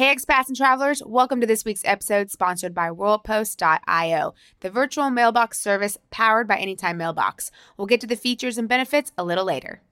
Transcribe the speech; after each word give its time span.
Hey, 0.00 0.16
expats 0.16 0.48
and 0.48 0.56
travelers, 0.56 1.02
welcome 1.04 1.42
to 1.42 1.46
this 1.46 1.62
week's 1.62 1.84
episode 1.84 2.30
sponsored 2.30 2.72
by 2.72 2.88
WorldPost.io, 2.88 4.32
the 4.60 4.70
virtual 4.70 5.10
mailbox 5.10 5.60
service 5.60 5.98
powered 6.10 6.48
by 6.48 6.56
Anytime 6.56 6.96
Mailbox. 6.96 7.50
We'll 7.76 7.86
get 7.86 8.00
to 8.00 8.06
the 8.06 8.16
features 8.16 8.56
and 8.56 8.66
benefits 8.66 9.12
a 9.18 9.24
little 9.24 9.44
later. 9.44 9.82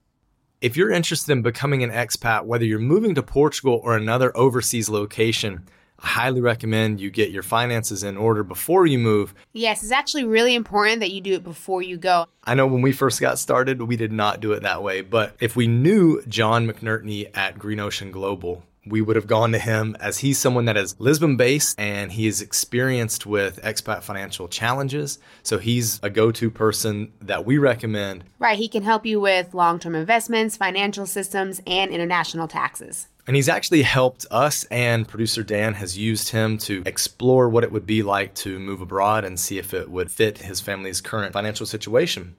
If 0.62 0.78
you're 0.78 0.90
interested 0.90 1.32
in 1.32 1.42
becoming 1.42 1.82
an 1.82 1.90
expat, 1.90 2.46
whether 2.46 2.64
you're 2.64 2.78
moving 2.78 3.14
to 3.16 3.22
Portugal 3.22 3.82
or 3.84 3.98
another 3.98 4.34
overseas 4.34 4.88
location, 4.88 5.68
I 5.98 6.06
highly 6.06 6.40
recommend 6.40 7.00
you 7.00 7.10
get 7.10 7.30
your 7.30 7.42
finances 7.42 8.02
in 8.02 8.16
order 8.16 8.42
before 8.42 8.86
you 8.86 8.98
move. 8.98 9.34
Yes, 9.52 9.82
it's 9.82 9.92
actually 9.92 10.24
really 10.24 10.54
important 10.54 11.00
that 11.00 11.10
you 11.10 11.20
do 11.20 11.34
it 11.34 11.44
before 11.44 11.82
you 11.82 11.98
go. 11.98 12.24
I 12.44 12.54
know 12.54 12.66
when 12.66 12.80
we 12.80 12.92
first 12.92 13.20
got 13.20 13.38
started, 13.38 13.82
we 13.82 13.98
did 13.98 14.12
not 14.12 14.40
do 14.40 14.52
it 14.52 14.62
that 14.62 14.82
way, 14.82 15.02
but 15.02 15.36
if 15.38 15.54
we 15.54 15.66
knew 15.66 16.22
John 16.22 16.66
McNertney 16.66 17.28
at 17.36 17.58
Green 17.58 17.78
Ocean 17.78 18.10
Global, 18.10 18.62
we 18.88 19.00
would 19.00 19.16
have 19.16 19.26
gone 19.26 19.52
to 19.52 19.58
him 19.58 19.96
as 20.00 20.18
he's 20.18 20.38
someone 20.38 20.64
that 20.66 20.76
is 20.76 20.98
Lisbon 20.98 21.36
based 21.36 21.78
and 21.78 22.12
he 22.12 22.26
is 22.26 22.42
experienced 22.42 23.26
with 23.26 23.62
expat 23.62 24.02
financial 24.02 24.48
challenges. 24.48 25.18
So 25.42 25.58
he's 25.58 26.00
a 26.02 26.10
go 26.10 26.32
to 26.32 26.50
person 26.50 27.12
that 27.20 27.44
we 27.44 27.58
recommend. 27.58 28.24
Right. 28.38 28.58
He 28.58 28.68
can 28.68 28.82
help 28.82 29.06
you 29.06 29.20
with 29.20 29.54
long 29.54 29.78
term 29.78 29.94
investments, 29.94 30.56
financial 30.56 31.06
systems, 31.06 31.60
and 31.66 31.90
international 31.90 32.48
taxes. 32.48 33.08
And 33.26 33.36
he's 33.36 33.50
actually 33.50 33.82
helped 33.82 34.24
us, 34.30 34.64
and 34.70 35.06
producer 35.06 35.42
Dan 35.42 35.74
has 35.74 35.98
used 35.98 36.30
him 36.30 36.56
to 36.58 36.82
explore 36.86 37.50
what 37.50 37.62
it 37.62 37.70
would 37.70 37.84
be 37.84 38.02
like 38.02 38.34
to 38.36 38.58
move 38.58 38.80
abroad 38.80 39.26
and 39.26 39.38
see 39.38 39.58
if 39.58 39.74
it 39.74 39.90
would 39.90 40.10
fit 40.10 40.38
his 40.38 40.62
family's 40.62 41.02
current 41.02 41.34
financial 41.34 41.66
situation. 41.66 42.36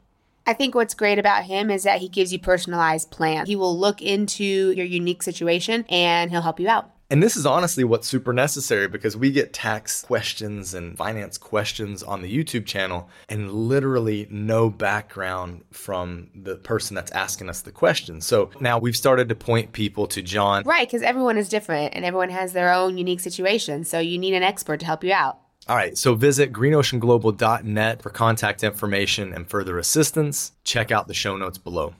I 0.49 0.53
think 0.53 0.73
what's 0.73 0.95
great 0.95 1.19
about 1.19 1.43
him 1.43 1.69
is 1.69 1.83
that 1.83 1.99
he 1.99 2.09
gives 2.09 2.33
you 2.33 2.39
personalized 2.39 3.11
plans. 3.11 3.47
He 3.47 3.55
will 3.55 3.77
look 3.77 4.01
into 4.01 4.43
your 4.43 4.87
unique 4.87 5.21
situation 5.21 5.85
and 5.89 6.31
he'll 6.31 6.41
help 6.41 6.59
you 6.59 6.67
out. 6.67 6.89
And 7.11 7.21
this 7.21 7.37
is 7.37 7.45
honestly 7.45 7.83
what's 7.83 8.07
super 8.07 8.33
necessary 8.33 8.87
because 8.87 9.15
we 9.15 9.29
get 9.29 9.53
tax 9.53 10.01
questions 10.01 10.73
and 10.73 10.97
finance 10.97 11.37
questions 11.37 12.01
on 12.01 12.23
the 12.23 12.35
YouTube 12.35 12.65
channel 12.65 13.09
and 13.29 13.53
literally 13.53 14.25
no 14.31 14.71
background 14.71 15.65
from 15.69 16.31
the 16.33 16.55
person 16.55 16.95
that's 16.95 17.11
asking 17.11 17.47
us 17.47 17.61
the 17.61 17.71
question. 17.71 18.19
So 18.19 18.49
now 18.59 18.79
we've 18.79 18.97
started 18.97 19.29
to 19.29 19.35
point 19.35 19.71
people 19.71 20.07
to 20.07 20.23
John. 20.23 20.63
Right, 20.63 20.87
because 20.87 21.03
everyone 21.03 21.37
is 21.37 21.47
different 21.47 21.93
and 21.93 22.03
everyone 22.03 22.29
has 22.29 22.53
their 22.53 22.73
own 22.73 22.97
unique 22.97 23.19
situation. 23.19 23.83
So 23.83 23.99
you 23.99 24.17
need 24.17 24.33
an 24.33 24.41
expert 24.41 24.79
to 24.79 24.87
help 24.87 25.03
you 25.03 25.13
out. 25.13 25.37
All 25.69 25.75
right, 25.75 25.95
so 25.95 26.15
visit 26.15 26.51
greenoceanglobal.net 26.51 28.01
for 28.01 28.09
contact 28.09 28.63
information 28.63 29.31
and 29.31 29.47
further 29.47 29.77
assistance. 29.77 30.53
Check 30.63 30.91
out 30.91 31.07
the 31.07 31.13
show 31.13 31.37
notes 31.37 31.59
below. 31.59 31.93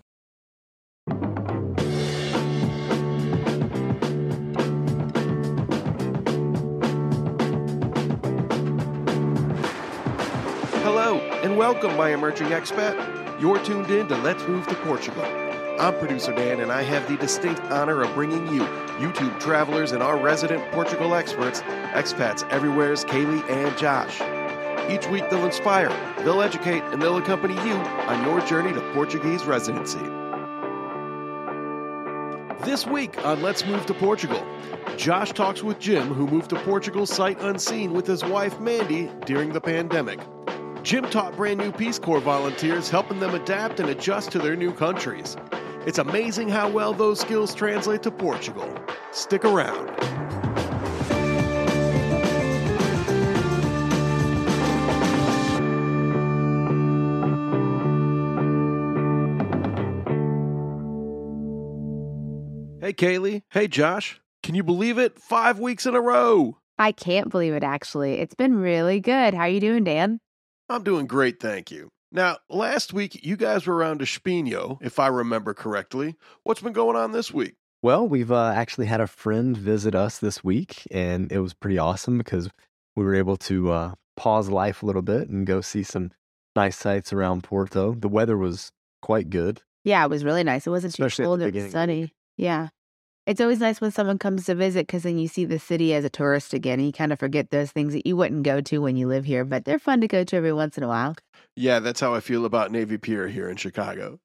Hello, 10.81 11.19
and 11.43 11.55
welcome, 11.55 11.95
my 11.95 12.09
emerging 12.09 12.47
expat. 12.47 13.39
You're 13.39 13.63
tuned 13.63 13.91
in 13.91 14.07
to 14.07 14.17
Let's 14.17 14.47
Move 14.47 14.65
to 14.65 14.73
Portugal. 14.77 15.48
I'm 15.79 15.97
producer 15.97 16.33
Dan, 16.33 16.59
and 16.59 16.73
I 16.73 16.81
have 16.81 17.07
the 17.07 17.15
distinct 17.15 17.61
honor 17.71 18.01
of 18.01 18.13
bringing 18.13 18.53
you 18.53 18.63
YouTube 18.99 19.39
travelers 19.39 19.93
and 19.93 20.03
our 20.03 20.17
resident 20.17 20.69
Portugal 20.73 21.15
experts, 21.15 21.61
expats 21.93 22.45
everywhere's 22.51 23.05
Kaylee 23.05 23.49
and 23.49 23.77
Josh. 23.77 24.19
Each 24.91 25.07
week 25.07 25.29
they'll 25.29 25.45
inspire, 25.45 25.87
they'll 26.25 26.41
educate, 26.41 26.83
and 26.91 27.01
they'll 27.01 27.15
accompany 27.15 27.53
you 27.53 27.75
on 27.75 28.25
your 28.25 28.41
journey 28.41 28.73
to 28.73 28.93
Portuguese 28.93 29.45
residency. 29.45 30.01
This 32.65 32.85
week 32.85 33.25
on 33.25 33.41
Let's 33.41 33.65
Move 33.65 33.85
to 33.85 33.93
Portugal, 33.93 34.45
Josh 34.97 35.31
talks 35.31 35.63
with 35.63 35.79
Jim, 35.79 36.13
who 36.13 36.27
moved 36.27 36.49
to 36.49 36.57
Portugal 36.57 37.05
sight 37.05 37.39
unseen 37.39 37.93
with 37.93 38.05
his 38.05 38.25
wife 38.25 38.59
Mandy 38.59 39.09
during 39.25 39.53
the 39.53 39.61
pandemic. 39.61 40.19
Jim 40.83 41.05
taught 41.05 41.37
brand 41.37 41.57
new 41.59 41.71
Peace 41.71 41.99
Corps 41.99 42.19
volunteers, 42.19 42.89
helping 42.89 43.19
them 43.19 43.33
adapt 43.33 43.79
and 43.79 43.89
adjust 43.89 44.31
to 44.31 44.39
their 44.39 44.57
new 44.57 44.73
countries. 44.73 45.37
It's 45.85 45.97
amazing 45.97 46.49
how 46.49 46.69
well 46.69 46.93
those 46.93 47.19
skills 47.19 47.55
translate 47.55 48.03
to 48.03 48.11
Portugal. 48.11 48.71
Stick 49.11 49.45
around. 49.45 49.89
Hey, 62.81 62.93
Kaylee. 62.93 63.41
Hey, 63.51 63.67
Josh. 63.67 64.19
Can 64.41 64.55
you 64.55 64.63
believe 64.63 64.97
it? 64.97 65.19
Five 65.19 65.59
weeks 65.59 65.85
in 65.85 65.93
a 65.93 66.01
row. 66.01 66.57
I 66.79 66.91
can't 66.91 67.29
believe 67.29 67.53
it, 67.53 67.63
actually. 67.63 68.13
It's 68.13 68.33
been 68.33 68.55
really 68.55 68.99
good. 68.99 69.35
How 69.35 69.41
are 69.41 69.49
you 69.49 69.59
doing, 69.59 69.83
Dan? 69.83 70.19
I'm 70.69 70.83
doing 70.83 71.05
great, 71.05 71.39
thank 71.39 71.69
you. 71.69 71.89
Now, 72.11 72.37
last 72.49 72.91
week 72.91 73.23
you 73.23 73.37
guys 73.37 73.67
were 73.67 73.75
around 73.75 74.01
Espinho, 74.01 74.79
if 74.81 74.97
I 74.97 75.07
remember 75.07 75.53
correctly. 75.53 76.15
What's 76.43 76.61
been 76.61 76.73
going 76.73 76.95
on 76.95 77.11
this 77.11 77.31
week? 77.31 77.55
Well, 77.81 78.07
we've 78.07 78.31
uh, 78.31 78.51
actually 78.55 78.87
had 78.87 78.99
a 78.99 79.07
friend 79.07 79.55
visit 79.55 79.95
us 79.95 80.17
this 80.17 80.43
week, 80.43 80.83
and 80.91 81.31
it 81.31 81.39
was 81.39 81.53
pretty 81.53 81.77
awesome 81.77 82.17
because 82.17 82.49
we 82.95 83.05
were 83.05 83.15
able 83.15 83.37
to 83.37 83.71
uh, 83.71 83.93
pause 84.17 84.49
life 84.49 84.81
a 84.81 84.85
little 84.85 85.03
bit 85.03 85.29
and 85.29 85.45
go 85.45 85.61
see 85.61 85.83
some 85.83 86.11
nice 86.55 86.77
sights 86.77 87.13
around 87.13 87.43
Porto. 87.43 87.93
The 87.93 88.09
weather 88.09 88.37
was 88.37 88.71
quite 89.01 89.29
good. 89.29 89.61
Yeah, 89.83 90.03
it 90.03 90.09
was 90.09 90.25
really 90.25 90.43
nice. 90.43 90.67
It 90.67 90.71
wasn't 90.71 90.95
too 90.95 91.03
Especially 91.03 91.23
at 91.23 91.27
cold 91.27 91.39
the 91.39 91.45
or 91.45 91.47
beginning 91.47 91.67
of 91.67 91.71
the 91.71 91.77
sunny. 91.77 92.13
Yeah. 92.37 92.69
It's 93.25 93.39
always 93.39 93.59
nice 93.59 93.79
when 93.79 93.91
someone 93.91 94.17
comes 94.17 94.45
to 94.45 94.55
visit 94.55 94.87
because 94.87 95.03
then 95.03 95.19
you 95.19 95.27
see 95.27 95.45
the 95.45 95.59
city 95.59 95.93
as 95.93 96.03
a 96.03 96.09
tourist 96.09 96.53
again. 96.53 96.79
And 96.79 96.87
you 96.87 96.91
kind 96.91 97.13
of 97.13 97.19
forget 97.19 97.51
those 97.51 97.71
things 97.71 97.93
that 97.93 98.07
you 98.07 98.17
wouldn't 98.17 98.43
go 98.43 98.59
to 98.59 98.79
when 98.79 98.97
you 98.97 99.07
live 99.07 99.23
here, 99.23 99.45
but 99.45 99.65
they're 99.65 99.77
fun 99.77 100.01
to 100.01 100.07
go 100.07 100.23
to 100.23 100.35
every 100.35 100.51
once 100.51 100.77
in 100.77 100.83
a 100.83 100.87
while. 100.87 101.15
Yeah, 101.59 101.79
that's 101.79 101.99
how 101.99 102.15
I 102.15 102.21
feel 102.21 102.45
about 102.45 102.71
Navy 102.71 102.97
Pier 102.97 103.27
here 103.27 103.49
in 103.49 103.57
Chicago. 103.57 104.21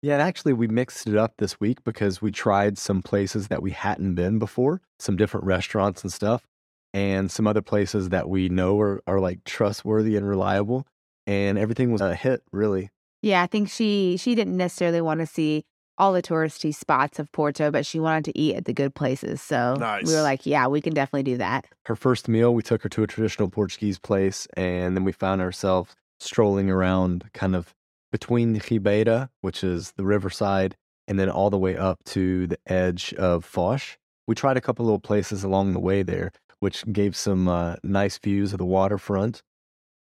Yeah, 0.00 0.14
and 0.14 0.22
actually, 0.22 0.54
we 0.54 0.68
mixed 0.68 1.06
it 1.06 1.18
up 1.18 1.34
this 1.36 1.60
week 1.60 1.84
because 1.84 2.22
we 2.22 2.30
tried 2.30 2.78
some 2.78 3.02
places 3.02 3.48
that 3.48 3.60
we 3.60 3.72
hadn't 3.72 4.14
been 4.14 4.38
before, 4.38 4.80
some 4.98 5.14
different 5.14 5.44
restaurants 5.44 6.02
and 6.02 6.10
stuff, 6.10 6.46
and 6.94 7.30
some 7.30 7.46
other 7.46 7.60
places 7.60 8.08
that 8.08 8.30
we 8.30 8.48
know 8.48 8.80
are, 8.80 9.02
are 9.06 9.20
like 9.20 9.44
trustworthy 9.44 10.16
and 10.16 10.26
reliable. 10.26 10.86
And 11.26 11.58
everything 11.58 11.92
was 11.92 12.00
a 12.00 12.14
hit, 12.14 12.42
really. 12.52 12.88
Yeah, 13.20 13.42
I 13.42 13.48
think 13.48 13.68
she 13.68 14.16
she 14.18 14.34
didn't 14.34 14.56
necessarily 14.56 15.02
want 15.02 15.20
to 15.20 15.26
see 15.26 15.66
all 15.98 16.14
the 16.14 16.22
touristy 16.22 16.74
spots 16.74 17.18
of 17.18 17.30
Porto, 17.32 17.70
but 17.70 17.84
she 17.84 18.00
wanted 18.00 18.24
to 18.24 18.38
eat 18.38 18.56
at 18.56 18.64
the 18.64 18.72
good 18.72 18.94
places. 18.94 19.42
So 19.42 19.74
we 20.06 20.14
were 20.14 20.22
like, 20.22 20.46
yeah, 20.46 20.66
we 20.68 20.80
can 20.80 20.94
definitely 20.94 21.24
do 21.24 21.36
that. 21.36 21.66
Her 21.84 21.96
first 21.96 22.28
meal, 22.28 22.54
we 22.54 22.62
took 22.62 22.82
her 22.82 22.88
to 22.88 23.02
a 23.02 23.06
traditional 23.06 23.50
Portuguese 23.50 23.98
place, 23.98 24.48
and 24.56 24.96
then 24.96 25.04
we 25.04 25.12
found 25.12 25.42
ourselves 25.42 25.94
strolling 26.20 26.70
around 26.70 27.30
kind 27.32 27.54
of 27.54 27.74
between 28.10 28.60
Ribeira, 28.70 29.30
which 29.40 29.62
is 29.62 29.92
the 29.92 30.04
riverside, 30.04 30.76
and 31.06 31.18
then 31.18 31.30
all 31.30 31.50
the 31.50 31.58
way 31.58 31.76
up 31.76 32.02
to 32.04 32.46
the 32.46 32.58
edge 32.66 33.14
of 33.14 33.50
Foz. 33.50 33.96
We 34.26 34.34
tried 34.34 34.56
a 34.56 34.60
couple 34.60 34.84
little 34.84 35.00
places 35.00 35.44
along 35.44 35.72
the 35.72 35.80
way 35.80 36.02
there, 36.02 36.32
which 36.60 36.84
gave 36.92 37.16
some 37.16 37.48
uh, 37.48 37.76
nice 37.82 38.18
views 38.18 38.52
of 38.52 38.58
the 38.58 38.66
waterfront. 38.66 39.42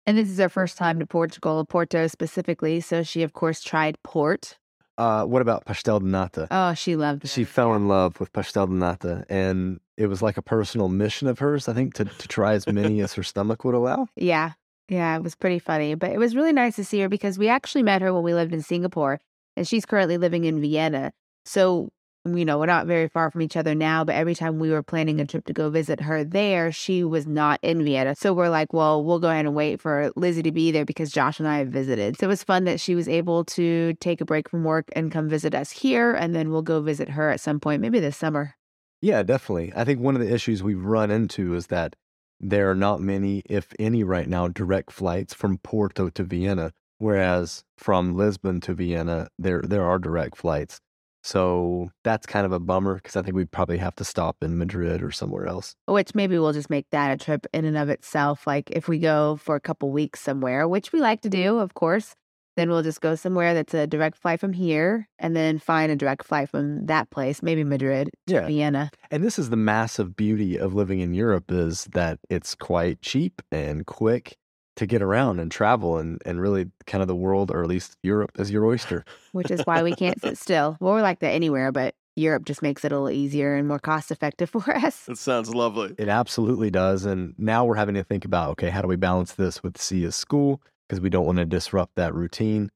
And 0.06 0.16
this 0.16 0.30
is 0.30 0.38
her 0.38 0.48
first 0.48 0.78
time 0.78 0.98
to 1.00 1.06
Portugal, 1.06 1.64
Porto 1.64 2.06
specifically. 2.06 2.80
So 2.80 3.02
she, 3.02 3.22
of 3.22 3.32
course, 3.32 3.62
tried 3.62 3.98
port. 4.02 4.58
Uh, 4.96 5.24
what 5.24 5.42
about 5.42 5.64
pastel 5.64 6.00
de 6.00 6.06
nata? 6.06 6.48
Oh, 6.50 6.74
she 6.74 6.96
loved 6.96 7.24
it. 7.24 7.28
She 7.28 7.44
fell 7.44 7.74
in 7.74 7.86
love 7.86 8.18
with 8.18 8.32
pastel 8.32 8.66
de 8.66 8.72
nata, 8.72 9.24
and 9.28 9.78
it 9.96 10.06
was 10.06 10.22
like 10.22 10.36
a 10.36 10.42
personal 10.42 10.88
mission 10.88 11.28
of 11.28 11.38
hers, 11.38 11.68
I 11.68 11.74
think, 11.74 11.94
to, 11.94 12.04
to 12.06 12.28
try 12.28 12.54
as 12.54 12.66
many 12.66 13.00
as 13.00 13.12
her 13.12 13.22
stomach 13.22 13.64
would 13.64 13.76
allow. 13.76 14.08
Yeah. 14.16 14.52
Yeah, 14.88 15.16
it 15.16 15.22
was 15.22 15.34
pretty 15.34 15.58
funny. 15.58 15.94
But 15.94 16.12
it 16.12 16.18
was 16.18 16.34
really 16.34 16.52
nice 16.52 16.76
to 16.76 16.84
see 16.84 17.00
her 17.00 17.08
because 17.08 17.38
we 17.38 17.48
actually 17.48 17.82
met 17.82 18.02
her 18.02 18.12
when 18.12 18.22
we 18.22 18.34
lived 18.34 18.54
in 18.54 18.62
Singapore 18.62 19.20
and 19.56 19.68
she's 19.68 19.84
currently 19.84 20.16
living 20.18 20.44
in 20.44 20.60
Vienna. 20.60 21.12
So, 21.44 21.90
you 22.24 22.44
know, 22.44 22.58
we're 22.58 22.66
not 22.66 22.86
very 22.86 23.08
far 23.08 23.30
from 23.30 23.42
each 23.42 23.56
other 23.56 23.74
now, 23.74 24.04
but 24.04 24.14
every 24.14 24.34
time 24.34 24.58
we 24.58 24.70
were 24.70 24.82
planning 24.82 25.20
a 25.20 25.26
trip 25.26 25.44
to 25.46 25.52
go 25.52 25.68
visit 25.70 26.00
her 26.00 26.24
there, 26.24 26.72
she 26.72 27.04
was 27.04 27.26
not 27.26 27.58
in 27.62 27.84
Vienna. 27.84 28.14
So 28.14 28.32
we're 28.32 28.48
like, 28.48 28.72
well, 28.72 29.04
we'll 29.04 29.18
go 29.18 29.28
ahead 29.28 29.46
and 29.46 29.54
wait 29.54 29.80
for 29.80 30.10
Lizzie 30.16 30.42
to 30.42 30.52
be 30.52 30.70
there 30.70 30.84
because 30.84 31.10
Josh 31.10 31.38
and 31.38 31.48
I 31.48 31.58
have 31.58 31.68
visited. 31.68 32.18
So 32.18 32.26
it 32.26 32.28
was 32.28 32.44
fun 32.44 32.64
that 32.64 32.80
she 32.80 32.94
was 32.94 33.08
able 33.08 33.44
to 33.44 33.94
take 33.94 34.20
a 34.20 34.24
break 34.24 34.48
from 34.48 34.64
work 34.64 34.86
and 34.92 35.12
come 35.12 35.28
visit 35.28 35.54
us 35.54 35.70
here. 35.70 36.14
And 36.14 36.34
then 36.34 36.50
we'll 36.50 36.62
go 36.62 36.80
visit 36.80 37.10
her 37.10 37.30
at 37.30 37.40
some 37.40 37.60
point, 37.60 37.82
maybe 37.82 38.00
this 38.00 38.16
summer. 38.16 38.54
Yeah, 39.00 39.22
definitely. 39.22 39.72
I 39.76 39.84
think 39.84 40.00
one 40.00 40.14
of 40.16 40.20
the 40.20 40.32
issues 40.32 40.62
we've 40.62 40.84
run 40.84 41.10
into 41.10 41.54
is 41.54 41.68
that 41.68 41.94
there 42.40 42.70
are 42.70 42.74
not 42.74 43.00
many, 43.00 43.42
if 43.46 43.72
any, 43.78 44.04
right 44.04 44.28
now, 44.28 44.48
direct 44.48 44.92
flights 44.92 45.34
from 45.34 45.58
Porto 45.58 46.08
to 46.10 46.22
Vienna, 46.24 46.72
whereas 46.98 47.64
from 47.76 48.16
Lisbon 48.16 48.60
to 48.62 48.74
Vienna, 48.74 49.28
there 49.38 49.62
there 49.62 49.84
are 49.84 49.98
direct 49.98 50.36
flights. 50.36 50.80
So 51.22 51.90
that's 52.04 52.26
kind 52.26 52.46
of 52.46 52.52
a 52.52 52.60
bummer 52.60 52.94
because 52.94 53.16
I 53.16 53.22
think 53.22 53.34
we'd 53.34 53.50
probably 53.50 53.78
have 53.78 53.96
to 53.96 54.04
stop 54.04 54.36
in 54.42 54.56
Madrid 54.56 55.02
or 55.02 55.10
somewhere 55.10 55.46
else. 55.46 55.74
which 55.86 56.14
maybe 56.14 56.38
we'll 56.38 56.52
just 56.52 56.70
make 56.70 56.88
that 56.90 57.10
a 57.10 57.16
trip 57.22 57.46
in 57.52 57.64
and 57.64 57.76
of 57.76 57.88
itself. 57.88 58.46
Like 58.46 58.70
if 58.70 58.88
we 58.88 58.98
go 58.98 59.36
for 59.36 59.56
a 59.56 59.60
couple 59.60 59.90
weeks 59.90 60.20
somewhere, 60.20 60.66
which 60.68 60.92
we 60.92 61.00
like 61.00 61.20
to 61.22 61.28
do, 61.28 61.58
of 61.58 61.74
course, 61.74 62.14
then 62.58 62.68
we'll 62.70 62.82
just 62.82 63.00
go 63.00 63.14
somewhere 63.14 63.54
that's 63.54 63.72
a 63.74 63.86
direct 63.86 64.18
flight 64.18 64.40
from 64.40 64.52
here 64.52 65.08
and 65.18 65.36
then 65.36 65.58
find 65.58 65.92
a 65.92 65.96
direct 65.96 66.24
flight 66.24 66.48
from 66.48 66.86
that 66.86 67.08
place, 67.10 67.42
maybe 67.42 67.62
Madrid, 67.64 68.10
Yeah. 68.26 68.46
Vienna. 68.46 68.90
And 69.10 69.22
this 69.22 69.38
is 69.38 69.50
the 69.50 69.56
massive 69.56 70.16
beauty 70.16 70.58
of 70.58 70.74
living 70.74 71.00
in 71.00 71.14
Europe 71.14 71.50
is 71.50 71.84
that 71.92 72.18
it's 72.28 72.54
quite 72.54 73.00
cheap 73.00 73.40
and 73.52 73.86
quick 73.86 74.36
to 74.76 74.86
get 74.86 75.02
around 75.02 75.40
and 75.40 75.50
travel 75.50 75.98
and, 75.98 76.20
and 76.26 76.40
really 76.40 76.66
kind 76.86 77.02
of 77.02 77.08
the 77.08 77.14
world 77.16 77.50
or 77.50 77.62
at 77.62 77.68
least 77.68 77.96
Europe 78.02 78.32
is 78.38 78.50
your 78.50 78.64
oyster. 78.64 79.04
which 79.32 79.50
is 79.50 79.60
why 79.64 79.82
we 79.82 79.92
can't 79.94 80.20
sit 80.20 80.36
still. 80.38 80.76
Well, 80.80 80.94
we're 80.94 81.02
like 81.02 81.20
that 81.20 81.30
anywhere, 81.30 81.72
but 81.72 81.94
Europe 82.16 82.44
just 82.44 82.62
makes 82.62 82.84
it 82.84 82.90
a 82.90 82.96
little 82.96 83.10
easier 83.10 83.54
and 83.54 83.68
more 83.68 83.78
cost 83.78 84.10
effective 84.10 84.50
for 84.54 84.76
us. 84.76 85.04
That 85.06 85.18
sounds 85.18 85.54
lovely. 85.54 85.94
It 85.98 86.08
absolutely 86.08 86.70
does. 86.70 87.04
And 87.04 87.34
now 87.38 87.64
we're 87.64 87.76
having 87.76 87.94
to 87.94 88.04
think 88.04 88.24
about 88.24 88.50
okay, 88.50 88.70
how 88.70 88.82
do 88.82 88.88
we 88.88 88.96
balance 88.96 89.32
this 89.34 89.62
with 89.62 89.78
Sia's 89.78 90.16
school? 90.16 90.60
Because 90.88 91.00
we 91.00 91.10
don't 91.10 91.26
want 91.26 91.38
to 91.38 91.44
disrupt 91.44 91.94
that 91.96 92.14
routine. 92.14 92.70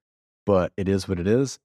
But 0.44 0.72
it 0.76 0.88
is 0.88 1.08
what 1.08 1.18
it 1.18 1.26
is. 1.26 1.58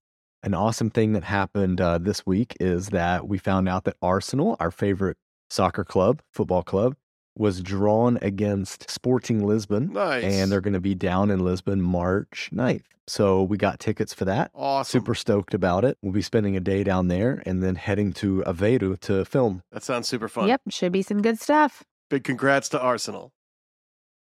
An 0.44 0.53
awesome 0.53 0.89
thing 0.89 1.13
that 1.13 1.23
happened 1.23 1.81
uh, 1.81 1.97
this 1.97 2.25
week 2.25 2.55
is 2.59 2.89
that 2.89 3.27
we 3.27 3.38
found 3.38 3.67
out 3.67 3.83
that 3.85 3.97
Arsenal, 4.01 4.55
our 4.59 4.71
favorite 4.71 5.17
soccer 5.49 5.83
club, 5.83 6.21
football 6.31 6.63
club, 6.63 6.95
was 7.35 7.61
drawn 7.61 8.17
against 8.21 8.89
Sporting 8.89 9.45
Lisbon. 9.45 9.91
Nice. 9.94 10.23
And 10.23 10.51
they're 10.51 10.61
going 10.61 10.73
to 10.73 10.79
be 10.79 10.95
down 10.95 11.31
in 11.31 11.39
Lisbon 11.39 11.81
March 11.81 12.50
9th. 12.53 12.83
So 13.07 13.41
we 13.41 13.57
got 13.57 13.79
tickets 13.79 14.13
for 14.13 14.25
that. 14.25 14.51
awesome. 14.53 15.00
Super 15.00 15.15
stoked 15.15 15.53
about 15.53 15.85
it. 15.85 15.97
We'll 16.01 16.11
be 16.11 16.21
spending 16.21 16.57
a 16.57 16.59
day 16.59 16.83
down 16.83 17.07
there 17.07 17.41
and 17.45 17.63
then 17.63 17.75
heading 17.75 18.11
to 18.13 18.43
Aveiro 18.45 19.00
to 19.01 19.23
film. 19.23 19.63
That 19.71 19.83
sounds 19.83 20.07
super 20.07 20.27
fun. 20.27 20.47
Yep, 20.50 20.61
should 20.69 20.91
be 20.91 21.01
some 21.01 21.21
good 21.21 21.39
stuff. 21.39 21.83
Big 22.09 22.23
congrats 22.25 22.67
to 22.69 22.79
Arsenal. 22.81 23.31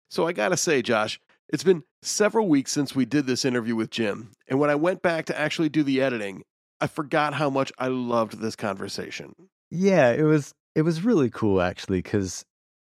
So 0.10 0.28
I 0.28 0.34
gotta 0.34 0.58
say, 0.58 0.82
Josh, 0.82 1.20
it's 1.52 1.64
been 1.64 1.84
several 2.02 2.48
weeks 2.48 2.72
since 2.72 2.96
we 2.96 3.06
did 3.06 3.26
this 3.28 3.46
interview 3.46 3.76
with 3.76 3.90
Jim. 3.90 4.32
And 4.48 4.60
when 4.60 4.70
I 4.70 4.76
went 4.76 5.02
back 5.02 5.26
to 5.26 5.38
actually 5.40 5.70
do 5.70 5.84
the 5.84 6.02
editing, 6.02 6.44
I 6.80 6.88
forgot 6.88 7.34
how 7.34 7.50
much 7.50 7.72
I 7.78 7.88
loved 7.88 8.40
this 8.40 8.56
conversation. 8.56 9.34
Yeah, 9.70 10.12
it 10.12 10.24
was 10.24 10.54
it 10.76 10.82
was 10.84 11.04
really 11.04 11.30
cool 11.30 11.62
actually 11.62 12.00
because 12.02 12.44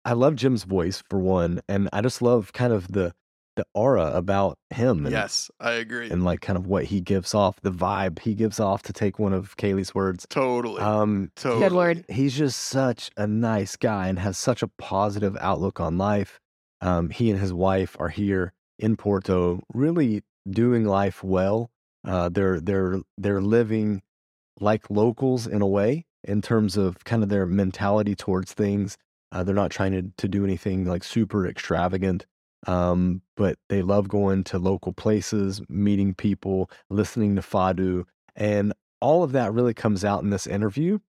I 0.05 0.13
love 0.13 0.35
Jim's 0.35 0.63
voice 0.63 1.01
for 1.09 1.19
one, 1.19 1.61
and 1.67 1.89
I 1.93 2.01
just 2.01 2.21
love 2.21 2.53
kind 2.53 2.73
of 2.73 2.87
the 2.91 3.13
the 3.55 3.65
aura 3.75 4.11
about 4.15 4.57
him. 4.71 5.05
And, 5.05 5.13
Yes, 5.13 5.51
I 5.59 5.73
agree. 5.73 6.09
and 6.09 6.23
like 6.25 6.41
kind 6.41 6.57
of 6.57 6.65
what 6.65 6.85
he 6.85 7.01
gives 7.01 7.35
off, 7.35 7.61
the 7.61 7.71
vibe 7.71 8.17
he 8.19 8.33
gives 8.33 8.59
off. 8.59 8.81
To 8.83 8.93
take 8.93 9.19
one 9.19 9.31
of 9.33 9.55
Kaylee's 9.57 9.93
words, 9.93 10.25
totally. 10.29 10.81
um, 10.81 11.31
totally. 11.35 11.61
Good 11.61 11.73
word. 11.73 12.05
he's 12.09 12.35
just 12.35 12.59
such 12.59 13.11
a 13.15 13.27
nice 13.27 13.75
guy 13.75 14.07
and 14.07 14.17
has 14.17 14.37
such 14.39 14.63
a 14.63 14.67
positive 14.67 15.37
outlook 15.39 15.79
on 15.79 15.97
life. 15.99 16.39
Um, 16.83 17.09
he 17.09 17.31
and 17.31 17.39
his 17.39 17.53
wife 17.53 17.95
are 17.97 18.09
here 18.09 18.51
in 18.77 18.97
Porto, 18.97 19.63
really 19.73 20.21
doing 20.49 20.83
life 20.83 21.23
well. 21.23 21.71
Uh, 22.05 22.27
they're 22.27 22.59
they're 22.59 22.99
they're 23.17 23.41
living 23.41 24.01
like 24.59 24.89
locals 24.89 25.47
in 25.47 25.61
a 25.61 25.67
way 25.67 26.05
in 26.25 26.41
terms 26.41 26.75
of 26.75 27.01
kind 27.05 27.23
of 27.23 27.29
their 27.29 27.45
mentality 27.45 28.15
towards 28.15 28.51
things. 28.51 28.97
Uh, 29.31 29.43
they're 29.45 29.55
not 29.55 29.71
trying 29.71 29.93
to 29.93 30.11
to 30.17 30.27
do 30.27 30.43
anything 30.43 30.83
like 30.83 31.05
super 31.05 31.47
extravagant, 31.47 32.25
um, 32.67 33.21
but 33.37 33.57
they 33.69 33.81
love 33.81 34.09
going 34.09 34.43
to 34.43 34.59
local 34.59 34.91
places, 34.91 35.61
meeting 35.69 36.13
people, 36.13 36.69
listening 36.89 37.37
to 37.37 37.41
Fado, 37.41 38.03
and 38.35 38.73
all 38.99 39.23
of 39.23 39.31
that 39.31 39.53
really 39.53 39.73
comes 39.73 40.03
out 40.03 40.21
in 40.21 40.31
this 40.31 40.47
interview. 40.47 40.99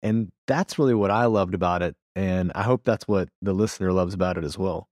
And 0.00 0.30
that's 0.46 0.78
really 0.78 0.94
what 0.94 1.10
I 1.10 1.24
loved 1.24 1.54
about 1.54 1.82
it. 1.82 1.96
And 2.14 2.52
I 2.54 2.62
hope 2.62 2.84
that's 2.84 3.08
what 3.08 3.28
the 3.42 3.52
listener 3.52 3.92
loves 3.92 4.14
about 4.14 4.38
it 4.38 4.44
as 4.44 4.56
well. 4.56 4.88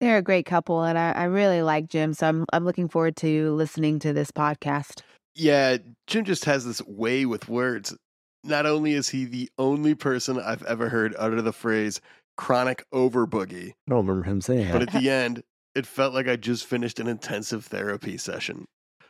They're 0.00 0.18
a 0.18 0.22
great 0.22 0.46
couple, 0.46 0.82
and 0.82 0.98
I, 0.98 1.12
I 1.12 1.24
really 1.24 1.62
like 1.62 1.88
Jim. 1.88 2.12
So 2.12 2.28
I'm 2.28 2.46
I'm 2.52 2.64
looking 2.64 2.88
forward 2.88 3.16
to 3.18 3.52
listening 3.54 3.98
to 4.00 4.12
this 4.12 4.30
podcast. 4.30 5.02
Yeah, 5.34 5.78
Jim 6.06 6.24
just 6.24 6.44
has 6.44 6.64
this 6.64 6.82
way 6.86 7.26
with 7.26 7.48
words. 7.48 7.94
Not 8.44 8.66
only 8.66 8.92
is 8.92 9.08
he 9.08 9.24
the 9.24 9.50
only 9.58 9.94
person 9.94 10.38
I've 10.38 10.62
ever 10.64 10.88
heard 10.88 11.14
utter 11.18 11.42
the 11.42 11.52
phrase 11.52 12.00
chronic 12.36 12.84
over 12.92 13.26
boogie, 13.26 13.70
I 13.70 13.90
don't 13.90 14.06
remember 14.06 14.22
him 14.22 14.40
saying 14.40 14.70
but 14.72 14.80
that. 14.80 14.94
at 14.94 15.02
the 15.02 15.10
end, 15.10 15.42
it 15.74 15.86
felt 15.86 16.14
like 16.14 16.28
I 16.28 16.36
just 16.36 16.66
finished 16.66 17.00
an 17.00 17.06
intensive 17.06 17.64
therapy 17.64 18.16
session. 18.18 18.66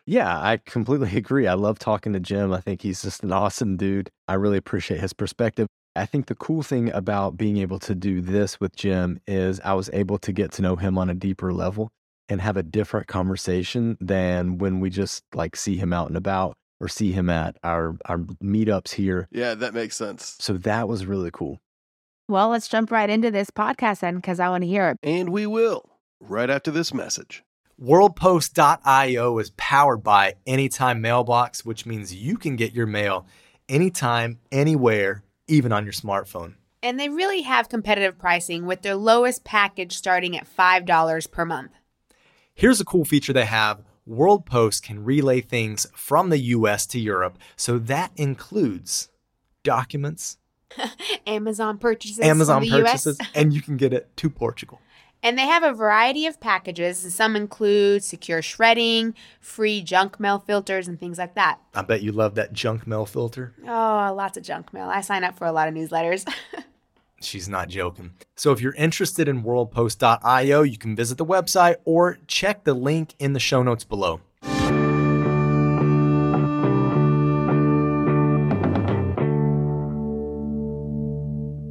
Yeah, 0.07 0.41
I 0.41 0.59
completely 0.65 1.17
agree. 1.17 1.47
I 1.47 1.55
love 1.55 1.79
talking 1.79 2.13
to 2.13 2.21
Jim. 2.21 2.53
I 2.53 2.61
think 2.61 2.83
he's 2.83 3.03
just 3.03 3.23
an 3.23 3.33
awesome 3.33 3.77
dude. 3.77 4.09
I 4.29 4.35
really 4.35 4.57
appreciate 4.57 5.01
his 5.01 5.13
perspective. 5.13 5.67
I 5.97 6.07
think 6.07 6.27
the 6.27 6.35
cool 6.35 6.63
thing 6.63 6.93
about 6.93 7.37
being 7.37 7.57
able 7.59 7.79
to 7.81 7.95
do 7.95 8.21
this 8.21 8.61
with 8.61 8.77
Jim 8.77 9.21
is 9.27 9.61
I 9.65 9.75
was 9.75 9.91
able 9.93 10.19
to 10.19 10.33
get 10.33 10.53
to 10.53 10.63
know 10.63 10.77
him 10.77 10.99
on 10.99 11.11
a 11.11 11.15
deeper 11.15 11.53
level 11.53 11.91
and 12.29 12.41
have 12.41 12.57
a 12.57 12.63
different 12.63 13.07
conversation 13.07 13.97
than 14.01 14.59
when 14.59 14.81
we 14.81 14.91
just 14.91 15.25
like 15.35 15.57
see 15.57 15.77
him 15.77 15.93
out 15.93 16.09
and 16.09 16.17
about 16.17 16.55
or 16.81 16.89
see 16.89 17.13
him 17.13 17.31
at 17.31 17.57
our 17.63 17.97
our 18.05 18.19
meetups 18.19 18.93
here. 18.93 19.29
Yeah, 19.31 19.55
that 19.55 19.75
makes 19.75 19.97
sense. 19.97 20.37
So 20.41 20.55
that 20.59 20.89
was 20.89 21.07
really 21.07 21.31
cool. 21.33 21.61
Well, 22.29 22.49
let's 22.49 22.69
jump 22.69 22.91
right 22.91 23.09
into 23.09 23.31
this 23.31 23.51
podcast 23.51 24.01
then, 24.01 24.17
because 24.17 24.41
I 24.41 24.49
want 24.49 24.65
to 24.65 24.69
hear 24.69 24.91
it. 24.91 24.99
And 25.03 25.31
we 25.31 25.47
will 25.47 25.89
right 26.21 26.51
after 26.51 26.71
this 26.71 26.93
message. 26.93 27.45
WorldPost.io 27.81 29.39
is 29.39 29.53
powered 29.57 30.03
by 30.03 30.35
Anytime 30.47 31.01
Mailbox, 31.01 31.65
which 31.65 31.87
means 31.87 32.15
you 32.15 32.37
can 32.37 32.57
get 32.57 32.73
your 32.73 32.87
mail 32.87 33.27
anytime, 33.69 34.39
anywhere, 34.51 35.23
even 35.49 35.73
on 35.73 35.85
your 35.85 35.93
smartphone. 35.93 36.55
And 36.83 37.01
they 37.01 37.09
really 37.09 37.43
have 37.43 37.69
competitive 37.69 38.19
pricing 38.19 38.67
with 38.67 38.83
their 38.83 38.95
lowest 38.95 39.45
package 39.45 39.97
starting 39.97 40.37
at 40.37 40.47
$5 40.47 41.31
per 41.31 41.45
month. 41.45 41.73
Here's 42.55 42.81
a 42.81 42.85
cool 42.85 43.05
feature 43.05 43.33
they 43.33 43.45
have 43.45 43.83
World 44.07 44.47
Post 44.47 44.85
can 44.85 45.05
relay 45.05 45.41
things 45.41 45.87
from 45.95 46.31
the 46.31 46.39
US 46.39 46.87
to 46.87 47.01
Europe, 47.01 47.39
so 47.57 47.79
that 47.79 48.13
includes 48.17 49.09
documents, 49.65 50.39
Amazon 51.27 51.79
purchases. 51.79 52.21
Amazon 52.21 52.63
the 52.63 52.69
US. 52.69 52.83
purchases, 52.83 53.19
and 53.35 53.53
you 53.53 53.61
can 53.61 53.77
get 53.77 53.93
it 53.93 54.17
to 54.19 54.31
Portugal. 54.31 54.81
And 55.27 55.37
they 55.37 55.47
have 55.47 55.65
a 55.65 55.73
variety 55.73 56.27
of 56.27 56.39
packages. 56.39 57.13
Some 57.13 57.35
include 57.35 58.05
secure 58.05 58.43
shredding, 58.43 59.13
free 59.41 59.83
junk 59.83 60.21
mail 60.21 60.39
filters, 60.39 60.87
and 60.87 61.01
things 61.01 61.19
like 61.19 61.35
that. 61.35 61.59
I 61.75 61.83
bet 61.83 62.01
you 62.01 62.13
love 62.13 62.37
that 62.37 62.53
junk 62.53 62.87
mail 62.87 63.07
filter. 63.07 63.53
Oh, 63.65 64.15
lots 64.17 64.37
of 64.37 64.45
junk 64.45 64.73
mail. 64.73 64.89
I 64.89 65.01
sign 65.01 65.25
up 65.25 65.37
for 65.37 65.45
a 65.45 65.51
lot 65.51 65.67
of 65.67 65.75
newsletters. 65.75 66.33
She's 67.21 67.49
not 67.49 67.69
joking. 67.69 68.13
So 68.37 68.53
if 68.53 68.61
you're 68.61 68.77
interested 68.77 69.27
in 69.27 69.43
worldpost.io, 69.43 70.63
you 70.63 70.79
can 70.79 70.95
visit 70.95 71.19
the 71.19 71.27
website 71.27 71.79
or 71.85 72.19
check 72.29 72.63
the 72.63 72.75
link 72.75 73.17
in 73.19 73.33
the 73.33 73.41
show 73.41 73.65
notes 73.65 73.83
below. 73.83 74.21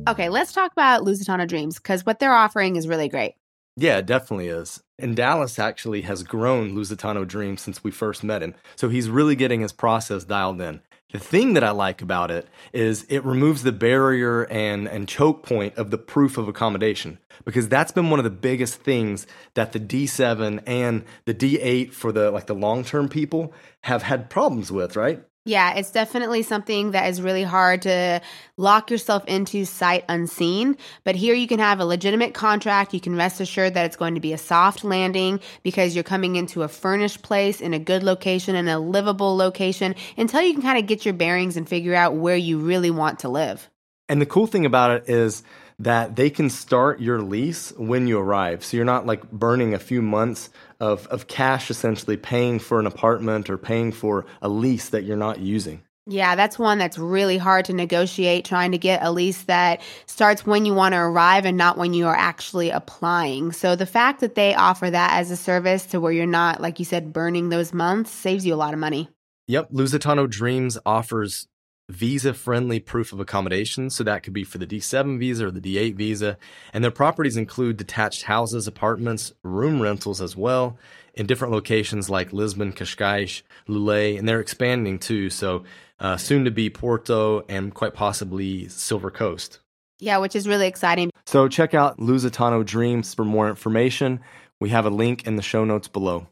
okay, 0.08 0.30
let's 0.30 0.54
talk 0.54 0.72
about 0.72 1.04
Lusitano 1.04 1.48
Dreams 1.48 1.78
because 1.78 2.06
what 2.06 2.20
they're 2.20 2.34
offering 2.34 2.76
is 2.76 2.88
really 2.88 3.10
great. 3.10 3.36
Yeah, 3.78 3.98
it 3.98 4.06
definitely 4.06 4.48
is. 4.48 4.82
And 4.98 5.16
Dallas 5.16 5.60
actually 5.60 6.02
has 6.02 6.24
grown 6.24 6.74
Lusitano 6.74 7.28
Dream 7.28 7.58
since 7.58 7.84
we 7.84 7.92
first 7.92 8.24
met 8.24 8.42
him. 8.42 8.56
So 8.78 8.88
he's 8.88 9.10
really 9.10 9.36
getting 9.36 9.62
his 9.62 9.74
process 9.74 10.24
dialed 10.24 10.62
in. 10.62 10.82
The 11.12 11.20
thing 11.20 11.54
that 11.54 11.64
I 11.64 11.72
like 11.72 12.02
about 12.02 12.32
it 12.32 12.48
is 12.74 13.06
it 13.10 13.24
removes 13.24 13.64
the 13.64 13.72
barrier 13.72 14.44
and, 14.46 14.88
and 14.88 15.08
choke 15.08 15.44
point 15.44 15.76
of 15.78 15.92
the 15.92 15.98
proof 15.98 16.38
of 16.38 16.48
accommodation 16.48 17.20
because 17.46 17.70
that's 17.70 17.92
been 17.92 18.10
one 18.10 18.20
of 18.20 18.24
the 18.24 18.30
biggest 18.30 18.76
things 18.76 19.28
that 19.54 19.72
the 19.72 19.80
D7 19.80 20.64
and 20.66 21.06
the 21.26 21.34
D8 21.34 21.94
for 21.94 22.12
the 22.12 22.32
like 22.32 22.48
the 22.48 22.56
long-term 22.56 23.10
people 23.10 23.54
have 23.84 24.04
had 24.04 24.30
problems 24.30 24.72
with, 24.72 24.96
right? 24.96 25.24
Yeah, 25.48 25.76
it's 25.76 25.92
definitely 25.92 26.42
something 26.42 26.92
that 26.92 27.08
is 27.08 27.22
really 27.22 27.44
hard 27.44 27.84
to 27.84 28.20
lock 28.58 28.90
yourself 28.90 29.24
into 29.26 29.64
sight 29.64 30.04
unseen. 30.10 30.76
But 31.04 31.16
here 31.16 31.36
you 31.36 31.48
can 31.48 31.60
have 31.60 31.80
a 31.80 31.86
legitimate 31.86 32.34
contract. 32.34 32.96
You 32.96 33.00
can 33.00 33.16
rest 33.16 33.40
assured 33.40 33.76
that 33.76 33.86
it's 33.86 33.96
going 33.96 34.16
to 34.16 34.20
be 34.20 34.34
a 34.34 34.40
soft 34.40 34.84
landing 34.84 35.40
because 35.62 35.94
you're 35.94 36.04
coming 36.04 36.36
into 36.36 36.64
a 36.64 36.68
furnished 36.68 37.22
place 37.22 37.62
in 37.62 37.76
a 37.76 37.80
good 37.80 38.02
location 38.02 38.56
and 38.56 38.68
a 38.68 38.80
livable 38.80 39.38
location 39.38 39.94
until 40.18 40.42
you 40.42 40.52
can 40.52 40.64
kind 40.64 40.80
of 40.80 40.88
get 40.88 41.06
your 41.06 41.14
bearings 41.14 41.58
and 41.58 41.70
figure 41.70 41.94
out 41.94 42.16
where 42.16 42.36
you 42.36 42.58
really 42.58 42.90
want 42.90 43.20
to 43.20 43.30
live. 43.30 43.70
And 44.10 44.20
the 44.20 44.26
cool 44.26 44.48
thing 44.48 44.66
about 44.66 44.92
it 44.92 45.10
is 45.10 45.44
that 45.78 46.16
they 46.16 46.32
can 46.32 46.50
start 46.50 47.00
your 47.00 47.22
lease 47.22 47.72
when 47.78 48.08
you 48.08 48.18
arrive. 48.18 48.64
So 48.64 48.78
you're 48.78 48.86
not 48.86 49.06
like 49.06 49.30
burning 49.32 49.76
a 49.76 49.80
few 49.80 50.02
months 50.02 50.50
of, 50.80 51.08
of 51.08 51.28
cash 51.28 51.70
essentially 51.70 52.18
paying 52.18 52.60
for 52.60 52.80
an 52.80 52.88
apartment 52.88 53.50
or 53.50 53.58
paying 53.58 53.92
for 53.92 54.26
a 54.42 54.50
lease 54.50 54.90
that 54.90 55.04
you're 55.04 55.18
not 55.18 55.40
using. 55.40 55.82
Yeah, 56.08 56.36
that's 56.36 56.60
one 56.60 56.78
that's 56.78 57.00
really 57.00 57.40
hard 57.40 57.66
to 57.66 57.74
negotiate, 57.74 58.46
trying 58.46 58.72
to 58.74 58.78
get 58.78 59.02
a 59.02 59.12
lease 59.12 59.42
that 59.44 59.82
starts 60.06 60.46
when 60.46 60.64
you 60.64 60.74
want 60.76 60.94
to 60.94 61.00
arrive 61.00 61.46
and 61.46 61.58
not 61.58 61.80
when 61.80 61.96
you 61.96 62.06
are 62.06 62.16
actually 62.16 62.70
applying. 62.70 63.52
So 63.52 63.76
the 63.76 63.88
fact 63.88 64.20
that 64.20 64.36
they 64.36 64.54
offer 64.54 64.92
that 64.92 65.14
as 65.14 65.32
a 65.32 65.38
service 65.38 65.88
to 65.88 66.00
where 66.00 66.12
you're 66.12 66.28
not, 66.28 66.62
like 66.62 66.78
you 66.78 66.86
said, 66.86 67.12
burning 67.12 67.50
those 67.50 67.74
months 67.74 68.12
saves 68.12 68.46
you 68.46 68.54
a 68.54 68.56
lot 68.56 68.74
of 68.74 68.80
money. 68.80 69.10
Yep, 69.48 69.72
Lusitano 69.72 70.30
Dreams 70.30 70.78
offers 70.86 71.48
visa 71.90 72.34
friendly 72.34 72.80
proof 72.80 73.14
of 73.14 73.20
accommodation. 73.20 73.90
So 73.90 74.04
that 74.04 74.24
could 74.24 74.34
be 74.34 74.44
for 74.44 74.58
the 74.58 74.68
D7 74.68 75.20
visa 75.20 75.48
or 75.48 75.52
the 75.52 75.62
D8 75.62 75.96
visa. 75.96 76.38
And 76.74 76.84
their 76.84 76.92
properties 76.92 77.38
include 77.38 77.78
detached 77.78 78.24
houses, 78.24 78.68
apartments, 78.68 79.34
room 79.44 79.82
rentals 79.82 80.22
as 80.22 80.36
well 80.36 80.78
in 81.14 81.26
different 81.26 81.54
locations 81.54 82.10
like 82.10 82.34
Lisbon, 82.34 82.74
Cascais, 82.74 83.42
Loulé, 83.68 84.18
and 84.18 84.28
they're 84.28 84.40
expanding 84.40 85.00
too. 85.00 85.30
So 85.30 85.64
uh, 86.00 86.18
soon 86.18 86.46
to 86.46 86.52
be 86.52 86.70
Porto 86.70 87.44
and 87.48 87.74
quite 87.74 87.94
possibly 87.94 88.68
Silver 88.68 89.12
Coast. 89.12 89.60
Yeah, 90.00 90.18
which 90.18 90.36
is 90.36 90.48
really 90.48 90.68
exciting. 90.68 91.10
So 91.26 91.48
check 91.48 91.74
out 91.74 91.98
Lusitano 91.98 92.66
Dreams 92.66 93.14
for 93.14 93.24
more 93.24 93.50
information. 93.50 94.20
We 94.60 94.70
have 94.70 94.86
a 94.86 94.90
link 94.90 95.26
in 95.26 95.38
the 95.38 95.42
show 95.42 95.64
notes 95.64 95.88
below. 95.88 96.28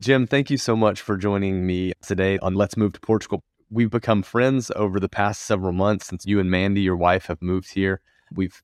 Jim, 0.00 0.26
thank 0.26 0.48
you 0.48 0.56
so 0.56 0.74
much 0.74 1.02
for 1.02 1.18
joining 1.18 1.66
me 1.66 1.92
today 2.00 2.38
on 2.38 2.54
Let's 2.54 2.74
Move 2.74 2.94
to 2.94 3.00
Portugal. 3.00 3.44
We've 3.68 3.90
become 3.90 4.22
friends 4.22 4.72
over 4.74 4.98
the 4.98 5.10
past 5.10 5.42
several 5.42 5.74
months 5.74 6.06
since 6.06 6.24
you 6.24 6.40
and 6.40 6.50
Mandy, 6.50 6.80
your 6.80 6.96
wife, 6.96 7.26
have 7.26 7.42
moved 7.42 7.74
here. 7.74 8.00
We've 8.32 8.62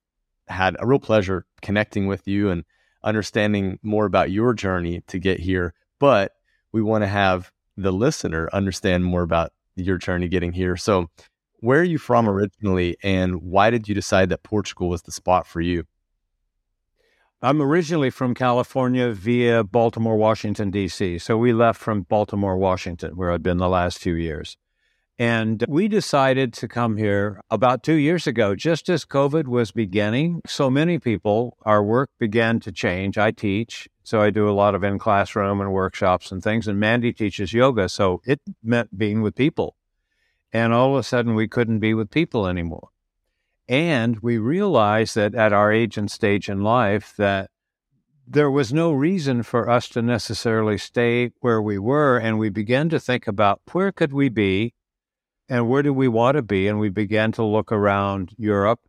had 0.49 0.79
a 0.79 0.87
real 0.87 0.99
pleasure 0.99 1.45
connecting 1.61 2.07
with 2.07 2.27
you 2.27 2.49
and 2.49 2.65
understanding 3.05 3.79
more 3.83 4.07
about 4.07 4.31
your 4.31 4.55
journey 4.55 5.03
to 5.09 5.19
get 5.19 5.41
here. 5.41 5.75
But 5.99 6.33
we 6.73 6.81
want 6.81 7.03
to 7.05 7.09
have 7.09 7.53
the 7.77 7.93
listener 7.93 8.49
understand 8.55 9.05
more 9.05 9.23
about 9.23 9.53
your 9.75 9.99
journey 9.99 10.29
getting 10.29 10.53
here. 10.53 10.79
So, 10.79 11.11
where 11.61 11.81
are 11.81 11.85
you 11.85 11.99
from 11.99 12.31
originally, 12.31 12.97
and 13.03 13.43
why 13.43 13.69
did 13.69 13.91
you 13.91 13.95
decide 13.95 14.31
that 14.31 14.43
Portugal 14.43 14.89
was 14.89 15.03
the 15.03 15.13
spot 15.13 15.47
for 15.47 15.61
you? 15.61 15.85
I'm 17.43 17.61
originally 17.61 18.09
from 18.09 18.33
California 18.35 19.13
via 19.13 19.63
Baltimore, 19.63 20.17
Washington, 20.17 20.71
D.C. 20.71 21.19
So 21.19 21.37
we 21.37 21.53
left 21.53 21.79
from 21.79 22.03
Baltimore, 22.03 22.57
Washington, 22.57 23.15
where 23.15 23.31
I'd 23.31 23.43
been 23.43 23.59
the 23.59 23.69
last 23.69 23.99
few 23.99 24.15
years. 24.15 24.57
And 25.19 25.63
we 25.69 25.87
decided 25.87 26.55
to 26.55 26.69
come 26.69 26.97
here 26.97 27.43
about 27.51 27.83
two 27.83 27.95
years 27.95 28.27
ago, 28.27 28.55
just 28.55 28.89
as 28.89 29.05
COVID 29.05 29.49
was 29.49 29.71
beginning. 29.71 30.41
So 30.47 30.71
many 30.71 30.99
people, 30.99 31.59
our 31.63 31.83
work 31.83 32.09
began 32.19 32.59
to 32.61 32.73
change. 32.73 33.19
I 33.19 33.33
teach, 33.33 33.87
so 34.03 34.23
I 34.23 34.31
do 34.31 34.49
a 34.49 34.53
lot 34.53 34.75
of 34.75 34.83
in 34.83 34.99
classroom 34.99 35.61
and 35.61 35.73
workshops 35.73 36.33
and 36.33 36.43
things. 36.43 36.67
And 36.67 36.81
Mandy 36.81 37.13
teaches 37.13 37.53
yoga. 37.53 37.91
So 37.91 38.23
it 38.25 38.41
meant 38.63 38.97
being 38.97 39.21
with 39.21 39.35
people. 39.35 39.77
And 40.55 40.73
all 40.73 40.95
of 40.95 41.01
a 41.01 41.03
sudden, 41.03 41.35
we 41.35 41.49
couldn't 41.49 41.81
be 41.81 41.93
with 41.93 42.11
people 42.11 42.47
anymore. 42.47 42.89
And 43.69 44.19
we 44.21 44.39
realized 44.39 45.17
that 45.17 45.35
at 45.35 45.53
our 45.53 45.73
age 45.73 45.99
and 45.99 46.11
stage 46.11 46.49
in 46.49 46.63
life, 46.63 47.15
that 47.17 47.51
there 48.27 48.51
was 48.51 48.73
no 48.73 48.93
reason 48.93 49.43
for 49.43 49.69
us 49.71 49.89
to 49.91 50.03
necessarily 50.03 50.79
stay 50.79 51.31
where 51.41 51.63
we 51.63 51.79
were. 51.79 52.19
And 52.19 52.39
we 52.39 52.49
began 52.49 52.89
to 52.91 53.01
think 53.01 53.27
about 53.27 53.61
where 53.73 53.93
could 53.93 54.13
we 54.13 54.29
be 54.29 54.75
and 55.49 55.69
where 55.69 55.83
do 55.83 55.93
we 55.93 56.09
want 56.09 56.37
to 56.37 56.43
be? 56.43 56.67
And 56.69 56.79
we 56.79 56.89
began 56.89 57.33
to 57.33 57.45
look 57.45 57.71
around 57.71 58.33
Europe 58.37 58.81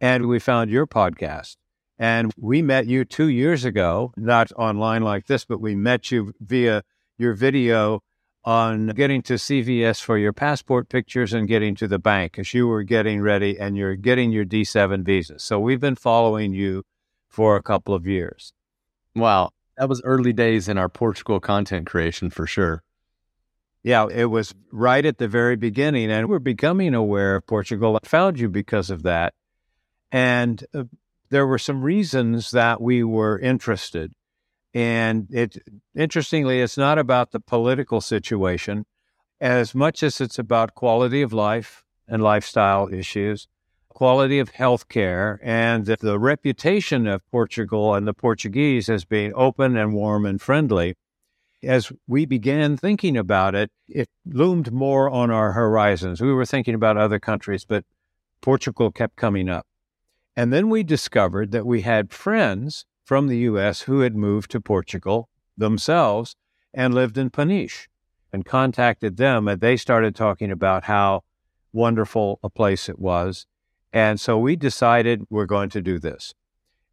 and 0.00 0.26
we 0.26 0.38
found 0.38 0.70
your 0.70 0.86
podcast. 0.86 1.56
And 1.98 2.32
we 2.36 2.60
met 2.60 2.86
you 2.86 3.04
two 3.04 3.28
years 3.28 3.64
ago, 3.64 4.12
not 4.16 4.52
online 4.52 5.02
like 5.02 5.26
this, 5.26 5.44
but 5.44 5.60
we 5.60 5.74
met 5.74 6.10
you 6.10 6.32
via 6.40 6.82
your 7.16 7.34
video 7.34 8.02
on 8.44 8.88
getting 8.88 9.22
to 9.22 9.34
CVS 9.34 10.00
for 10.00 10.18
your 10.18 10.32
passport 10.32 10.88
pictures 10.88 11.32
and 11.32 11.48
getting 11.48 11.74
to 11.76 11.88
the 11.88 11.98
bank 11.98 12.38
as 12.38 12.52
you 12.52 12.66
were 12.66 12.82
getting 12.82 13.22
ready 13.22 13.58
and 13.58 13.76
you're 13.76 13.96
getting 13.96 14.30
your 14.30 14.44
D7 14.44 15.02
visa. 15.04 15.38
So 15.38 15.58
we've 15.58 15.80
been 15.80 15.94
following 15.94 16.52
you 16.52 16.84
for 17.28 17.56
a 17.56 17.62
couple 17.62 17.94
of 17.94 18.06
years. 18.06 18.52
Wow. 19.14 19.50
That 19.78 19.88
was 19.88 20.02
early 20.04 20.32
days 20.32 20.68
in 20.68 20.78
our 20.78 20.88
Portugal 20.88 21.40
content 21.40 21.86
creation 21.86 22.30
for 22.30 22.46
sure. 22.46 22.82
Yeah, 23.82 24.06
it 24.10 24.26
was 24.26 24.54
right 24.70 25.04
at 25.04 25.18
the 25.18 25.28
very 25.28 25.56
beginning. 25.56 26.10
And 26.10 26.28
we're 26.28 26.38
becoming 26.38 26.94
aware 26.94 27.36
of 27.36 27.46
Portugal. 27.46 27.98
I 28.02 28.06
found 28.06 28.38
you 28.38 28.48
because 28.48 28.90
of 28.90 29.02
that. 29.02 29.34
And 30.12 30.64
uh, 30.74 30.84
there 31.30 31.46
were 31.46 31.58
some 31.58 31.82
reasons 31.82 32.52
that 32.52 32.80
we 32.80 33.02
were 33.02 33.38
interested. 33.38 34.12
And 34.74 35.28
it 35.30 35.56
interestingly, 35.94 36.60
it's 36.60 36.76
not 36.76 36.98
about 36.98 37.30
the 37.30 37.40
political 37.40 38.00
situation 38.00 38.84
as 39.40 39.74
much 39.74 40.02
as 40.02 40.20
it's 40.20 40.38
about 40.38 40.74
quality 40.74 41.22
of 41.22 41.32
life 41.32 41.84
and 42.08 42.22
lifestyle 42.22 42.92
issues, 42.92 43.46
quality 43.88 44.38
of 44.38 44.50
health 44.50 44.88
care, 44.88 45.40
and 45.42 45.86
the, 45.86 45.96
the 46.00 46.18
reputation 46.18 47.06
of 47.06 47.28
Portugal 47.30 47.94
and 47.94 48.06
the 48.06 48.14
Portuguese 48.14 48.88
as 48.88 49.04
being 49.04 49.32
open 49.34 49.76
and 49.76 49.94
warm 49.94 50.26
and 50.26 50.40
friendly. 50.40 50.96
As 51.62 51.92
we 52.06 52.26
began 52.26 52.76
thinking 52.76 53.16
about 53.16 53.54
it, 53.54 53.70
it 53.88 54.08
loomed 54.26 54.72
more 54.72 55.08
on 55.08 55.30
our 55.30 55.52
horizons. 55.52 56.20
We 56.20 56.32
were 56.32 56.44
thinking 56.44 56.74
about 56.74 56.96
other 56.96 57.18
countries, 57.18 57.64
but 57.64 57.84
Portugal 58.40 58.90
kept 58.90 59.16
coming 59.16 59.48
up. 59.48 59.66
And 60.36 60.52
then 60.52 60.68
we 60.68 60.82
discovered 60.82 61.52
that 61.52 61.64
we 61.64 61.82
had 61.82 62.12
friends 62.12 62.84
from 63.04 63.28
the 63.28 63.38
U.S. 63.38 63.82
who 63.82 64.00
had 64.00 64.16
moved 64.16 64.50
to 64.50 64.60
Portugal 64.60 65.28
themselves 65.56 66.36
and 66.72 66.94
lived 66.94 67.18
in 67.18 67.30
Peniche 67.30 67.88
and 68.32 68.44
contacted 68.44 69.16
them. 69.16 69.46
And 69.46 69.60
they 69.60 69.76
started 69.76 70.16
talking 70.16 70.50
about 70.50 70.84
how 70.84 71.22
wonderful 71.72 72.40
a 72.42 72.50
place 72.50 72.88
it 72.88 72.98
was. 72.98 73.46
And 73.92 74.20
so 74.20 74.38
we 74.38 74.56
decided 74.56 75.26
we're 75.30 75.46
going 75.46 75.70
to 75.70 75.82
do 75.82 75.98
this. 75.98 76.34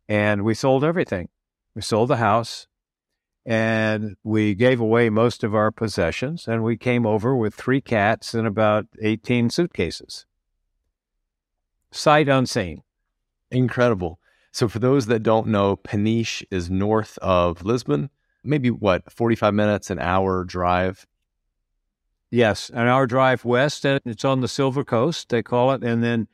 And 0.07 0.43
we 0.43 0.53
sold 0.53 0.83
everything. 0.83 1.29
We 1.73 1.81
sold 1.81 2.09
the 2.09 2.17
house 2.17 2.67
and 3.45 4.17
we 4.23 4.53
gave 4.53 4.79
away 4.79 5.09
most 5.09 5.43
of 5.43 5.55
our 5.55 5.71
possessions. 5.71 6.47
And 6.47 6.63
we 6.63 6.77
came 6.77 7.05
over 7.05 7.35
with 7.35 7.55
three 7.55 7.81
cats 7.81 8.33
and 8.33 8.45
about 8.45 8.85
18 9.01 9.49
suitcases. 9.49 10.25
Sight 11.91 12.29
unseen. 12.29 12.83
Incredible. 13.49 14.19
So, 14.51 14.67
for 14.67 14.79
those 14.79 15.05
that 15.05 15.23
don't 15.23 15.47
know, 15.47 15.77
Peniche 15.77 16.43
is 16.51 16.69
north 16.69 17.17
of 17.19 17.63
Lisbon, 17.63 18.09
maybe 18.43 18.69
what, 18.69 19.09
45 19.09 19.53
minutes, 19.53 19.89
an 19.89 19.99
hour 19.99 20.43
drive? 20.43 21.07
Yes, 22.29 22.69
an 22.69 22.87
hour 22.87 23.07
drive 23.07 23.45
west, 23.45 23.85
and 23.85 24.01
it's 24.05 24.25
on 24.25 24.41
the 24.41 24.49
Silver 24.49 24.83
Coast, 24.83 25.29
they 25.29 25.41
call 25.41 25.71
it. 25.71 25.83
And 25.83 26.03
then 26.03 26.27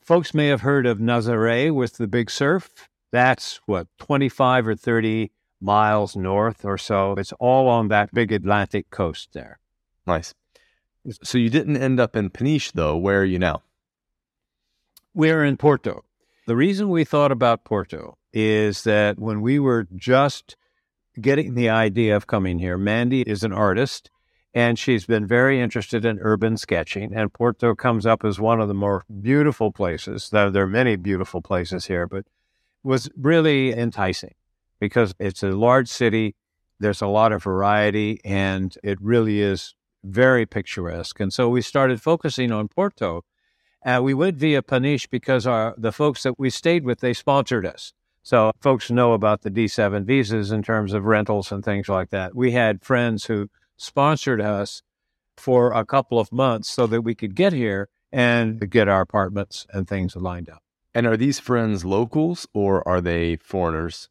folks 0.00 0.34
may 0.34 0.48
have 0.48 0.62
heard 0.62 0.84
of 0.84 0.98
Nazaré 0.98 1.72
with 1.72 1.96
the 1.96 2.08
big 2.08 2.30
surf. 2.30 2.88
That's 3.12 3.60
what, 3.66 3.86
25 3.98 4.68
or 4.68 4.74
30 4.74 5.30
miles 5.60 6.16
north 6.16 6.64
or 6.64 6.78
so. 6.78 7.14
It's 7.18 7.32
all 7.38 7.68
on 7.68 7.88
that 7.88 8.12
big 8.12 8.32
Atlantic 8.32 8.90
coast 8.90 9.30
there. 9.32 9.60
Nice. 10.06 10.34
So, 11.22 11.38
you 11.38 11.50
didn't 11.50 11.76
end 11.76 12.00
up 12.00 12.16
in 12.16 12.30
Peniche, 12.30 12.72
though. 12.72 12.96
Where 12.96 13.20
are 13.20 13.24
you 13.24 13.38
now? 13.38 13.62
We're 15.14 15.44
in 15.44 15.56
Porto. 15.56 16.04
The 16.50 16.56
reason 16.56 16.88
we 16.88 17.04
thought 17.04 17.30
about 17.30 17.62
Porto 17.62 18.18
is 18.32 18.82
that 18.82 19.20
when 19.20 19.40
we 19.40 19.60
were 19.60 19.86
just 19.94 20.56
getting 21.20 21.54
the 21.54 21.68
idea 21.68 22.16
of 22.16 22.26
coming 22.26 22.58
here, 22.58 22.76
Mandy 22.76 23.22
is 23.22 23.44
an 23.44 23.52
artist 23.52 24.10
and 24.52 24.76
she's 24.76 25.06
been 25.06 25.28
very 25.28 25.60
interested 25.60 26.04
in 26.04 26.18
urban 26.20 26.56
sketching. 26.56 27.14
And 27.14 27.32
Porto 27.32 27.76
comes 27.76 28.04
up 28.04 28.24
as 28.24 28.40
one 28.40 28.60
of 28.60 28.66
the 28.66 28.74
more 28.74 29.04
beautiful 29.22 29.70
places. 29.70 30.30
There, 30.30 30.50
there 30.50 30.64
are 30.64 30.66
many 30.66 30.96
beautiful 30.96 31.40
places 31.40 31.86
here, 31.86 32.08
but 32.08 32.24
was 32.82 33.08
really 33.16 33.72
enticing 33.72 34.34
because 34.80 35.14
it's 35.20 35.44
a 35.44 35.52
large 35.52 35.86
city. 35.86 36.34
There's 36.80 37.00
a 37.00 37.06
lot 37.06 37.30
of 37.30 37.44
variety 37.44 38.18
and 38.24 38.76
it 38.82 38.98
really 39.00 39.40
is 39.40 39.76
very 40.02 40.46
picturesque. 40.46 41.20
And 41.20 41.32
so 41.32 41.48
we 41.48 41.62
started 41.62 42.02
focusing 42.02 42.50
on 42.50 42.66
Porto 42.66 43.22
uh, 43.84 44.00
we 44.02 44.14
went 44.14 44.36
via 44.36 44.62
Peniche 44.62 45.08
because 45.10 45.46
our 45.46 45.74
the 45.76 45.92
folks 45.92 46.22
that 46.22 46.38
we 46.38 46.50
stayed 46.50 46.84
with 46.84 47.00
they 47.00 47.12
sponsored 47.14 47.66
us. 47.66 47.92
So 48.22 48.52
folks 48.60 48.90
know 48.90 49.14
about 49.14 49.42
the 49.42 49.50
D7 49.50 50.04
visas 50.04 50.52
in 50.52 50.62
terms 50.62 50.92
of 50.92 51.04
rentals 51.04 51.50
and 51.50 51.64
things 51.64 51.88
like 51.88 52.10
that. 52.10 52.34
We 52.34 52.52
had 52.52 52.84
friends 52.84 53.24
who 53.24 53.48
sponsored 53.76 54.40
us 54.40 54.82
for 55.38 55.72
a 55.72 55.86
couple 55.86 56.18
of 56.18 56.30
months 56.30 56.68
so 56.68 56.86
that 56.86 57.00
we 57.00 57.14
could 57.14 57.34
get 57.34 57.54
here 57.54 57.88
and 58.12 58.68
get 58.70 58.88
our 58.88 59.00
apartments 59.00 59.66
and 59.72 59.88
things 59.88 60.14
lined 60.14 60.50
up. 60.50 60.62
And 60.94 61.06
are 61.06 61.16
these 61.16 61.38
friends 61.38 61.84
locals 61.84 62.46
or 62.52 62.86
are 62.86 63.00
they 63.00 63.36
foreigners? 63.36 64.10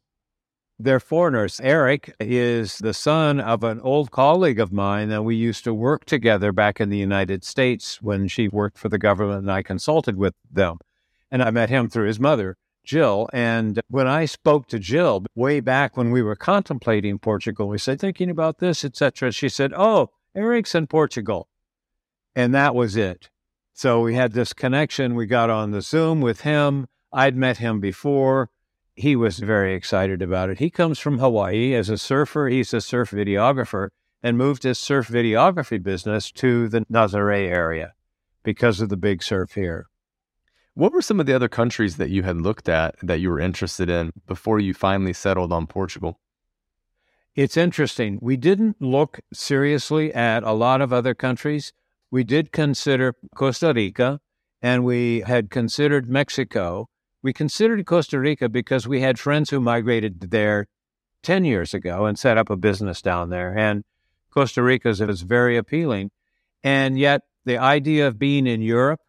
They're 0.82 0.98
foreigners. 0.98 1.60
Eric 1.62 2.14
is 2.18 2.78
the 2.78 2.94
son 2.94 3.38
of 3.38 3.62
an 3.64 3.80
old 3.80 4.10
colleague 4.10 4.58
of 4.58 4.72
mine 4.72 5.10
that 5.10 5.24
we 5.24 5.36
used 5.36 5.62
to 5.64 5.74
work 5.74 6.06
together 6.06 6.52
back 6.52 6.80
in 6.80 6.88
the 6.88 6.96
United 6.96 7.44
States 7.44 8.00
when 8.00 8.28
she 8.28 8.48
worked 8.48 8.78
for 8.78 8.88
the 8.88 8.96
government 8.96 9.40
and 9.40 9.52
I 9.52 9.62
consulted 9.62 10.16
with 10.16 10.32
them. 10.50 10.78
And 11.30 11.42
I 11.42 11.50
met 11.50 11.68
him 11.68 11.90
through 11.90 12.06
his 12.06 12.18
mother, 12.18 12.56
Jill. 12.82 13.28
And 13.30 13.78
when 13.88 14.06
I 14.06 14.24
spoke 14.24 14.68
to 14.68 14.78
Jill 14.78 15.26
way 15.34 15.60
back 15.60 15.98
when 15.98 16.12
we 16.12 16.22
were 16.22 16.34
contemplating 16.34 17.18
Portugal, 17.18 17.68
we 17.68 17.76
said, 17.76 18.00
thinking 18.00 18.30
about 18.30 18.56
this, 18.56 18.82
etc. 18.82 19.32
She 19.32 19.50
said, 19.50 19.74
Oh, 19.76 20.08
Eric's 20.34 20.74
in 20.74 20.86
Portugal. 20.86 21.46
And 22.34 22.54
that 22.54 22.74
was 22.74 22.96
it. 22.96 23.28
So 23.74 24.00
we 24.00 24.14
had 24.14 24.32
this 24.32 24.54
connection. 24.54 25.14
We 25.14 25.26
got 25.26 25.50
on 25.50 25.72
the 25.72 25.82
Zoom 25.82 26.22
with 26.22 26.40
him. 26.40 26.86
I'd 27.12 27.36
met 27.36 27.58
him 27.58 27.80
before 27.80 28.48
he 29.00 29.16
was 29.16 29.38
very 29.38 29.74
excited 29.74 30.22
about 30.22 30.50
it. 30.50 30.58
He 30.58 30.70
comes 30.70 30.98
from 30.98 31.18
Hawaii 31.18 31.74
as 31.74 31.88
a 31.88 31.98
surfer. 31.98 32.48
He's 32.48 32.74
a 32.74 32.80
surf 32.80 33.10
videographer 33.10 33.88
and 34.22 34.36
moved 34.36 34.62
his 34.62 34.78
surf 34.78 35.08
videography 35.08 35.82
business 35.82 36.30
to 36.32 36.68
the 36.68 36.82
Nazare 36.82 37.48
area 37.48 37.94
because 38.42 38.80
of 38.80 38.90
the 38.90 38.96
big 38.96 39.22
surf 39.22 39.52
here. 39.54 39.86
What 40.74 40.92
were 40.92 41.02
some 41.02 41.18
of 41.18 41.26
the 41.26 41.34
other 41.34 41.48
countries 41.48 41.96
that 41.96 42.10
you 42.10 42.22
had 42.22 42.40
looked 42.40 42.68
at 42.68 42.94
that 43.02 43.20
you 43.20 43.30
were 43.30 43.40
interested 43.40 43.88
in 43.88 44.12
before 44.26 44.60
you 44.60 44.72
finally 44.72 45.12
settled 45.12 45.52
on 45.52 45.66
Portugal? 45.66 46.20
It's 47.34 47.56
interesting. 47.56 48.18
We 48.20 48.36
didn't 48.36 48.80
look 48.80 49.20
seriously 49.32 50.12
at 50.12 50.42
a 50.42 50.52
lot 50.52 50.80
of 50.80 50.92
other 50.92 51.14
countries. 51.14 51.72
We 52.10 52.24
did 52.24 52.52
consider 52.52 53.14
Costa 53.34 53.72
Rica 53.74 54.20
and 54.62 54.84
we 54.84 55.20
had 55.20 55.50
considered 55.50 56.08
Mexico 56.08 56.88
we 57.22 57.32
considered 57.32 57.84
Costa 57.86 58.18
Rica 58.18 58.48
because 58.48 58.88
we 58.88 59.00
had 59.00 59.18
friends 59.18 59.50
who 59.50 59.60
migrated 59.60 60.30
there 60.30 60.66
10 61.22 61.44
years 61.44 61.74
ago 61.74 62.06
and 62.06 62.18
set 62.18 62.38
up 62.38 62.50
a 62.50 62.56
business 62.56 63.02
down 63.02 63.30
there. 63.30 63.56
And 63.56 63.84
Costa 64.32 64.62
Rica 64.62 64.88
is 64.88 65.22
very 65.22 65.56
appealing. 65.56 66.10
And 66.62 66.98
yet, 66.98 67.22
the 67.44 67.58
idea 67.58 68.06
of 68.06 68.18
being 68.18 68.46
in 68.46 68.62
Europe 68.62 69.00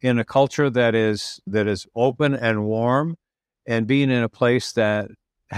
in 0.00 0.18
a 0.18 0.24
culture 0.24 0.68
that 0.68 0.94
is 0.94 1.40
that 1.46 1.66
is 1.66 1.86
open 1.94 2.34
and 2.34 2.64
warm 2.64 3.16
and 3.66 3.86
being 3.86 4.10
in 4.10 4.22
a 4.22 4.28
place 4.28 4.72
that 4.72 5.10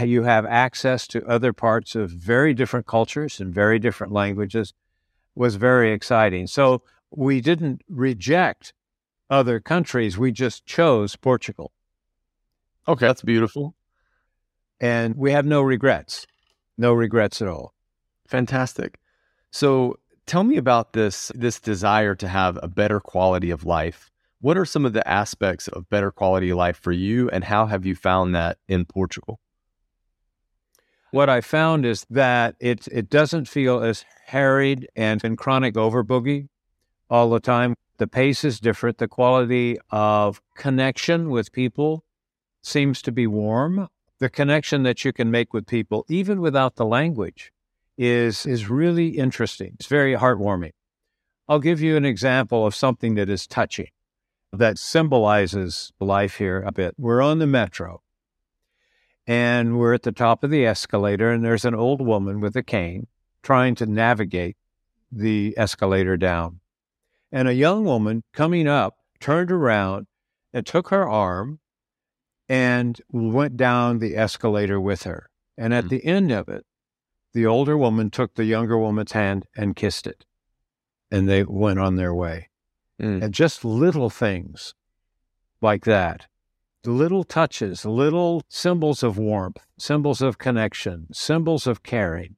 you 0.02 0.24
have 0.24 0.44
access 0.44 1.06
to 1.06 1.26
other 1.26 1.52
parts 1.52 1.94
of 1.94 2.10
very 2.10 2.52
different 2.52 2.86
cultures 2.86 3.40
and 3.40 3.54
very 3.54 3.78
different 3.78 4.12
languages 4.12 4.74
was 5.34 5.56
very 5.56 5.92
exciting. 5.92 6.46
So 6.46 6.82
we 7.10 7.40
didn't 7.40 7.82
reject 7.88 8.74
other 9.30 9.60
countries. 9.60 10.18
We 10.18 10.32
just 10.32 10.66
chose 10.66 11.16
Portugal. 11.16 11.72
Okay, 12.86 13.06
that's 13.06 13.22
beautiful. 13.22 13.74
And 14.80 15.16
we 15.16 15.32
have 15.32 15.46
no 15.46 15.62
regrets. 15.62 16.26
No 16.76 16.92
regrets 16.92 17.40
at 17.40 17.48
all. 17.48 17.74
Fantastic. 18.26 18.98
So 19.50 19.98
tell 20.26 20.44
me 20.44 20.56
about 20.56 20.92
this 20.92 21.30
this 21.34 21.60
desire 21.60 22.14
to 22.16 22.28
have 22.28 22.58
a 22.62 22.68
better 22.68 23.00
quality 23.00 23.50
of 23.50 23.64
life. 23.64 24.10
What 24.40 24.58
are 24.58 24.64
some 24.64 24.84
of 24.84 24.92
the 24.92 25.06
aspects 25.08 25.68
of 25.68 25.88
better 25.88 26.10
quality 26.10 26.50
of 26.50 26.58
life 26.58 26.76
for 26.76 26.92
you 26.92 27.30
and 27.30 27.44
how 27.44 27.66
have 27.66 27.86
you 27.86 27.94
found 27.94 28.34
that 28.34 28.58
in 28.68 28.84
Portugal? 28.84 29.40
What 31.12 31.30
I 31.30 31.40
found 31.40 31.86
is 31.86 32.04
that 32.10 32.56
it 32.58 32.88
it 32.88 33.08
doesn't 33.08 33.48
feel 33.48 33.80
as 33.80 34.04
harried 34.26 34.88
and 34.96 35.22
in 35.24 35.36
chronic 35.36 35.74
overboogie 35.74 36.48
all 37.08 37.30
the 37.30 37.40
time. 37.40 37.76
The 37.98 38.06
pace 38.06 38.44
is 38.44 38.58
different. 38.60 38.98
The 38.98 39.08
quality 39.08 39.78
of 39.90 40.42
connection 40.54 41.30
with 41.30 41.52
people 41.52 42.04
seems 42.62 43.00
to 43.02 43.12
be 43.12 43.26
warm. 43.26 43.88
The 44.18 44.28
connection 44.28 44.82
that 44.84 45.04
you 45.04 45.12
can 45.12 45.30
make 45.30 45.52
with 45.52 45.66
people, 45.66 46.04
even 46.08 46.40
without 46.40 46.76
the 46.76 46.86
language, 46.86 47.52
is, 47.96 48.46
is 48.46 48.68
really 48.68 49.10
interesting. 49.10 49.76
It's 49.78 49.86
very 49.86 50.16
heartwarming. 50.16 50.72
I'll 51.48 51.60
give 51.60 51.80
you 51.80 51.96
an 51.96 52.04
example 52.04 52.66
of 52.66 52.74
something 52.74 53.14
that 53.16 53.28
is 53.28 53.46
touching, 53.46 53.90
that 54.52 54.78
symbolizes 54.78 55.92
life 56.00 56.36
here 56.36 56.62
a 56.62 56.72
bit. 56.72 56.94
We're 56.98 57.22
on 57.22 57.38
the 57.38 57.46
metro 57.46 58.02
and 59.26 59.78
we're 59.78 59.94
at 59.94 60.02
the 60.02 60.12
top 60.12 60.44
of 60.44 60.50
the 60.50 60.66
escalator, 60.66 61.30
and 61.30 61.44
there's 61.44 61.64
an 61.64 61.74
old 61.74 62.00
woman 62.00 62.40
with 62.40 62.54
a 62.56 62.62
cane 62.62 63.06
trying 63.42 63.74
to 63.76 63.86
navigate 63.86 64.56
the 65.10 65.54
escalator 65.56 66.16
down. 66.16 66.60
And 67.34 67.48
a 67.48 67.54
young 67.54 67.84
woman 67.84 68.22
coming 68.32 68.68
up 68.68 68.96
turned 69.18 69.50
around 69.50 70.06
and 70.52 70.64
took 70.64 70.90
her 70.90 71.08
arm 71.08 71.58
and 72.48 73.00
went 73.10 73.56
down 73.56 73.98
the 73.98 74.16
escalator 74.16 74.80
with 74.80 75.02
her. 75.02 75.28
And 75.58 75.74
at 75.74 75.86
mm. 75.86 75.88
the 75.88 76.04
end 76.04 76.30
of 76.30 76.48
it, 76.48 76.64
the 77.32 77.44
older 77.44 77.76
woman 77.76 78.10
took 78.10 78.36
the 78.36 78.44
younger 78.44 78.78
woman's 78.78 79.10
hand 79.10 79.46
and 79.56 79.74
kissed 79.74 80.06
it. 80.06 80.24
And 81.10 81.28
they 81.28 81.42
went 81.42 81.80
on 81.80 81.96
their 81.96 82.14
way. 82.14 82.50
Mm. 83.02 83.24
And 83.24 83.34
just 83.34 83.64
little 83.64 84.10
things 84.10 84.76
like 85.60 85.84
that 85.86 86.28
little 86.86 87.24
touches, 87.24 87.84
little 87.84 88.42
symbols 88.48 89.02
of 89.02 89.18
warmth, 89.18 89.66
symbols 89.76 90.22
of 90.22 90.38
connection, 90.38 91.08
symbols 91.12 91.66
of 91.66 91.82
caring 91.82 92.36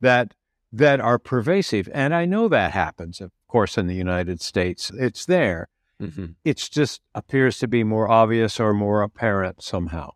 that 0.00 0.34
that 0.70 1.00
are 1.00 1.18
pervasive. 1.18 1.88
And 1.92 2.14
I 2.14 2.24
know 2.24 2.48
that 2.48 2.70
happens, 2.72 3.20
course, 3.52 3.76
in 3.76 3.86
the 3.86 3.94
United 3.94 4.40
States. 4.40 4.90
It's 4.98 5.26
there. 5.26 5.68
Mm-hmm. 6.00 6.26
It 6.44 6.56
just 6.56 7.02
appears 7.14 7.58
to 7.58 7.68
be 7.68 7.84
more 7.84 8.10
obvious 8.10 8.58
or 8.58 8.72
more 8.72 9.02
apparent 9.02 9.62
somehow. 9.62 10.12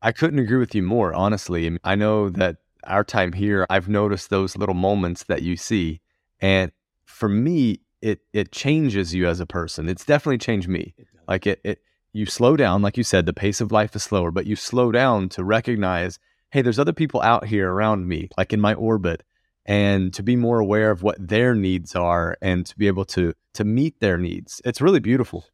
I 0.00 0.10
couldn't 0.12 0.38
agree 0.38 0.58
with 0.58 0.74
you 0.74 0.82
more, 0.82 1.12
honestly. 1.14 1.78
I 1.84 1.94
know 1.94 2.30
that 2.30 2.56
our 2.84 3.04
time 3.04 3.32
here, 3.32 3.66
I've 3.70 3.88
noticed 3.88 4.30
those 4.30 4.56
little 4.56 4.74
moments 4.74 5.24
that 5.24 5.42
you 5.42 5.56
see. 5.56 6.00
And 6.40 6.72
for 7.04 7.28
me, 7.28 7.80
it 8.00 8.20
it 8.32 8.52
changes 8.52 9.14
you 9.14 9.26
as 9.26 9.40
a 9.40 9.46
person. 9.46 9.88
It's 9.88 10.04
definitely 10.04 10.38
changed 10.38 10.68
me. 10.68 10.94
It 10.96 11.06
like 11.28 11.46
it, 11.46 11.60
it 11.64 11.78
you 12.12 12.26
slow 12.26 12.56
down, 12.56 12.82
like 12.82 12.96
you 12.96 13.04
said, 13.04 13.26
the 13.26 13.32
pace 13.32 13.60
of 13.60 13.72
life 13.72 13.94
is 13.96 14.02
slower, 14.02 14.30
but 14.30 14.46
you 14.46 14.56
slow 14.56 14.92
down 14.92 15.28
to 15.30 15.42
recognize, 15.42 16.18
hey, 16.50 16.62
there's 16.62 16.78
other 16.78 16.92
people 16.92 17.20
out 17.22 17.46
here 17.46 17.70
around 17.70 18.06
me, 18.06 18.28
like 18.38 18.52
in 18.52 18.60
my 18.60 18.74
orbit, 18.74 19.22
and 19.66 20.12
to 20.14 20.22
be 20.22 20.36
more 20.36 20.58
aware 20.58 20.90
of 20.90 21.02
what 21.02 21.16
their 21.18 21.54
needs 21.54 21.94
are 21.94 22.36
and 22.42 22.66
to 22.66 22.76
be 22.76 22.86
able 22.86 23.04
to 23.04 23.34
to 23.54 23.64
meet 23.64 24.00
their 24.00 24.18
needs. 24.18 24.60
It's 24.64 24.80
really 24.80 25.00
beautiful. 25.00 25.46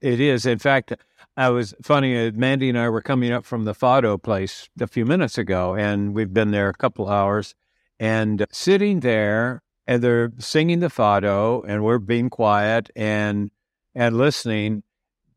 It 0.00 0.20
is. 0.20 0.46
In 0.46 0.58
fact, 0.58 0.94
I 1.36 1.50
was 1.50 1.74
funny. 1.82 2.26
Uh, 2.26 2.30
Mandy 2.34 2.68
and 2.68 2.78
I 2.78 2.88
were 2.88 3.02
coming 3.02 3.32
up 3.32 3.44
from 3.44 3.64
the 3.64 3.74
Fado 3.74 4.22
place 4.22 4.68
a 4.80 4.86
few 4.86 5.04
minutes 5.04 5.36
ago, 5.36 5.74
and 5.74 6.14
we've 6.14 6.32
been 6.32 6.52
there 6.52 6.68
a 6.68 6.74
couple 6.74 7.08
hours. 7.08 7.54
And 7.98 8.46
sitting 8.50 9.00
there, 9.00 9.62
and 9.86 10.02
they're 10.02 10.32
singing 10.38 10.80
the 10.80 10.88
Fado, 10.88 11.62
and 11.66 11.84
we're 11.84 11.98
being 11.98 12.30
quiet 12.30 12.90
and 12.96 13.50
and 13.94 14.16
listening. 14.16 14.82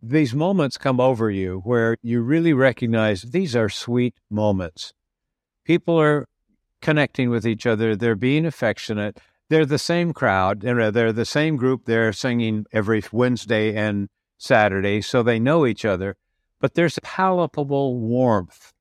These 0.06 0.34
moments 0.34 0.78
come 0.78 1.00
over 1.00 1.32
you 1.32 1.62
where 1.64 1.96
you 2.02 2.22
really 2.22 2.52
recognize 2.52 3.22
these 3.22 3.56
are 3.56 3.70
sweet 3.70 4.16
moments. 4.30 4.94
People 5.64 5.98
are 5.98 6.28
connecting 6.84 7.32
with 7.32 7.48
each 7.48 7.66
other. 7.66 7.96
They're 7.96 8.16
being 8.16 8.46
affectionate. 8.46 9.20
They're 9.50 9.66
the 9.66 9.80
same 9.80 10.14
crowd. 10.14 10.62
They're, 10.62 10.80
uh, 10.80 10.92
they're 10.92 11.12
the 11.12 11.26
same 11.26 11.56
group. 11.56 11.86
They're 11.86 12.14
singing 12.14 12.66
every 12.72 13.02
Wednesday 13.12 13.76
and 13.76 14.10
Saturday, 14.38 15.02
so 15.02 15.24
they 15.24 15.40
know 15.40 15.66
each 15.66 15.86
other. 15.86 16.16
But 16.60 16.76
there's 16.76 17.00
palpable 17.00 17.98
warmth. 17.98 18.72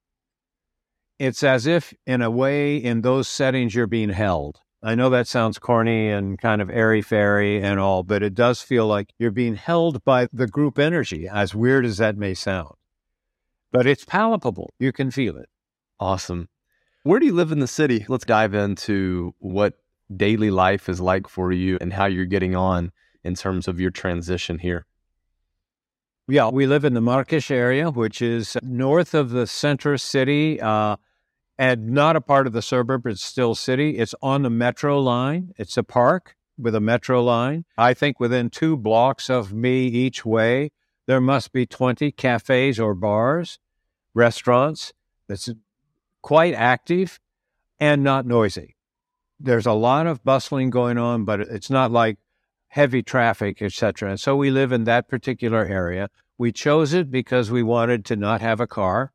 It's 1.18 1.42
as 1.42 1.66
if, 1.66 1.94
in 2.06 2.20
a 2.20 2.30
way, 2.30 2.76
in 2.76 3.00
those 3.00 3.28
settings, 3.28 3.74
you're 3.74 3.86
being 3.86 4.10
held. 4.10 4.60
I 4.82 4.96
know 4.96 5.10
that 5.10 5.28
sounds 5.28 5.60
corny 5.60 6.08
and 6.08 6.36
kind 6.36 6.60
of 6.60 6.68
airy 6.68 7.02
fairy 7.02 7.62
and 7.62 7.78
all, 7.78 8.02
but 8.02 8.22
it 8.24 8.34
does 8.34 8.62
feel 8.62 8.88
like 8.88 9.12
you're 9.18 9.30
being 9.30 9.54
held 9.54 10.04
by 10.04 10.26
the 10.32 10.48
group 10.48 10.78
energy, 10.78 11.28
as 11.28 11.54
weird 11.54 11.86
as 11.86 11.98
that 11.98 12.16
may 12.16 12.34
sound. 12.34 12.74
But 13.70 13.86
it's 13.86 14.04
palpable. 14.04 14.74
You 14.80 14.90
can 14.90 15.12
feel 15.12 15.36
it. 15.36 15.48
Awesome. 16.00 16.48
Where 17.04 17.18
do 17.18 17.26
you 17.26 17.34
live 17.34 17.50
in 17.50 17.58
the 17.58 17.66
city? 17.66 18.06
Let's 18.08 18.24
dive 18.24 18.54
into 18.54 19.34
what 19.40 19.74
daily 20.14 20.52
life 20.52 20.88
is 20.88 21.00
like 21.00 21.28
for 21.28 21.50
you 21.50 21.76
and 21.80 21.92
how 21.92 22.06
you're 22.06 22.26
getting 22.26 22.54
on 22.54 22.92
in 23.24 23.34
terms 23.34 23.66
of 23.66 23.80
your 23.80 23.90
transition 23.90 24.60
here. 24.60 24.86
Yeah, 26.28 26.48
we 26.50 26.66
live 26.66 26.84
in 26.84 26.94
the 26.94 27.00
Marques 27.00 27.50
area, 27.50 27.90
which 27.90 28.22
is 28.22 28.56
north 28.62 29.14
of 29.14 29.30
the 29.30 29.48
center 29.48 29.98
city 29.98 30.60
uh, 30.60 30.96
and 31.58 31.90
not 31.90 32.14
a 32.14 32.20
part 32.20 32.46
of 32.46 32.52
the 32.52 32.62
suburb. 32.62 33.04
It's 33.08 33.24
still 33.24 33.56
city. 33.56 33.98
It's 33.98 34.14
on 34.22 34.42
the 34.42 34.50
metro 34.50 35.00
line. 35.00 35.52
It's 35.58 35.76
a 35.76 35.82
park 35.82 36.36
with 36.56 36.76
a 36.76 36.80
metro 36.80 37.20
line. 37.20 37.64
I 37.76 37.94
think 37.94 38.20
within 38.20 38.48
two 38.48 38.76
blocks 38.76 39.28
of 39.28 39.52
me 39.52 39.86
each 39.86 40.24
way, 40.24 40.70
there 41.06 41.20
must 41.20 41.52
be 41.52 41.66
20 41.66 42.12
cafes 42.12 42.78
or 42.78 42.94
bars, 42.94 43.58
restaurants. 44.14 44.92
It's 45.28 45.50
quite 46.22 46.54
active 46.54 47.20
and 47.78 48.02
not 48.02 48.26
noisy. 48.26 48.76
There's 49.38 49.66
a 49.66 49.72
lot 49.72 50.06
of 50.06 50.24
bustling 50.24 50.70
going 50.70 50.98
on, 50.98 51.24
but 51.24 51.40
it's 51.40 51.68
not 51.68 51.90
like 51.90 52.18
heavy 52.68 53.02
traffic, 53.02 53.61
etc. 53.61 54.11
And 54.11 54.20
so 54.20 54.37
we 54.37 54.50
live 54.50 54.72
in 54.72 54.85
that 54.85 55.08
particular 55.08 55.64
area. 55.66 56.08
We 56.38 56.52
chose 56.52 56.94
it 56.94 57.11
because 57.11 57.50
we 57.50 57.62
wanted 57.62 58.04
to 58.06 58.16
not 58.16 58.40
have 58.40 58.61
a 58.61 58.66
car, 58.66 59.12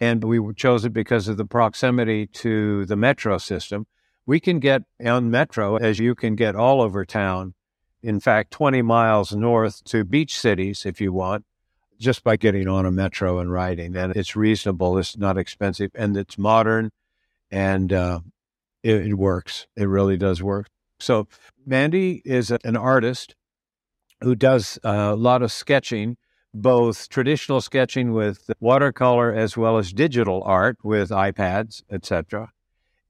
and 0.00 0.24
we 0.24 0.40
chose 0.54 0.84
it 0.84 0.92
because 0.92 1.28
of 1.28 1.36
the 1.36 1.44
proximity 1.44 2.26
to 2.26 2.86
the 2.86 2.96
metro 2.96 3.36
system. 3.38 3.86
We 4.24 4.40
can 4.40 4.58
get 4.58 4.82
on 5.04 5.30
metro 5.30 5.76
as 5.76 5.98
you 5.98 6.14
can 6.14 6.36
get 6.36 6.54
all 6.54 6.80
over 6.80 7.04
town. 7.04 7.54
In 8.02 8.20
fact, 8.20 8.52
20 8.52 8.82
miles 8.82 9.32
north 9.34 9.82
to 9.84 10.04
beach 10.04 10.38
cities 10.38 10.86
if 10.86 11.00
you 11.00 11.12
want, 11.12 11.44
just 11.98 12.22
by 12.24 12.36
getting 12.36 12.68
on 12.68 12.86
a 12.86 12.90
metro 12.90 13.38
and 13.38 13.52
riding. 13.52 13.96
And 13.96 14.14
it's 14.16 14.36
reasonable, 14.36 14.98
it's 14.98 15.16
not 15.16 15.38
expensive, 15.38 15.90
and 15.94 16.16
it's 16.16 16.38
modern, 16.38 16.90
and 17.50 17.92
uh, 17.92 18.20
it, 18.82 19.06
it, 19.06 19.14
works. 19.14 19.66
It 19.76 19.84
really 19.84 20.16
does 20.16 20.42
work. 20.42 20.68
So, 21.00 21.28
Mandy 21.66 22.22
is 22.24 22.50
an 22.50 22.76
artist 22.76 23.34
who 24.20 24.34
does 24.34 24.78
a 24.82 25.14
lot 25.14 25.42
of 25.42 25.52
sketching, 25.52 26.16
both 26.52 27.08
traditional 27.08 27.60
sketching 27.60 28.12
with 28.12 28.50
watercolor 28.60 29.32
as 29.32 29.56
well 29.56 29.78
as 29.78 29.92
digital 29.92 30.42
art 30.44 30.78
with 30.82 31.10
iPads, 31.10 31.82
etc. 31.90 32.52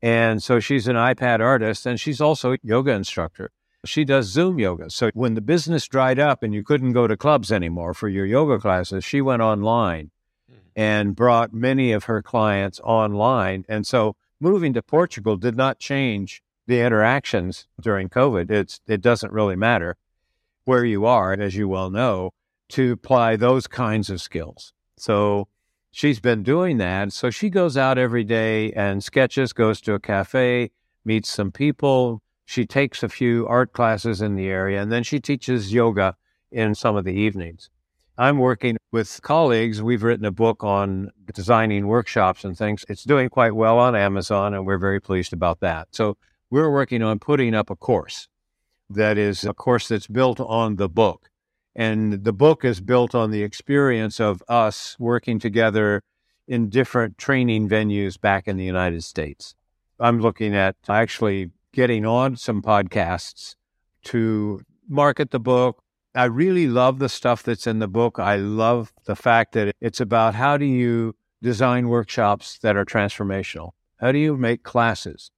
And 0.02 0.42
so 0.42 0.60
she's 0.60 0.86
an 0.86 0.96
iPad 0.96 1.40
artist 1.40 1.86
and 1.86 1.98
she's 1.98 2.20
also 2.20 2.52
a 2.52 2.58
yoga 2.62 2.92
instructor. 2.92 3.50
She 3.88 4.04
does 4.04 4.26
Zoom 4.26 4.58
yoga. 4.58 4.90
So 4.90 5.10
when 5.14 5.34
the 5.34 5.40
business 5.40 5.86
dried 5.88 6.18
up 6.18 6.42
and 6.42 6.54
you 6.54 6.62
couldn't 6.62 6.92
go 6.92 7.06
to 7.06 7.16
clubs 7.16 7.50
anymore 7.50 7.94
for 7.94 8.08
your 8.08 8.26
yoga 8.26 8.58
classes, 8.58 9.04
she 9.04 9.20
went 9.20 9.42
online 9.42 10.10
mm-hmm. 10.50 10.60
and 10.76 11.16
brought 11.16 11.52
many 11.52 11.92
of 11.92 12.04
her 12.04 12.22
clients 12.22 12.80
online. 12.84 13.64
And 13.68 13.86
so 13.86 14.16
moving 14.40 14.72
to 14.74 14.82
Portugal 14.82 15.36
did 15.36 15.56
not 15.56 15.78
change 15.78 16.42
the 16.66 16.80
interactions 16.80 17.66
during 17.80 18.08
COVID. 18.08 18.50
It's, 18.50 18.80
it 18.86 19.00
doesn't 19.00 19.32
really 19.32 19.56
matter 19.56 19.96
where 20.64 20.84
you 20.84 21.06
are, 21.06 21.32
as 21.32 21.56
you 21.56 21.66
well 21.66 21.90
know, 21.90 22.32
to 22.68 22.92
apply 22.92 23.36
those 23.36 23.66
kinds 23.66 24.10
of 24.10 24.20
skills. 24.20 24.74
So 24.98 25.48
she's 25.90 26.20
been 26.20 26.42
doing 26.42 26.76
that. 26.76 27.12
So 27.14 27.30
she 27.30 27.48
goes 27.48 27.78
out 27.78 27.96
every 27.96 28.24
day 28.24 28.72
and 28.72 29.02
sketches, 29.02 29.54
goes 29.54 29.80
to 29.80 29.94
a 29.94 29.98
cafe, 29.98 30.70
meets 31.06 31.30
some 31.30 31.50
people. 31.50 32.20
She 32.48 32.64
takes 32.64 33.02
a 33.02 33.10
few 33.10 33.46
art 33.46 33.74
classes 33.74 34.22
in 34.22 34.34
the 34.34 34.48
area, 34.48 34.80
and 34.80 34.90
then 34.90 35.02
she 35.02 35.20
teaches 35.20 35.70
yoga 35.70 36.16
in 36.50 36.74
some 36.74 36.96
of 36.96 37.04
the 37.04 37.12
evenings. 37.12 37.68
I'm 38.16 38.38
working 38.38 38.78
with 38.90 39.20
colleagues. 39.20 39.82
We've 39.82 40.02
written 40.02 40.24
a 40.24 40.30
book 40.30 40.64
on 40.64 41.10
designing 41.34 41.86
workshops 41.86 42.44
and 42.44 42.56
things. 42.56 42.86
It's 42.88 43.04
doing 43.04 43.28
quite 43.28 43.54
well 43.54 43.78
on 43.78 43.94
Amazon, 43.94 44.54
and 44.54 44.64
we're 44.64 44.78
very 44.78 44.98
pleased 44.98 45.34
about 45.34 45.60
that. 45.60 45.88
So 45.90 46.16
we're 46.48 46.72
working 46.72 47.02
on 47.02 47.18
putting 47.18 47.54
up 47.54 47.68
a 47.68 47.76
course 47.76 48.28
that 48.88 49.18
is 49.18 49.44
a 49.44 49.52
course 49.52 49.86
that's 49.88 50.06
built 50.06 50.40
on 50.40 50.76
the 50.76 50.88
book. 50.88 51.28
And 51.76 52.24
the 52.24 52.32
book 52.32 52.64
is 52.64 52.80
built 52.80 53.14
on 53.14 53.30
the 53.30 53.42
experience 53.42 54.20
of 54.20 54.42
us 54.48 54.96
working 54.98 55.38
together 55.38 56.02
in 56.46 56.70
different 56.70 57.18
training 57.18 57.68
venues 57.68 58.18
back 58.18 58.48
in 58.48 58.56
the 58.56 58.64
United 58.64 59.04
States. 59.04 59.54
I'm 60.00 60.20
looking 60.20 60.56
at 60.56 60.76
actually 60.88 61.50
getting 61.72 62.06
on 62.06 62.36
some 62.36 62.62
podcasts 62.62 63.54
to 64.04 64.60
market 64.88 65.30
the 65.30 65.40
book, 65.40 65.82
I 66.14 66.24
really 66.24 66.66
love 66.66 66.98
the 66.98 67.08
stuff 67.08 67.42
that's 67.42 67.66
in 67.66 67.78
the 67.78 67.88
book. 67.88 68.18
I 68.18 68.36
love 68.36 68.92
the 69.04 69.16
fact 69.16 69.52
that 69.52 69.74
it's 69.80 70.00
about 70.00 70.34
how 70.34 70.56
do 70.56 70.64
you 70.64 71.14
design 71.42 71.88
workshops 71.88 72.58
that 72.62 72.76
are 72.76 72.84
transformational? 72.84 73.70
How 73.98 74.12
do 74.12 74.18
you 74.18 74.36
make 74.36 74.62
classes 74.62 75.30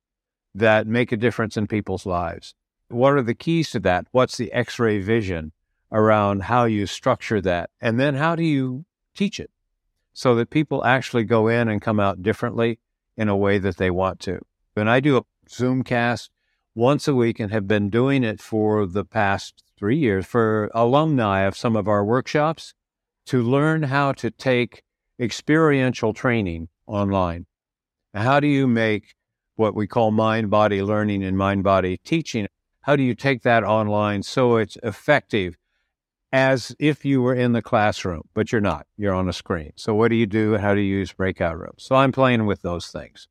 that 0.54 0.86
make 0.86 1.12
a 1.12 1.16
difference 1.16 1.56
in 1.56 1.66
people's 1.66 2.06
lives? 2.06 2.54
What 2.88 3.12
are 3.12 3.22
the 3.22 3.34
keys 3.34 3.70
to 3.70 3.80
that? 3.80 4.06
What's 4.12 4.36
the 4.36 4.52
x 4.52 4.78
ray 4.78 5.00
vision 5.00 5.52
around 5.92 6.44
how 6.44 6.64
you 6.64 6.86
structure 6.86 7.40
that? 7.40 7.70
And 7.80 7.98
then 7.98 8.14
how 8.14 8.36
do 8.36 8.42
you 8.42 8.84
teach 9.14 9.38
it 9.40 9.50
so 10.12 10.34
that 10.36 10.50
people 10.50 10.84
actually 10.84 11.24
go 11.24 11.48
in 11.48 11.68
and 11.68 11.82
come 11.82 12.00
out 12.00 12.22
differently 12.22 12.78
in 13.16 13.28
a 13.28 13.36
way 13.36 13.58
that 13.58 13.76
they 13.76 13.90
want 13.90 14.20
to? 14.20 14.40
And 14.76 14.88
I 14.88 15.00
do 15.00 15.16
a 15.16 15.24
Zoomcast 15.50 16.30
once 16.74 17.08
a 17.08 17.14
week 17.14 17.40
and 17.40 17.50
have 17.52 17.66
been 17.66 17.90
doing 17.90 18.22
it 18.22 18.40
for 18.40 18.86
the 18.86 19.04
past 19.04 19.64
three 19.76 19.96
years 19.96 20.26
for 20.26 20.70
alumni 20.74 21.40
of 21.40 21.56
some 21.56 21.74
of 21.74 21.88
our 21.88 22.04
workshops 22.04 22.74
to 23.26 23.42
learn 23.42 23.84
how 23.84 24.12
to 24.12 24.30
take 24.30 24.82
experiential 25.18 26.14
training 26.14 26.68
online. 26.86 27.46
How 28.14 28.40
do 28.40 28.46
you 28.46 28.66
make 28.66 29.14
what 29.56 29.74
we 29.74 29.86
call 29.86 30.10
mind 30.10 30.50
body 30.50 30.82
learning 30.82 31.22
and 31.22 31.36
mind 31.36 31.62
body 31.62 31.98
teaching? 31.98 32.46
How 32.82 32.96
do 32.96 33.02
you 33.02 33.14
take 33.14 33.42
that 33.42 33.62
online 33.62 34.22
so 34.22 34.56
it's 34.56 34.78
effective 34.82 35.56
as 36.32 36.74
if 36.78 37.04
you 37.04 37.20
were 37.20 37.34
in 37.34 37.52
the 37.52 37.62
classroom, 37.62 38.22
but 38.34 38.52
you're 38.52 38.60
not? 38.60 38.86
You're 38.96 39.14
on 39.14 39.28
a 39.28 39.32
screen. 39.32 39.72
So, 39.76 39.94
what 39.94 40.08
do 40.08 40.16
you 40.16 40.26
do? 40.26 40.56
How 40.56 40.74
do 40.74 40.80
you 40.80 40.98
use 40.98 41.12
breakout 41.12 41.58
rooms? 41.58 41.82
So, 41.84 41.96
I'm 41.96 42.12
playing 42.12 42.46
with 42.46 42.62
those 42.62 42.88
things. 42.88 43.28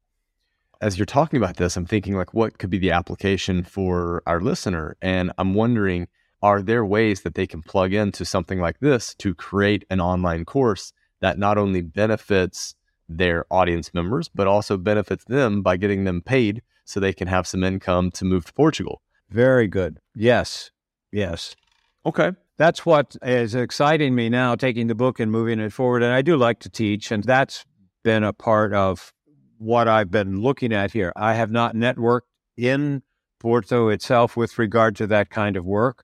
As 0.81 0.97
you're 0.97 1.05
talking 1.05 1.35
about 1.35 1.57
this, 1.57 1.75
I'm 1.75 1.85
thinking 1.85 2.15
like, 2.15 2.33
what 2.33 2.57
could 2.57 2.69
be 2.69 2.77
the 2.77 2.91
application 2.91 3.63
for 3.63 4.23
our 4.25 4.39
listener? 4.39 4.95
And 5.01 5.33
I'm 5.37 5.53
wondering, 5.53 6.07
are 6.41 6.61
there 6.61 6.85
ways 6.85 7.21
that 7.23 7.35
they 7.35 7.45
can 7.45 7.61
plug 7.61 7.93
into 7.93 8.23
something 8.23 8.61
like 8.61 8.79
this 8.79 9.13
to 9.15 9.35
create 9.35 9.83
an 9.89 9.99
online 9.99 10.45
course 10.45 10.93
that 11.19 11.37
not 11.37 11.57
only 11.57 11.81
benefits 11.81 12.75
their 13.09 13.45
audience 13.51 13.93
members, 13.93 14.29
but 14.29 14.47
also 14.47 14.77
benefits 14.77 15.25
them 15.25 15.61
by 15.61 15.75
getting 15.75 16.05
them 16.05 16.21
paid 16.21 16.61
so 16.85 17.01
they 17.01 17.11
can 17.11 17.27
have 17.27 17.45
some 17.45 17.61
income 17.63 18.09
to 18.11 18.23
move 18.23 18.45
to 18.45 18.53
Portugal? 18.53 19.01
Very 19.29 19.67
good. 19.67 19.99
Yes. 20.15 20.71
Yes. 21.11 21.57
Okay. 22.05 22.31
That's 22.55 22.85
what 22.85 23.17
is 23.21 23.53
exciting 23.53 24.15
me 24.15 24.29
now, 24.29 24.55
taking 24.55 24.87
the 24.87 24.95
book 24.95 25.19
and 25.19 25.29
moving 25.29 25.59
it 25.59 25.73
forward. 25.73 26.03
And 26.03 26.13
I 26.13 26.21
do 26.21 26.37
like 26.37 26.59
to 26.61 26.69
teach, 26.69 27.11
and 27.11 27.21
that's 27.23 27.65
been 28.03 28.23
a 28.23 28.31
part 28.31 28.73
of 28.73 29.13
what 29.59 29.87
I've 29.87 30.09
been 30.09 30.41
looking 30.41 30.73
at 30.73 30.91
here. 30.93 31.13
I 31.15 31.35
have 31.35 31.51
not 31.51 31.75
networked 31.75 32.21
in 32.57 33.03
Porto 33.39 33.89
itself 33.89 34.35
with 34.35 34.57
regard 34.57 34.95
to 34.97 35.07
that 35.07 35.29
kind 35.29 35.55
of 35.55 35.65
work. 35.65 36.03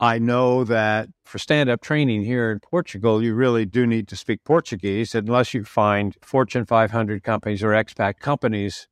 I 0.00 0.18
know 0.18 0.62
that 0.64 1.08
for 1.24 1.38
stand 1.38 1.68
up 1.68 1.80
training 1.80 2.24
here 2.24 2.52
in 2.52 2.60
Portugal, 2.60 3.22
you 3.22 3.34
really 3.34 3.66
do 3.66 3.86
need 3.86 4.06
to 4.08 4.16
speak 4.16 4.44
Portuguese 4.44 5.14
unless 5.14 5.54
you 5.54 5.64
find 5.64 6.16
Fortune 6.22 6.66
500 6.66 7.24
companies 7.24 7.64
or 7.64 7.70
expat 7.70 8.20
companies. 8.20 8.86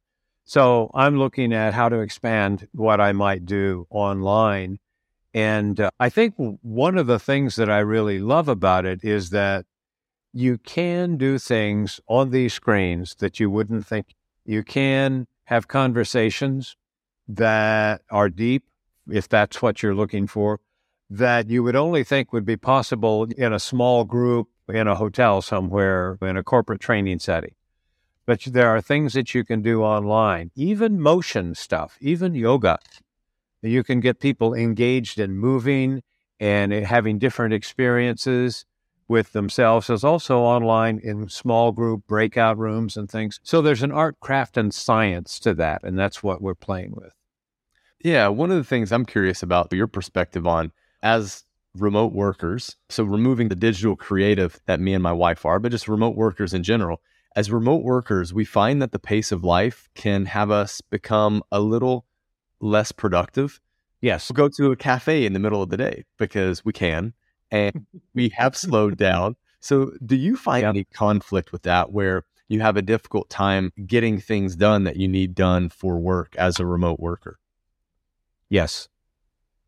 So 0.44 0.90
I'm 0.94 1.16
looking 1.16 1.52
at 1.52 1.74
how 1.74 1.88
to 1.88 2.00
expand 2.00 2.68
what 2.72 3.00
I 3.00 3.12
might 3.12 3.44
do 3.44 3.86
online. 3.90 4.78
And 5.32 5.78
uh, 5.80 5.90
I 6.00 6.08
think 6.08 6.34
one 6.36 6.98
of 6.98 7.06
the 7.06 7.18
things 7.18 7.56
that 7.56 7.70
I 7.70 7.78
really 7.78 8.18
love 8.18 8.48
about 8.48 8.84
it 8.84 9.04
is 9.04 9.30
that 9.30 9.64
you 10.36 10.58
can 10.58 11.16
do 11.16 11.38
things 11.38 12.00
on 12.06 12.30
these 12.30 12.52
screens 12.54 13.14
that 13.20 13.40
you 13.40 13.50
wouldn't 13.50 13.86
think. 13.86 14.14
You 14.44 14.62
can 14.62 15.26
have 15.44 15.66
conversations 15.66 16.76
that 17.26 18.02
are 18.10 18.28
deep, 18.28 18.64
if 19.10 19.28
that's 19.28 19.62
what 19.62 19.82
you're 19.82 19.94
looking 19.94 20.26
for 20.26 20.60
that 21.08 21.48
you 21.48 21.62
would 21.62 21.76
only 21.76 22.02
think 22.02 22.32
would 22.32 22.44
be 22.44 22.56
possible 22.56 23.24
in 23.36 23.52
a 23.52 23.60
small 23.60 24.04
group 24.04 24.48
in 24.68 24.88
a 24.88 24.96
hotel 24.96 25.40
somewhere 25.40 26.18
in 26.20 26.36
a 26.36 26.42
corporate 26.42 26.80
training 26.80 27.20
setting. 27.20 27.54
But 28.26 28.40
there 28.40 28.68
are 28.68 28.80
things 28.80 29.12
that 29.12 29.32
you 29.32 29.44
can 29.44 29.62
do 29.62 29.82
online, 29.82 30.50
even 30.56 31.00
motion 31.00 31.54
stuff, 31.54 31.96
even 32.00 32.34
yoga. 32.34 32.78
You 33.62 33.84
can 33.84 34.00
get 34.00 34.18
people 34.18 34.52
engaged 34.52 35.20
in 35.20 35.38
moving 35.38 36.02
and 36.40 36.72
having 36.72 37.18
different 37.18 37.54
experiences 37.54 38.66
with 39.08 39.32
themselves. 39.32 39.86
There's 39.86 40.04
also 40.04 40.40
online 40.40 41.00
in 41.02 41.28
small 41.28 41.72
group 41.72 42.06
breakout 42.06 42.58
rooms 42.58 42.96
and 42.96 43.10
things. 43.10 43.40
So 43.42 43.62
there's 43.62 43.82
an 43.82 43.92
art, 43.92 44.18
craft, 44.20 44.56
and 44.56 44.72
science 44.74 45.38
to 45.40 45.54
that. 45.54 45.82
And 45.84 45.98
that's 45.98 46.22
what 46.22 46.42
we're 46.42 46.54
playing 46.54 46.92
with. 46.94 47.12
Yeah. 48.02 48.28
One 48.28 48.50
of 48.50 48.56
the 48.56 48.64
things 48.64 48.92
I'm 48.92 49.06
curious 49.06 49.42
about 49.42 49.72
your 49.72 49.86
perspective 49.86 50.46
on 50.46 50.72
as 51.02 51.44
remote 51.76 52.12
workers, 52.12 52.76
so 52.88 53.04
removing 53.04 53.48
the 53.48 53.54
digital 53.54 53.96
creative 53.96 54.60
that 54.66 54.80
me 54.80 54.94
and 54.94 55.02
my 55.02 55.12
wife 55.12 55.44
are, 55.44 55.58
but 55.58 55.72
just 55.72 55.88
remote 55.88 56.16
workers 56.16 56.54
in 56.54 56.62
general, 56.62 57.00
as 57.34 57.50
remote 57.50 57.82
workers, 57.82 58.32
we 58.32 58.44
find 58.44 58.80
that 58.80 58.92
the 58.92 58.98
pace 58.98 59.30
of 59.30 59.44
life 59.44 59.88
can 59.94 60.24
have 60.24 60.50
us 60.50 60.80
become 60.80 61.42
a 61.52 61.60
little 61.60 62.06
less 62.60 62.92
productive. 62.92 63.60
Yes. 64.00 64.30
We'll 64.30 64.48
go 64.48 64.48
to 64.56 64.72
a 64.72 64.76
cafe 64.76 65.26
in 65.26 65.32
the 65.32 65.38
middle 65.38 65.62
of 65.62 65.68
the 65.68 65.76
day 65.76 66.04
because 66.18 66.64
we 66.64 66.72
can 66.72 67.12
and 67.50 67.86
we 68.14 68.28
have 68.30 68.56
slowed 68.56 68.96
down. 68.96 69.36
So, 69.60 69.92
do 70.04 70.16
you 70.16 70.36
find 70.36 70.64
any 70.64 70.84
conflict 70.84 71.52
with 71.52 71.62
that 71.62 71.92
where 71.92 72.24
you 72.48 72.60
have 72.60 72.76
a 72.76 72.82
difficult 72.82 73.28
time 73.28 73.72
getting 73.86 74.20
things 74.20 74.54
done 74.54 74.84
that 74.84 74.96
you 74.96 75.08
need 75.08 75.34
done 75.34 75.68
for 75.68 75.98
work 75.98 76.36
as 76.36 76.60
a 76.60 76.66
remote 76.66 77.00
worker? 77.00 77.38
Yes. 78.48 78.88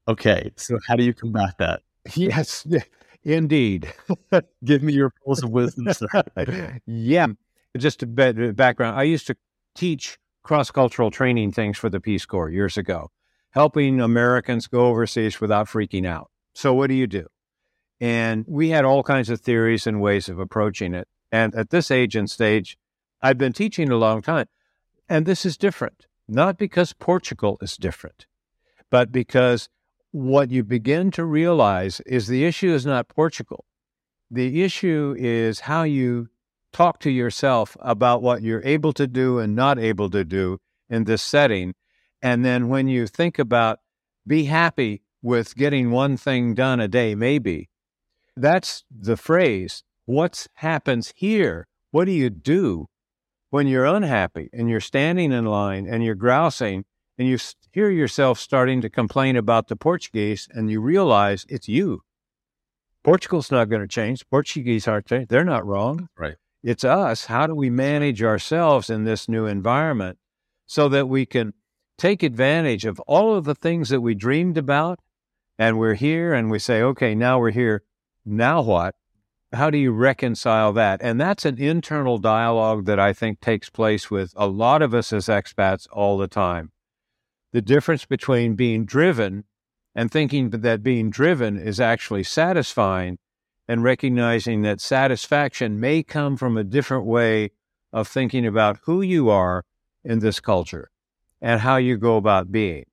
Okay, 0.07 0.53
so 0.57 0.79
how 0.87 0.97
do 0.97 1.03
you 1.05 1.13
combat 1.13 1.59
that? 1.59 1.83
Yes, 2.15 2.67
indeed. 3.25 3.93
Give 4.65 4.83
me 4.83 4.93
your 4.93 5.11
pearls 5.11 5.43
of 5.43 5.51
wisdom, 5.51 5.93
sir. 5.93 6.09
yeah, 6.87 7.27
just 7.77 8.03
a 8.03 8.07
bit 8.07 8.39
of 8.39 8.57
background. 8.57 8.99
I 8.99 9.03
used 9.03 9.27
to 9.27 9.37
teach 9.75 10.19
cross 10.43 10.71
cultural 10.71 11.11
training 11.11 11.53
things 11.53 11.77
for 11.77 11.91
the 11.91 12.01
Peace 12.01 12.25
Corps 12.25 12.49
years 12.49 12.79
ago, 12.79 13.11
helping 13.51 14.01
Americans 14.01 14.67
go 14.67 14.87
overseas 14.87 15.41
without 15.41 15.67
freaking 15.67 16.07
out. 16.07 16.31
So, 16.55 16.73
what 16.73 16.89
do 16.89 16.95
you 16.95 17.07
do? 17.07 17.27
And 18.01 18.45
we 18.47 18.69
had 18.71 18.85
all 18.85 19.03
kinds 19.03 19.29
of 19.29 19.41
theories 19.41 19.87
and 19.87 20.01
ways 20.01 20.29
of 20.29 20.39
approaching 20.39 20.95
it. 20.95 21.09
And 21.33 21.55
at 21.55 21.71
this 21.71 21.91
age 21.91 22.15
and 22.17 22.31
stage, 22.31 22.79
I've 23.21 23.39
been 23.39 23.53
teaching 23.53 23.91
a 23.91 23.97
long 23.97 24.23
time. 24.23 24.47
And 25.09 25.27
this 25.27 25.45
is 25.45 25.57
different, 25.57 26.07
not 26.29 26.59
because 26.59 26.93
Portugal 26.93 27.59
is 27.61 27.77
different, 27.77 28.27
but 28.91 29.11
because 29.11 29.69
what 30.11 30.51
you 30.51 30.63
begin 30.65 31.11
to 31.13 31.25
realize 31.25 32.01
is 32.01 32.27
the 32.27 32.45
issue 32.45 32.73
is 32.73 32.87
not 32.87 33.09
Portugal. 33.09 33.65
The 34.31 34.63
issue 34.63 35.15
is 35.19 35.61
how 35.61 35.83
you 35.83 36.29
talk 36.73 37.01
to 37.01 37.11
yourself 37.11 37.77
about 37.81 38.23
what 38.23 38.43
you're 38.43 38.65
able 38.65 38.93
to 38.93 39.07
do 39.07 39.39
and 39.39 39.57
not 39.57 39.79
able 39.79 40.11
to 40.11 40.25
do 40.25 40.59
in 40.89 41.05
this 41.05 41.23
setting. 41.23 41.75
And 42.23 42.45
then 42.45 42.69
when 42.69 42.89
you 42.89 43.07
think 43.07 43.39
about 43.39 43.81
be 44.27 44.45
happy 44.45 45.03
with 45.23 45.57
getting 45.57 45.91
one 45.91 46.17
thing 46.17 46.55
done 46.55 46.81
a 46.81 46.89
day, 46.89 47.15
maybe, 47.15 47.71
That's 48.41 48.85
the 48.91 49.17
phrase. 49.17 49.83
What 50.05 50.47
happens 50.55 51.13
here? 51.17 51.67
What 51.91 52.05
do 52.05 52.13
you 52.13 52.31
do 52.31 52.87
when 53.51 53.67
you're 53.67 53.85
unhappy 53.85 54.49
and 54.53 54.71
you're 54.71 54.81
standing 54.81 55.33
in 55.33 55.45
line 55.45 55.87
and 55.87 56.05
you're 56.05 56.15
grousing 56.15 56.85
and 57.19 57.27
you 57.27 57.39
hear 57.73 57.91
yourself 57.91 58.39
starting 58.39 58.81
to 58.83 58.91
complain 58.91 59.37
about 59.37 59.69
the 59.69 59.77
Portuguese 59.77 60.49
and 60.51 60.71
you 60.71 60.81
realize 60.81 61.47
it's 61.49 61.69
you? 61.69 62.03
Portugal's 63.03 63.51
not 63.51 63.69
going 63.69 63.83
to 63.83 63.89
change. 63.89 64.29
Portuguese 64.29 64.87
aren't 64.87 65.07
changing. 65.07 65.27
They're 65.29 65.45
not 65.45 65.67
wrong. 65.67 66.09
Right. 66.17 66.37
It's 66.63 66.85
us. 66.85 67.27
How 67.27 67.47
do 67.47 67.55
we 67.55 67.71
manage 67.71 68.23
ourselves 68.23 68.91
in 68.91 69.05
this 69.05 69.29
new 69.29 69.47
environment 69.47 70.19
so 70.67 70.89
that 70.91 71.09
we 71.09 71.27
can 71.27 71.55
take 71.97 72.23
advantage 72.23 72.85
of 72.85 73.01
all 73.01 73.35
of 73.35 73.45
the 73.45 73.55
things 73.55 73.89
that 73.89 74.01
we 74.01 74.15
dreamed 74.15 74.57
about 74.57 75.01
and 75.59 75.79
we're 75.79 75.95
here 75.95 76.33
and 76.33 76.51
we 76.51 76.59
say, 76.59 76.83
okay, 76.83 77.15
now 77.15 77.41
we're 77.41 77.51
here. 77.51 77.83
Now 78.31 78.61
what? 78.61 78.95
How 79.55 79.71
do 79.71 79.79
you 79.79 79.91
reconcile 79.91 80.75
that? 80.75 81.01
And 81.03 81.19
that's 81.19 81.47
an 81.47 81.57
internal 81.57 82.19
dialogue 82.19 82.85
that 82.85 83.01
I 83.01 83.15
think 83.15 83.41
takes 83.41 83.71
place 83.71 84.11
with 84.11 84.35
a 84.37 84.47
lot 84.47 84.83
of 84.83 84.93
us 84.93 85.15
as 85.15 85.29
expats 85.29 85.87
all 85.91 86.19
the 86.19 86.29
time. 86.29 86.71
The 87.53 87.63
difference 87.63 88.05
between 88.05 88.55
being 88.55 88.85
driven 88.85 89.45
and 89.95 90.11
thinking 90.11 90.51
that 90.51 90.83
being 90.83 91.09
driven 91.09 91.57
is 91.57 91.81
actually 91.81 92.25
satisfying 92.25 93.19
and 93.67 93.83
recognizing 93.83 94.61
that 94.61 94.83
satisfaction 94.83 95.81
may 95.81 96.03
come 96.03 96.37
from 96.37 96.59
a 96.59 96.65
different 96.65 97.07
way 97.07 97.53
of 97.95 98.07
thinking 98.07 98.47
about 98.47 98.81
who 98.83 99.01
you 99.01 99.31
are 99.31 99.65
in 100.05 100.19
this 100.19 100.39
culture 100.39 100.91
and 101.41 101.63
how 101.63 101.77
you 101.77 101.97
go 101.97 102.19
about 102.19 102.53
being 102.53 102.85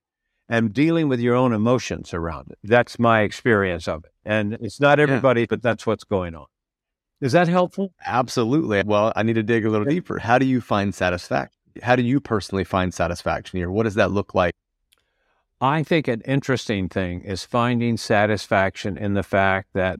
and 0.47 0.73
dealing 0.73 1.07
with 1.07 1.19
your 1.19 1.35
own 1.35 1.53
emotions 1.53 2.13
around 2.13 2.51
it. 2.51 2.59
That's 2.63 2.99
my 2.99 3.21
experience 3.21 3.87
of 3.87 4.05
it. 4.05 4.11
And 4.23 4.53
it's 4.53 4.79
not 4.79 4.99
everybody, 4.99 5.41
yeah. 5.41 5.47
but 5.49 5.61
that's 5.61 5.85
what's 5.87 6.03
going 6.03 6.35
on. 6.35 6.45
Is 7.21 7.31
that 7.31 7.47
helpful? 7.47 7.93
Absolutely. 8.05 8.83
Well, 8.83 9.13
I 9.15 9.23
need 9.23 9.33
to 9.33 9.43
dig 9.43 9.65
a 9.65 9.69
little 9.69 9.85
deeper. 9.85 10.19
How 10.19 10.37
do 10.37 10.45
you 10.45 10.61
find 10.61 10.93
satisfaction? 10.93 11.59
How 11.81 11.95
do 11.95 12.03
you 12.03 12.19
personally 12.19 12.63
find 12.63 12.93
satisfaction 12.93 13.57
here? 13.57 13.71
What 13.71 13.83
does 13.83 13.95
that 13.95 14.11
look 14.11 14.35
like? 14.35 14.53
I 15.61 15.83
think 15.83 16.07
an 16.07 16.21
interesting 16.21 16.89
thing 16.89 17.21
is 17.21 17.45
finding 17.45 17.97
satisfaction 17.97 18.97
in 18.97 19.13
the 19.13 19.23
fact 19.23 19.69
that 19.73 19.99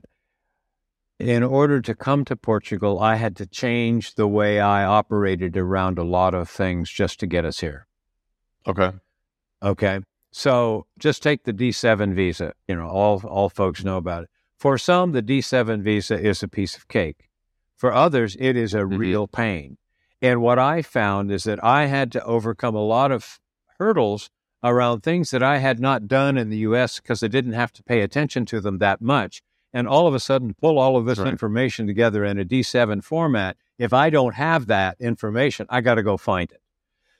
in 1.18 1.42
order 1.42 1.80
to 1.80 1.94
come 1.94 2.24
to 2.26 2.36
Portugal, 2.36 3.00
I 3.00 3.16
had 3.16 3.36
to 3.36 3.46
change 3.46 4.14
the 4.14 4.28
way 4.28 4.60
I 4.60 4.84
operated 4.84 5.56
around 5.56 5.98
a 5.98 6.04
lot 6.04 6.34
of 6.34 6.48
things 6.48 6.90
just 6.90 7.20
to 7.20 7.26
get 7.26 7.46
us 7.46 7.60
here. 7.60 7.86
Okay. 8.66 8.92
Okay. 9.62 10.00
So 10.38 10.84
just 10.98 11.22
take 11.22 11.44
the 11.44 11.52
D7 11.54 12.12
visa. 12.12 12.52
You 12.68 12.76
know, 12.76 12.88
all 12.88 13.22
all 13.24 13.48
folks 13.48 13.82
know 13.82 13.96
about 13.96 14.24
it. 14.24 14.30
For 14.58 14.76
some, 14.76 15.12
the 15.12 15.22
D7 15.22 15.80
visa 15.80 16.20
is 16.20 16.42
a 16.42 16.48
piece 16.48 16.76
of 16.76 16.88
cake. 16.88 17.30
For 17.74 17.90
others, 17.90 18.36
it 18.38 18.54
is 18.54 18.74
a 18.74 18.80
mm-hmm. 18.80 18.98
real 18.98 19.28
pain. 19.28 19.78
And 20.20 20.42
what 20.42 20.58
I 20.58 20.82
found 20.82 21.32
is 21.32 21.44
that 21.44 21.64
I 21.64 21.86
had 21.86 22.12
to 22.12 22.22
overcome 22.22 22.74
a 22.74 22.84
lot 22.84 23.12
of 23.12 23.40
hurdles 23.78 24.28
around 24.62 25.00
things 25.00 25.30
that 25.30 25.42
I 25.42 25.56
had 25.56 25.80
not 25.80 26.06
done 26.06 26.36
in 26.36 26.50
the 26.50 26.68
US 26.68 27.00
because 27.00 27.22
I 27.22 27.28
didn't 27.28 27.54
have 27.54 27.72
to 27.72 27.82
pay 27.82 28.02
attention 28.02 28.44
to 28.46 28.60
them 28.60 28.76
that 28.76 29.00
much. 29.00 29.40
And 29.72 29.88
all 29.88 30.06
of 30.06 30.12
a 30.12 30.20
sudden, 30.20 30.52
pull 30.52 30.78
all 30.78 30.98
of 30.98 31.06
this 31.06 31.18
right. 31.18 31.28
information 31.28 31.86
together 31.86 32.26
in 32.26 32.38
a 32.38 32.44
D7 32.44 33.02
format. 33.02 33.56
If 33.78 33.94
I 33.94 34.10
don't 34.10 34.34
have 34.34 34.66
that 34.66 34.98
information, 35.00 35.64
I 35.70 35.80
got 35.80 35.94
to 35.94 36.02
go 36.02 36.18
find 36.18 36.52
it. 36.52 36.60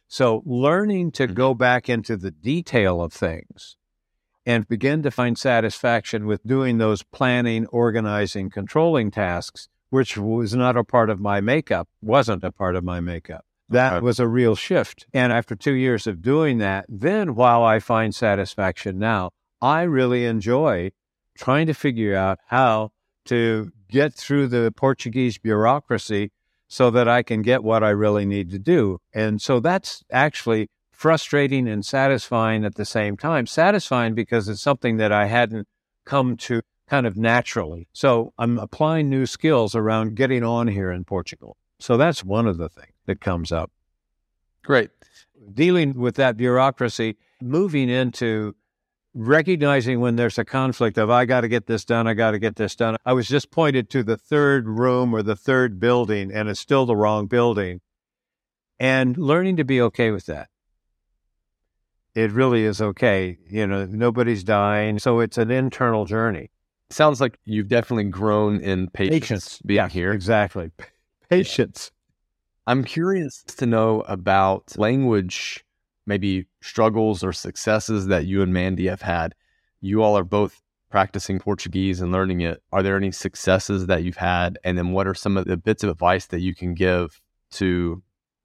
So, 0.08 0.42
learning 0.46 1.12
to 1.12 1.24
mm-hmm. 1.24 1.34
go 1.34 1.54
back 1.54 1.88
into 1.88 2.16
the 2.16 2.30
detail 2.30 3.02
of 3.02 3.12
things 3.12 3.76
and 4.44 4.68
begin 4.68 5.02
to 5.02 5.10
find 5.10 5.36
satisfaction 5.36 6.26
with 6.26 6.46
doing 6.46 6.78
those 6.78 7.02
planning, 7.02 7.66
organizing, 7.66 8.48
controlling 8.48 9.10
tasks, 9.10 9.68
which 9.90 10.16
was 10.16 10.54
not 10.54 10.76
a 10.76 10.84
part 10.84 11.10
of 11.10 11.18
my 11.18 11.40
makeup, 11.40 11.88
wasn't 12.00 12.44
a 12.44 12.52
part 12.52 12.76
of 12.76 12.84
my 12.84 13.00
makeup. 13.00 13.44
That 13.68 14.02
was 14.02 14.20
a 14.20 14.28
real 14.28 14.54
shift. 14.54 15.06
And 15.12 15.32
after 15.32 15.56
two 15.56 15.74
years 15.74 16.06
of 16.06 16.22
doing 16.22 16.58
that, 16.58 16.86
then 16.88 17.34
while 17.34 17.64
I 17.64 17.80
find 17.80 18.14
satisfaction 18.14 18.98
now, 18.98 19.30
I 19.60 19.82
really 19.82 20.24
enjoy 20.24 20.92
trying 21.36 21.66
to 21.66 21.74
figure 21.74 22.14
out 22.14 22.38
how 22.46 22.92
to 23.24 23.72
get 23.88 24.14
through 24.14 24.48
the 24.48 24.72
Portuguese 24.76 25.38
bureaucracy 25.38 26.30
so 26.68 26.90
that 26.90 27.08
I 27.08 27.22
can 27.22 27.42
get 27.42 27.62
what 27.62 27.82
I 27.84 27.90
really 27.90 28.24
need 28.24 28.50
to 28.50 28.58
do. 28.58 28.98
And 29.12 29.40
so 29.40 29.60
that's 29.60 30.04
actually 30.10 30.68
frustrating 30.90 31.68
and 31.68 31.84
satisfying 31.84 32.64
at 32.64 32.74
the 32.74 32.84
same 32.84 33.16
time. 33.16 33.46
Satisfying 33.46 34.14
because 34.14 34.48
it's 34.48 34.62
something 34.62 34.96
that 34.96 35.12
I 35.12 35.26
hadn't 35.26 35.68
come 36.04 36.36
to 36.38 36.62
kind 36.88 37.06
of 37.06 37.16
naturally. 37.16 37.88
So 37.92 38.32
I'm 38.38 38.58
applying 38.58 39.10
new 39.10 39.26
skills 39.26 39.74
around 39.74 40.16
getting 40.16 40.42
on 40.42 40.68
here 40.68 40.90
in 40.90 41.04
Portugal. 41.04 41.56
So 41.78 41.96
that's 41.96 42.24
one 42.24 42.46
of 42.46 42.56
the 42.56 42.68
things 42.68 42.92
that 43.06 43.20
comes 43.20 43.52
up. 43.52 43.70
Great. 44.64 44.90
Dealing 45.52 45.94
with 45.94 46.16
that 46.16 46.36
bureaucracy, 46.36 47.16
moving 47.40 47.88
into 47.88 48.54
recognizing 49.16 50.00
when 50.00 50.16
there's 50.16 50.38
a 50.38 50.44
conflict 50.44 50.98
of 50.98 51.10
I 51.10 51.24
got 51.24 51.40
to 51.40 51.48
get 51.48 51.66
this 51.66 51.84
done, 51.84 52.06
I 52.06 52.14
got 52.14 52.32
to 52.32 52.38
get 52.38 52.56
this 52.56 52.76
done. 52.76 52.96
I 53.04 53.14
was 53.14 53.26
just 53.26 53.50
pointed 53.50 53.88
to 53.90 54.02
the 54.02 54.16
third 54.16 54.68
room 54.68 55.14
or 55.14 55.22
the 55.22 55.36
third 55.36 55.80
building, 55.80 56.30
and 56.32 56.48
it's 56.48 56.60
still 56.60 56.86
the 56.86 56.96
wrong 56.96 57.26
building. 57.26 57.80
And 58.78 59.16
learning 59.16 59.56
to 59.56 59.64
be 59.64 59.80
okay 59.80 60.10
with 60.10 60.26
that. 60.26 60.48
It 62.14 62.30
really 62.30 62.64
is 62.64 62.80
okay. 62.80 63.38
You 63.48 63.66
know, 63.66 63.86
nobody's 63.86 64.44
dying. 64.44 64.98
So 64.98 65.20
it's 65.20 65.38
an 65.38 65.50
internal 65.50 66.04
journey. 66.04 66.50
Sounds 66.90 67.20
like 67.20 67.38
you've 67.44 67.68
definitely 67.68 68.04
grown 68.04 68.60
in 68.60 68.88
patience, 68.90 69.20
patience. 69.20 69.58
being 69.64 69.76
yeah, 69.76 69.88
here. 69.88 70.12
Exactly. 70.12 70.70
Patience. 71.28 71.90
I'm 72.66 72.84
curious 72.84 73.42
to 73.44 73.66
know 73.66 74.00
about 74.02 74.78
language 74.78 75.65
maybe 76.06 76.46
struggles 76.62 77.22
or 77.22 77.32
successes 77.32 78.06
that 78.06 78.26
you 78.26 78.42
and 78.42 78.52
Mandy 78.52 78.86
have 78.86 79.02
had. 79.02 79.34
You 79.80 80.02
all 80.02 80.16
are 80.16 80.24
both 80.24 80.62
practicing 80.90 81.38
Portuguese 81.38 82.00
and 82.00 82.12
learning 82.12 82.40
it. 82.40 82.62
Are 82.72 82.82
there 82.82 82.96
any 82.96 83.10
successes 83.10 83.86
that 83.86 84.04
you've 84.04 84.16
had? 84.16 84.58
And 84.64 84.78
then 84.78 84.92
what 84.92 85.06
are 85.06 85.14
some 85.14 85.36
of 85.36 85.46
the 85.46 85.56
bits 85.56 85.82
of 85.82 85.90
advice 85.90 86.26
that 86.26 86.40
you 86.40 86.54
can 86.54 86.74
give 86.74 87.20
to 87.52 88.02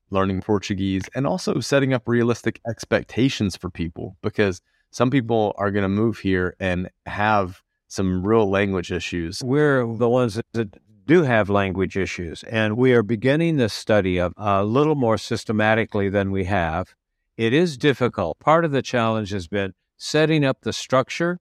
learning 0.10 0.41
Portuguese 0.41 1.04
and 1.15 1.26
also 1.26 1.60
setting 1.60 1.93
up 1.93 2.08
realistic 2.08 2.60
expectations 2.67 3.56
for 3.56 3.69
people? 3.69 4.17
Because 4.21 4.62
some 4.89 5.10
people 5.10 5.56
are 5.58 5.71
going 5.71 5.84
to 5.84 5.89
move 5.89 6.17
here 6.19 6.56
and 6.60 6.89
have 7.06 7.62
some 7.88 8.26
real 8.26 8.50
language 8.50 8.91
issues. 8.91 9.41
We're 9.43 9.86
the 9.86 10.10
ones 10.10 10.41
that 10.54 10.80
do 11.06 11.24
have 11.24 11.50
language 11.50 11.97
issues, 11.97 12.43
and 12.43 12.78
we 12.78 12.93
are 12.93 13.04
beginning 13.04 13.58
the 13.58 13.69
study 13.69 14.17
of 14.17 14.34
a 14.38 14.63
little 14.63 14.95
more 14.95 15.17
systematically 15.17 16.10
than 16.10 16.32
we 16.32 16.45
have. 16.45 16.95
It 17.38 17.54
is 17.54 17.78
difficult. 17.78 18.39
Part 18.39 18.65
of 18.65 18.72
the 18.72 18.82
challenge 18.82 19.32
has 19.32 19.48
been 19.48 19.74
setting 19.98 20.44
up 20.44 20.62
the 20.62 20.74
structure 20.74 21.39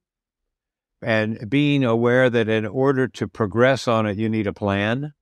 and 1.03 1.49
being 1.49 1.85
aware 1.85 2.29
that 2.31 2.49
in 2.49 2.67
order 2.67 3.09
to 3.09 3.29
progress 3.29 3.89
on 3.89 4.07
it, 4.07 4.19
you 4.19 4.29
need 4.29 4.47
a 4.47 4.53
plan. 4.53 5.13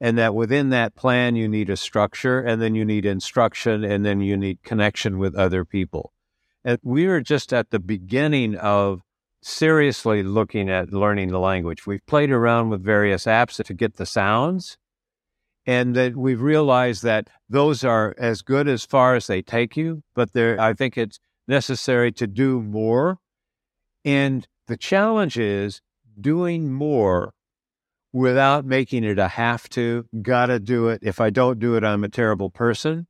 And 0.00 0.16
that 0.16 0.34
within 0.34 0.70
that 0.70 0.94
plan, 0.94 1.36
you 1.36 1.46
need 1.48 1.68
a 1.68 1.76
structure, 1.76 2.40
and 2.40 2.62
then 2.62 2.74
you 2.74 2.86
need 2.86 3.04
instruction, 3.04 3.84
and 3.84 4.04
then 4.04 4.22
you 4.22 4.36
need 4.36 4.62
connection 4.62 5.18
with 5.18 5.34
other 5.34 5.64
people. 5.66 6.12
And 6.64 6.78
we 6.82 7.06
are 7.06 7.20
just 7.20 7.52
at 7.52 7.70
the 7.70 7.78
beginning 7.78 8.56
of 8.56 9.02
seriously 9.42 10.22
looking 10.22 10.70
at 10.70 10.92
learning 10.92 11.28
the 11.28 11.38
language. 11.38 11.86
We've 11.86 12.04
played 12.06 12.30
around 12.30 12.70
with 12.70 12.82
various 12.82 13.24
apps 13.24 13.62
to 13.62 13.74
get 13.74 13.96
the 13.96 14.06
sounds, 14.06 14.78
and 15.66 15.94
that 15.94 16.16
we've 16.16 16.40
realized 16.40 17.02
that 17.02 17.28
those 17.48 17.84
are 17.84 18.14
as 18.18 18.42
good 18.42 18.68
as 18.68 18.84
far 18.84 19.14
as 19.14 19.26
they 19.26 19.42
take 19.42 19.76
you, 19.76 20.02
but 20.14 20.34
I 20.36 20.72
think 20.72 20.96
it's 20.96 21.18
necessary 21.46 22.12
to 22.12 22.26
do 22.26 22.62
more. 22.62 23.18
And 24.04 24.46
the 24.66 24.76
challenge 24.76 25.38
is 25.38 25.82
doing 26.18 26.72
more 26.72 27.34
without 28.12 28.64
making 28.64 29.04
it 29.04 29.18
a 29.18 29.28
have 29.28 29.68
to, 29.70 30.06
gotta 30.22 30.58
do 30.58 30.88
it. 30.88 31.00
If 31.02 31.20
I 31.20 31.30
don't 31.30 31.58
do 31.58 31.76
it, 31.76 31.84
I'm 31.84 32.04
a 32.04 32.08
terrible 32.08 32.50
person. 32.50 33.06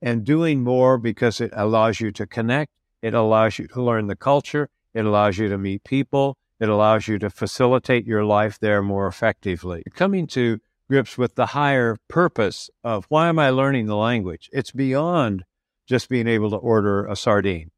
And 0.00 0.24
doing 0.24 0.62
more 0.62 0.98
because 0.98 1.40
it 1.40 1.52
allows 1.54 2.00
you 2.00 2.10
to 2.12 2.26
connect, 2.26 2.72
it 3.02 3.14
allows 3.14 3.58
you 3.58 3.68
to 3.68 3.82
learn 3.82 4.08
the 4.08 4.16
culture, 4.16 4.68
it 4.94 5.04
allows 5.04 5.38
you 5.38 5.48
to 5.48 5.58
meet 5.58 5.84
people, 5.84 6.36
it 6.58 6.68
allows 6.68 7.06
you 7.06 7.18
to 7.20 7.30
facilitate 7.30 8.06
your 8.06 8.24
life 8.24 8.58
there 8.58 8.82
more 8.82 9.06
effectively. 9.06 9.82
Coming 9.94 10.26
to 10.28 10.60
grips 10.92 11.16
with 11.16 11.36
the 11.36 11.46
higher 11.46 11.96
purpose 12.06 12.68
of 12.84 13.06
why 13.08 13.26
am 13.26 13.38
I 13.38 13.48
learning 13.48 13.86
the 13.86 13.96
language? 13.96 14.50
It's 14.52 14.72
beyond 14.72 15.42
just 15.86 16.10
being 16.10 16.28
able 16.28 16.50
to 16.50 16.56
order 16.56 17.06
a 17.06 17.16
sardine, 17.16 17.70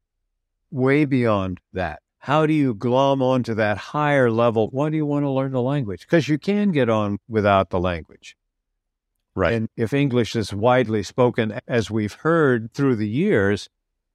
way 0.69 1.05
beyond 1.05 1.61
that. 1.71 2.01
How 2.17 2.45
do 2.45 2.51
you 2.51 2.73
glom 2.73 3.21
onto 3.21 3.53
that 3.53 3.77
higher 3.77 4.29
level? 4.29 4.67
Why 4.67 4.89
do 4.89 4.97
you 4.97 5.05
want 5.05 5.23
to 5.23 5.29
learn 5.29 5.53
the 5.53 5.61
language? 5.61 6.01
Because 6.01 6.27
you 6.27 6.37
can 6.37 6.73
get 6.73 6.89
on 6.89 7.19
without 7.29 7.69
the 7.69 7.79
language. 7.79 8.35
Right. 9.33 9.53
And 9.53 9.69
if 9.77 9.93
English 9.93 10.35
is 10.35 10.53
widely 10.53 11.01
spoken, 11.01 11.61
as 11.69 11.89
we've 11.89 12.15
heard 12.15 12.73
through 12.73 12.97
the 12.97 13.07
years, 13.07 13.69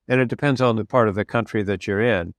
and 0.08 0.20
it 0.20 0.28
depends 0.28 0.60
on 0.60 0.76
the 0.76 0.84
part 0.84 1.08
of 1.08 1.14
the 1.14 1.24
country 1.24 1.62
that 1.62 1.86
you're 1.86 2.02
in. 2.02 2.34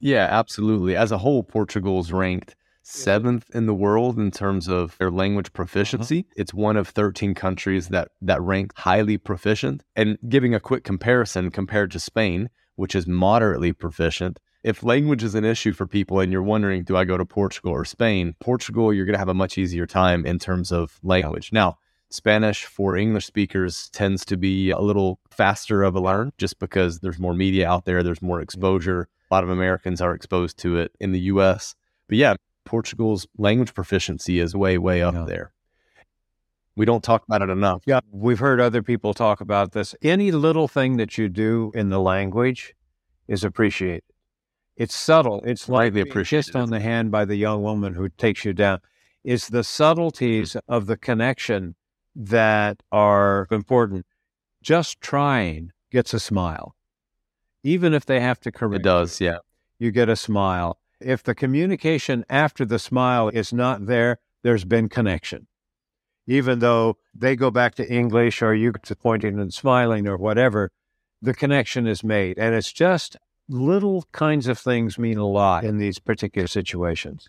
Yeah, 0.00 0.26
absolutely. 0.30 0.96
As 0.96 1.12
a 1.12 1.18
whole, 1.18 1.42
Portugal 1.42 2.00
is 2.00 2.14
ranked 2.14 2.56
seventh 2.86 3.50
in 3.52 3.66
the 3.66 3.74
world 3.74 4.16
in 4.16 4.30
terms 4.30 4.68
of 4.68 4.96
their 4.98 5.10
language 5.10 5.52
proficiency. 5.52 6.20
Uh-huh. 6.20 6.34
It's 6.36 6.54
one 6.54 6.76
of 6.76 6.88
13 6.88 7.34
countries 7.34 7.88
that 7.88 8.08
that 8.22 8.40
rank 8.40 8.72
highly 8.76 9.18
proficient. 9.18 9.82
And 9.96 10.18
giving 10.28 10.54
a 10.54 10.60
quick 10.60 10.84
comparison 10.84 11.50
compared 11.50 11.90
to 11.92 11.98
Spain, 11.98 12.48
which 12.76 12.94
is 12.94 13.06
moderately 13.06 13.72
proficient, 13.72 14.38
if 14.62 14.82
language 14.82 15.24
is 15.24 15.34
an 15.34 15.44
issue 15.44 15.72
for 15.72 15.86
people 15.86 16.20
and 16.20 16.32
you're 16.32 16.42
wondering, 16.42 16.84
do 16.84 16.96
I 16.96 17.04
go 17.04 17.16
to 17.16 17.24
Portugal 17.24 17.72
or 17.72 17.84
Spain? 17.84 18.34
Portugal, 18.40 18.92
you're 18.92 19.04
going 19.04 19.14
to 19.14 19.18
have 19.18 19.28
a 19.28 19.34
much 19.34 19.58
easier 19.58 19.86
time 19.86 20.24
in 20.24 20.38
terms 20.38 20.70
of 20.70 20.98
language. 21.02 21.50
Now, 21.52 21.78
Spanish 22.10 22.64
for 22.64 22.96
English 22.96 23.26
speakers 23.26 23.90
tends 23.90 24.24
to 24.26 24.36
be 24.36 24.70
a 24.70 24.78
little 24.78 25.18
faster 25.30 25.82
of 25.82 25.96
a 25.96 26.00
learn 26.00 26.32
just 26.38 26.60
because 26.60 27.00
there's 27.00 27.18
more 27.18 27.34
media 27.34 27.68
out 27.68 27.84
there, 27.84 28.02
there's 28.02 28.22
more 28.22 28.40
exposure. 28.40 29.08
A 29.30 29.34
lot 29.34 29.42
of 29.42 29.50
Americans 29.50 30.00
are 30.00 30.14
exposed 30.14 30.56
to 30.58 30.78
it 30.78 30.92
in 31.00 31.10
the 31.10 31.20
US. 31.20 31.74
But 32.08 32.18
yeah, 32.18 32.34
Portugal's 32.66 33.26
language 33.38 33.72
proficiency 33.72 34.38
is 34.38 34.54
way, 34.54 34.76
way 34.76 35.00
up 35.00 35.14
Yeah. 35.14 35.24
there. 35.24 35.52
We 36.76 36.84
don't 36.84 37.02
talk 37.02 37.24
about 37.26 37.40
it 37.40 37.48
enough. 37.48 37.82
Yeah, 37.86 38.00
we've 38.10 38.38
heard 38.38 38.60
other 38.60 38.82
people 38.82 39.14
talk 39.14 39.40
about 39.40 39.72
this. 39.72 39.94
Any 40.02 40.30
little 40.30 40.68
thing 40.68 40.98
that 40.98 41.16
you 41.16 41.30
do 41.30 41.72
in 41.74 41.88
the 41.88 41.98
language 41.98 42.74
is 43.26 43.42
appreciated. 43.42 44.02
It's 44.76 44.94
subtle. 44.94 45.40
It's 45.46 45.70
like 45.70 45.84
Rightly 45.84 46.02
being 46.02 46.08
appreciated. 46.10 46.46
kissed 46.48 46.56
on 46.56 46.68
the 46.68 46.80
hand 46.80 47.10
by 47.10 47.24
the 47.24 47.36
young 47.36 47.62
woman 47.62 47.94
who 47.94 48.10
takes 48.10 48.44
you 48.44 48.52
down. 48.52 48.80
It's 49.24 49.48
the 49.48 49.64
subtleties 49.64 50.50
mm-hmm. 50.50 50.72
of 50.72 50.84
the 50.86 50.98
connection 50.98 51.76
that 52.14 52.82
are 52.92 53.46
important. 53.50 54.04
Just 54.62 55.00
trying 55.00 55.72
gets 55.90 56.12
a 56.12 56.20
smile. 56.20 56.74
Even 57.62 57.94
if 57.94 58.04
they 58.04 58.20
have 58.20 58.38
to 58.40 58.52
correct 58.52 58.80
It 58.80 58.82
does, 58.84 59.18
yeah. 59.20 59.38
you 59.78 59.90
get 59.90 60.10
a 60.10 60.16
smile. 60.16 60.78
If 61.00 61.22
the 61.22 61.34
communication 61.34 62.24
after 62.30 62.64
the 62.64 62.78
smile 62.78 63.28
is 63.28 63.52
not 63.52 63.86
there, 63.86 64.18
there's 64.42 64.64
been 64.64 64.88
connection. 64.88 65.46
Even 66.26 66.58
though 66.60 66.96
they 67.14 67.36
go 67.36 67.50
back 67.50 67.74
to 67.76 67.92
English 67.92 68.42
or 68.42 68.54
you 68.54 68.72
to 68.72 68.96
pointing 68.96 69.38
and 69.38 69.52
smiling 69.52 70.08
or 70.08 70.16
whatever, 70.16 70.70
the 71.20 71.34
connection 71.34 71.86
is 71.86 72.02
made. 72.02 72.38
And 72.38 72.54
it's 72.54 72.72
just 72.72 73.16
little 73.48 74.04
kinds 74.12 74.48
of 74.48 74.58
things 74.58 74.98
mean 74.98 75.18
a 75.18 75.26
lot 75.26 75.64
in 75.64 75.78
these 75.78 75.98
particular 75.98 76.48
situations. 76.48 77.28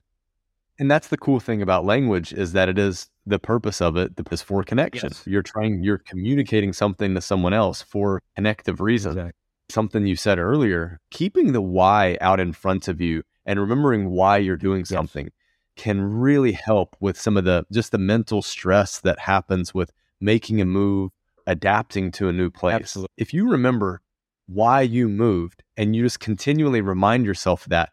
And 0.79 0.89
that's 0.89 1.07
the 1.07 1.17
cool 1.17 1.39
thing 1.39 1.61
about 1.61 1.85
language 1.85 2.31
is 2.33 2.53
that 2.53 2.69
it 2.69 2.77
is 2.79 3.09
the 3.25 3.39
purpose 3.39 3.81
of 3.81 3.97
it 3.97 4.13
is 4.31 4.41
for 4.41 4.63
connection. 4.63 5.09
Yes. 5.11 5.23
You're 5.25 5.43
trying, 5.43 5.83
you're 5.83 5.97
communicating 5.97 6.71
something 6.71 7.13
to 7.15 7.21
someone 7.21 7.53
else 7.53 7.81
for 7.81 8.21
connective 8.35 8.79
reasons. 8.79 9.33
Something 9.69 10.05
you 10.05 10.15
said 10.15 10.39
earlier, 10.39 10.99
keeping 11.11 11.51
the 11.51 11.61
why 11.61 12.17
out 12.21 12.39
in 12.39 12.53
front 12.53 12.87
of 12.87 13.01
you 13.01 13.23
and 13.47 13.59
remembering 13.59 14.11
why 14.11 14.37
you're 14.37 14.57
doing 14.57 14.81
Yes. 14.81 14.89
something 14.89 15.31
can 15.75 16.01
really 16.01 16.51
help 16.51 16.95
with 16.99 17.19
some 17.19 17.37
of 17.37 17.45
the 17.45 17.65
just 17.71 17.91
the 17.91 17.97
mental 17.97 18.41
stress 18.43 18.99
that 18.99 19.19
happens 19.19 19.73
with 19.73 19.91
making 20.19 20.59
a 20.61 20.65
move, 20.65 21.11
adapting 21.47 22.11
to 22.11 22.27
a 22.27 22.33
new 22.33 22.49
place. 22.51 22.73
Absolutely. 22.75 23.13
If 23.17 23.33
you 23.33 23.49
remember 23.49 24.01
why 24.47 24.81
you 24.81 25.07
moved 25.07 25.63
and 25.75 25.95
you 25.95 26.03
just 26.03 26.19
continually 26.19 26.81
remind 26.81 27.25
yourself 27.25 27.65
of 27.65 27.69
that, 27.69 27.89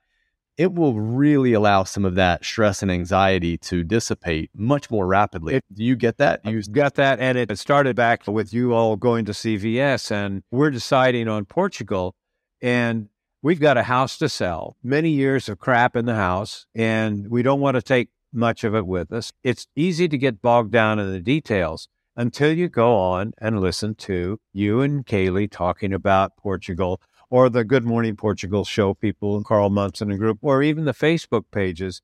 it 0.56 0.72
will 0.72 0.98
really 1.00 1.52
allow 1.52 1.82
some 1.82 2.04
of 2.04 2.14
that 2.14 2.44
stress 2.44 2.80
and 2.80 2.90
anxiety 2.90 3.58
to 3.58 3.82
dissipate 3.84 4.50
much 4.54 4.88
more 4.90 5.06
rapidly. 5.06 5.56
It- 5.56 5.64
Do 5.74 5.82
you 5.84 5.96
get 5.96 6.16
that? 6.18 6.40
You 6.46 6.62
got 6.62 6.94
that, 6.94 7.18
and 7.20 7.36
it 7.36 7.58
started 7.58 7.96
back 7.96 8.26
with 8.26 8.54
you 8.54 8.72
all 8.72 8.96
going 8.96 9.24
to 9.26 9.32
CVS, 9.34 10.10
and 10.12 10.42
we're 10.52 10.70
deciding 10.70 11.26
on 11.28 11.44
Portugal, 11.44 12.14
and 12.62 13.08
we've 13.44 13.60
got 13.60 13.76
a 13.76 13.82
house 13.82 14.16
to 14.16 14.26
sell, 14.26 14.74
many 14.82 15.10
years 15.10 15.50
of 15.50 15.58
crap 15.58 15.94
in 15.94 16.06
the 16.06 16.14
house, 16.14 16.64
and 16.74 17.28
we 17.28 17.42
don't 17.42 17.60
want 17.60 17.74
to 17.74 17.82
take 17.82 18.08
much 18.32 18.64
of 18.64 18.74
it 18.74 18.86
with 18.86 19.12
us. 19.12 19.32
It's 19.42 19.66
easy 19.76 20.08
to 20.08 20.16
get 20.16 20.40
bogged 20.40 20.72
down 20.72 20.98
in 20.98 21.12
the 21.12 21.20
details 21.20 21.86
until 22.16 22.50
you 22.50 22.70
go 22.70 22.96
on 22.96 23.34
and 23.36 23.60
listen 23.60 23.96
to 23.96 24.40
you 24.54 24.80
and 24.80 25.04
Kaylee 25.04 25.50
talking 25.50 25.92
about 25.92 26.38
Portugal 26.38 27.02
or 27.28 27.50
the 27.50 27.64
Good 27.64 27.84
Morning 27.84 28.16
Portugal 28.16 28.64
show 28.64 28.94
people 28.94 29.42
Carl 29.44 29.68
Munson 29.68 30.10
and 30.10 30.18
group, 30.18 30.38
or 30.40 30.62
even 30.62 30.86
the 30.86 30.94
Facebook 30.94 31.44
pages, 31.52 32.00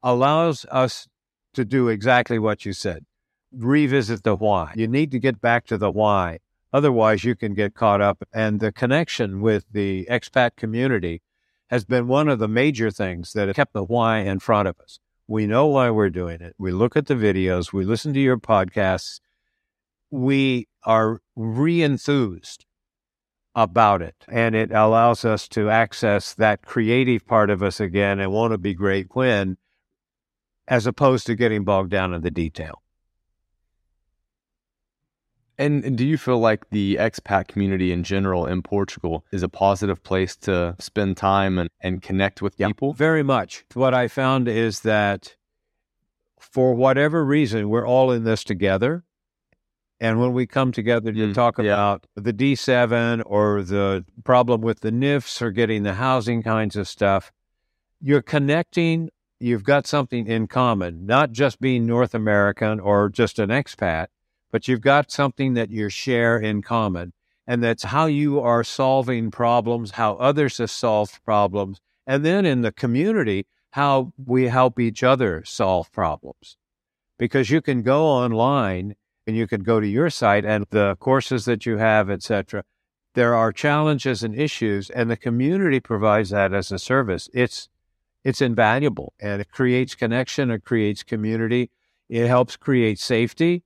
allows 0.00 0.64
us 0.70 1.08
to 1.54 1.64
do 1.64 1.88
exactly 1.88 2.38
what 2.38 2.64
you 2.64 2.72
said 2.72 3.04
revisit 3.56 4.22
the 4.22 4.36
why. 4.36 4.72
You 4.74 4.88
need 4.88 5.10
to 5.12 5.18
get 5.18 5.40
back 5.40 5.66
to 5.66 5.78
the 5.78 5.90
why. 5.90 6.38
Otherwise, 6.74 7.22
you 7.22 7.36
can 7.36 7.54
get 7.54 7.72
caught 7.72 8.00
up. 8.00 8.24
And 8.32 8.58
the 8.58 8.72
connection 8.72 9.40
with 9.40 9.64
the 9.70 10.08
expat 10.10 10.56
community 10.56 11.22
has 11.70 11.84
been 11.84 12.08
one 12.08 12.28
of 12.28 12.40
the 12.40 12.48
major 12.48 12.90
things 12.90 13.32
that 13.32 13.46
have 13.46 13.54
kept 13.54 13.74
the 13.74 13.84
why 13.84 14.18
in 14.18 14.40
front 14.40 14.66
of 14.66 14.80
us. 14.80 14.98
We 15.28 15.46
know 15.46 15.68
why 15.68 15.90
we're 15.90 16.10
doing 16.10 16.40
it. 16.40 16.56
We 16.58 16.72
look 16.72 16.96
at 16.96 17.06
the 17.06 17.14
videos, 17.14 17.72
we 17.72 17.84
listen 17.84 18.12
to 18.14 18.20
your 18.20 18.38
podcasts. 18.38 19.20
We 20.10 20.66
are 20.82 21.20
re 21.36 21.80
enthused 21.80 22.66
about 23.54 24.02
it. 24.02 24.16
And 24.28 24.56
it 24.56 24.72
allows 24.72 25.24
us 25.24 25.46
to 25.50 25.70
access 25.70 26.34
that 26.34 26.62
creative 26.62 27.24
part 27.24 27.50
of 27.50 27.62
us 27.62 27.78
again 27.78 28.18
and 28.18 28.32
want 28.32 28.50
to 28.50 28.58
be 28.58 28.74
great 28.74 29.06
when, 29.14 29.58
as 30.66 30.88
opposed 30.88 31.26
to 31.26 31.36
getting 31.36 31.62
bogged 31.62 31.92
down 31.92 32.12
in 32.12 32.22
the 32.22 32.32
detail. 32.32 32.82
And, 35.56 35.84
and 35.84 35.96
do 35.96 36.04
you 36.04 36.18
feel 36.18 36.38
like 36.38 36.68
the 36.70 36.96
expat 36.96 37.46
community 37.48 37.92
in 37.92 38.02
general 38.02 38.46
in 38.46 38.62
Portugal 38.62 39.24
is 39.30 39.42
a 39.42 39.48
positive 39.48 40.02
place 40.02 40.36
to 40.38 40.74
spend 40.80 41.16
time 41.16 41.58
and, 41.58 41.70
and 41.80 42.02
connect 42.02 42.42
with 42.42 42.56
people? 42.56 42.92
Very 42.92 43.22
much. 43.22 43.64
What 43.74 43.94
I 43.94 44.08
found 44.08 44.48
is 44.48 44.80
that 44.80 45.36
for 46.38 46.74
whatever 46.74 47.24
reason, 47.24 47.68
we're 47.68 47.86
all 47.86 48.10
in 48.10 48.24
this 48.24 48.42
together. 48.44 49.04
And 50.00 50.20
when 50.20 50.32
we 50.32 50.46
come 50.46 50.72
together 50.72 51.12
to 51.12 51.18
Mm, 51.28 51.34
talk 51.34 51.58
yeah. 51.58 51.72
about 51.72 52.06
the 52.16 52.32
D7 52.32 53.22
or 53.24 53.62
the 53.62 54.04
problem 54.24 54.60
with 54.60 54.80
the 54.80 54.90
NIFs 54.90 55.40
or 55.40 55.50
getting 55.50 55.84
the 55.84 55.94
housing 55.94 56.42
kinds 56.42 56.76
of 56.76 56.88
stuff, 56.88 57.32
you're 58.00 58.22
connecting. 58.22 59.10
You've 59.40 59.64
got 59.64 59.86
something 59.86 60.26
in 60.26 60.46
common, 60.46 61.06
not 61.06 61.32
just 61.32 61.60
being 61.60 61.86
North 61.86 62.14
American 62.14 62.80
or 62.80 63.08
just 63.08 63.38
an 63.38 63.50
expat, 63.50 64.08
but 64.54 64.68
you've 64.68 64.80
got 64.80 65.10
something 65.10 65.54
that 65.54 65.72
you 65.72 65.88
share 65.88 66.38
in 66.38 66.62
common. 66.62 67.12
And 67.44 67.60
that's 67.60 67.82
how 67.82 68.06
you 68.06 68.38
are 68.38 68.62
solving 68.62 69.32
problems, 69.32 69.90
how 69.90 70.14
others 70.14 70.58
have 70.58 70.70
solved 70.70 71.18
problems. 71.24 71.80
And 72.06 72.24
then 72.24 72.46
in 72.46 72.60
the 72.60 72.70
community, 72.70 73.48
how 73.70 74.12
we 74.16 74.44
help 74.44 74.78
each 74.78 75.02
other 75.02 75.42
solve 75.44 75.90
problems. 75.90 76.56
Because 77.18 77.50
you 77.50 77.60
can 77.60 77.82
go 77.82 78.06
online 78.06 78.94
and 79.26 79.34
you 79.34 79.48
can 79.48 79.64
go 79.64 79.80
to 79.80 79.88
your 79.88 80.08
site 80.08 80.44
and 80.44 80.66
the 80.70 80.94
courses 81.00 81.46
that 81.46 81.66
you 81.66 81.78
have, 81.78 82.08
etc. 82.08 82.62
There 83.14 83.34
are 83.34 83.52
challenges 83.52 84.22
and 84.22 84.36
issues, 84.36 84.88
and 84.88 85.10
the 85.10 85.16
community 85.16 85.80
provides 85.80 86.30
that 86.30 86.54
as 86.54 86.70
a 86.70 86.78
service. 86.78 87.28
It's 87.34 87.68
it's 88.22 88.40
invaluable 88.40 89.14
and 89.18 89.40
it 89.40 89.50
creates 89.50 89.96
connection, 89.96 90.52
it 90.52 90.64
creates 90.64 91.02
community, 91.02 91.70
it 92.08 92.28
helps 92.28 92.56
create 92.56 93.00
safety, 93.00 93.64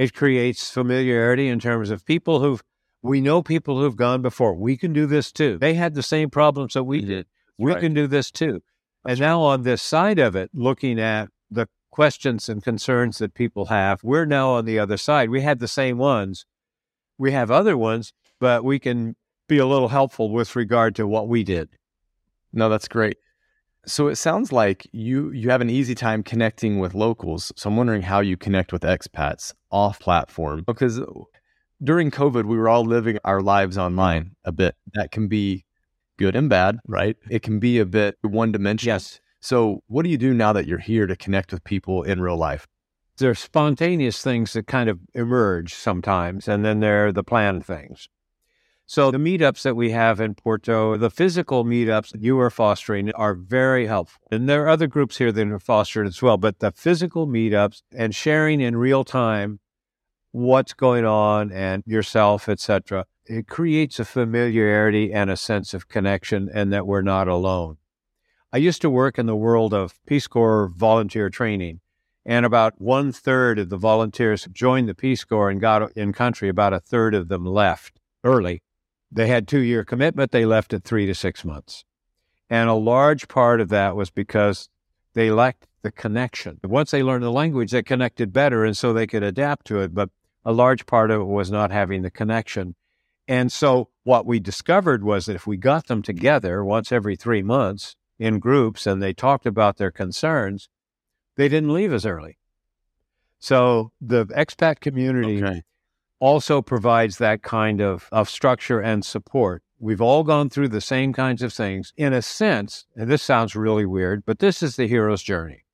it 0.00 0.14
creates 0.14 0.70
familiarity 0.70 1.46
in 1.46 1.60
terms 1.60 1.90
of 1.90 2.06
people 2.06 2.40
who've 2.40 2.62
we 3.02 3.20
know 3.20 3.42
people 3.42 3.78
who've 3.78 3.96
gone 3.96 4.22
before. 4.22 4.54
We 4.54 4.78
can 4.78 4.94
do 4.94 5.04
this 5.04 5.30
too. 5.30 5.58
They 5.58 5.74
had 5.74 5.94
the 5.94 6.02
same 6.02 6.30
problems 6.30 6.72
that 6.72 6.84
we 6.84 7.02
did. 7.02 7.26
We 7.58 7.72
right. 7.72 7.80
can 7.80 7.92
do 7.92 8.06
this 8.06 8.30
too. 8.30 8.62
and 9.06 9.20
now 9.20 9.42
on 9.42 9.62
this 9.62 9.82
side 9.82 10.18
of 10.18 10.34
it, 10.36 10.50
looking 10.54 10.98
at 10.98 11.28
the 11.50 11.66
questions 11.90 12.48
and 12.48 12.62
concerns 12.62 13.18
that 13.18 13.34
people 13.34 13.66
have, 13.66 14.02
we're 14.02 14.24
now 14.24 14.50
on 14.50 14.64
the 14.64 14.78
other 14.78 14.96
side. 14.96 15.28
We 15.28 15.42
had 15.42 15.58
the 15.58 15.68
same 15.68 15.98
ones. 15.98 16.46
We 17.18 17.32
have 17.32 17.50
other 17.50 17.76
ones, 17.76 18.14
but 18.38 18.64
we 18.64 18.78
can 18.78 19.16
be 19.48 19.58
a 19.58 19.66
little 19.66 19.88
helpful 19.88 20.30
with 20.30 20.56
regard 20.56 20.94
to 20.94 21.06
what 21.06 21.28
we 21.28 21.44
did. 21.44 21.68
No, 22.54 22.70
that's 22.70 22.88
great. 22.88 23.18
So 23.86 24.08
it 24.08 24.16
sounds 24.16 24.52
like 24.52 24.86
you 24.92 25.30
you 25.32 25.50
have 25.50 25.60
an 25.60 25.70
easy 25.70 25.94
time 25.94 26.22
connecting 26.22 26.78
with 26.78 26.94
locals. 26.94 27.52
So 27.56 27.70
I'm 27.70 27.76
wondering 27.76 28.02
how 28.02 28.20
you 28.20 28.36
connect 28.36 28.72
with 28.72 28.82
expats 28.82 29.54
off 29.70 29.98
platform 30.00 30.64
because 30.66 31.00
during 31.82 32.10
COVID 32.10 32.44
we 32.44 32.56
were 32.56 32.68
all 32.68 32.84
living 32.84 33.18
our 33.24 33.40
lives 33.40 33.78
online 33.78 34.36
a 34.44 34.52
bit. 34.52 34.76
That 34.94 35.10
can 35.10 35.28
be 35.28 35.64
good 36.18 36.36
and 36.36 36.50
bad, 36.50 36.78
right? 36.86 37.16
It 37.30 37.42
can 37.42 37.58
be 37.58 37.78
a 37.78 37.86
bit 37.86 38.18
one 38.20 38.52
dimensional. 38.52 38.94
Yes. 38.94 39.20
So 39.40 39.82
what 39.86 40.02
do 40.02 40.10
you 40.10 40.18
do 40.18 40.34
now 40.34 40.52
that 40.52 40.66
you're 40.66 40.78
here 40.78 41.06
to 41.06 41.16
connect 41.16 41.50
with 41.52 41.64
people 41.64 42.02
in 42.02 42.20
real 42.20 42.36
life? 42.36 42.66
There 43.16 43.30
are 43.30 43.34
spontaneous 43.34 44.22
things 44.22 44.52
that 44.52 44.66
kind 44.66 44.88
of 44.90 44.98
emerge 45.14 45.74
sometimes, 45.74 46.48
and 46.48 46.64
then 46.64 46.80
there 46.80 47.06
are 47.06 47.12
the 47.12 47.24
planned 47.24 47.64
things. 47.64 48.08
So 48.90 49.12
the 49.12 49.18
meetups 49.18 49.62
that 49.62 49.76
we 49.76 49.92
have 49.92 50.20
in 50.20 50.34
Porto, 50.34 50.96
the 50.96 51.10
physical 51.10 51.64
meetups 51.64 52.10
that 52.10 52.22
you 52.22 52.40
are 52.40 52.50
fostering 52.50 53.12
are 53.12 53.34
very 53.34 53.86
helpful. 53.86 54.20
And 54.32 54.48
there 54.48 54.64
are 54.64 54.68
other 54.68 54.88
groups 54.88 55.18
here 55.18 55.30
that 55.30 55.46
are 55.46 55.60
fostered 55.60 56.08
as 56.08 56.20
well, 56.20 56.36
but 56.36 56.58
the 56.58 56.72
physical 56.72 57.28
meetups 57.28 57.82
and 57.94 58.12
sharing 58.12 58.60
in 58.60 58.76
real 58.76 59.04
time 59.04 59.60
what's 60.32 60.72
going 60.72 61.04
on 61.04 61.52
and 61.52 61.84
yourself, 61.86 62.48
etc. 62.48 63.06
It 63.26 63.46
creates 63.46 64.00
a 64.00 64.04
familiarity 64.04 65.12
and 65.12 65.30
a 65.30 65.36
sense 65.36 65.72
of 65.72 65.86
connection 65.86 66.50
and 66.52 66.72
that 66.72 66.84
we're 66.84 67.00
not 67.00 67.28
alone. 67.28 67.76
I 68.52 68.56
used 68.56 68.82
to 68.82 68.90
work 68.90 69.20
in 69.20 69.26
the 69.26 69.36
world 69.36 69.72
of 69.72 70.00
Peace 70.04 70.26
Corps 70.26 70.66
volunteer 70.66 71.30
training, 71.30 71.78
and 72.26 72.44
about 72.44 72.80
one 72.80 73.12
third 73.12 73.60
of 73.60 73.68
the 73.68 73.76
volunteers 73.76 74.48
joined 74.50 74.88
the 74.88 74.96
Peace 74.96 75.22
Corps 75.22 75.48
and 75.48 75.60
got 75.60 75.92
in 75.92 76.12
country. 76.12 76.48
About 76.48 76.72
a 76.72 76.80
third 76.80 77.14
of 77.14 77.28
them 77.28 77.46
left 77.46 78.00
early. 78.24 78.64
They 79.12 79.26
had 79.26 79.48
two 79.48 79.60
year 79.60 79.84
commitment. 79.84 80.30
They 80.30 80.46
left 80.46 80.72
at 80.72 80.84
three 80.84 81.06
to 81.06 81.14
six 81.14 81.44
months. 81.44 81.84
And 82.48 82.68
a 82.68 82.74
large 82.74 83.28
part 83.28 83.60
of 83.60 83.68
that 83.68 83.96
was 83.96 84.10
because 84.10 84.68
they 85.14 85.30
lacked 85.30 85.66
the 85.82 85.90
connection. 85.90 86.60
Once 86.64 86.90
they 86.90 87.02
learned 87.02 87.24
the 87.24 87.30
language, 87.30 87.70
they 87.70 87.82
connected 87.82 88.32
better 88.32 88.64
and 88.64 88.76
so 88.76 88.92
they 88.92 89.06
could 89.06 89.22
adapt 89.22 89.66
to 89.66 89.80
it. 89.80 89.94
But 89.94 90.10
a 90.44 90.52
large 90.52 90.86
part 90.86 91.10
of 91.10 91.20
it 91.20 91.24
was 91.24 91.50
not 91.50 91.70
having 91.70 92.02
the 92.02 92.10
connection. 92.10 92.74
And 93.28 93.52
so 93.52 93.88
what 94.02 94.26
we 94.26 94.40
discovered 94.40 95.04
was 95.04 95.26
that 95.26 95.36
if 95.36 95.46
we 95.46 95.56
got 95.56 95.86
them 95.86 96.02
together 96.02 96.64
once 96.64 96.90
every 96.90 97.16
three 97.16 97.42
months 97.42 97.96
in 98.18 98.38
groups 98.38 98.86
and 98.86 99.00
they 99.00 99.12
talked 99.12 99.46
about 99.46 99.76
their 99.76 99.90
concerns, 99.90 100.68
they 101.36 101.48
didn't 101.48 101.72
leave 101.72 101.92
as 101.92 102.04
early. 102.04 102.38
So 103.38 103.92
the 104.00 104.26
expat 104.26 104.80
community 104.80 105.42
okay. 105.42 105.62
Also 106.20 106.62
provides 106.62 107.18
that 107.18 107.42
kind 107.42 107.80
of, 107.80 108.08
of 108.12 108.28
structure 108.30 108.80
and 108.80 109.04
support. 109.04 109.62
We've 109.78 110.02
all 110.02 110.22
gone 110.22 110.50
through 110.50 110.68
the 110.68 110.80
same 110.80 111.12
kinds 111.12 111.42
of 111.42 111.52
things. 111.52 111.92
In 111.96 112.12
a 112.12 112.22
sense, 112.22 112.86
and 112.94 113.10
this 113.10 113.22
sounds 113.22 113.56
really 113.56 113.86
weird, 113.86 114.24
but 114.26 114.38
this 114.38 114.62
is 114.62 114.76
the 114.76 114.86
hero's 114.86 115.22
journey. 115.22 115.64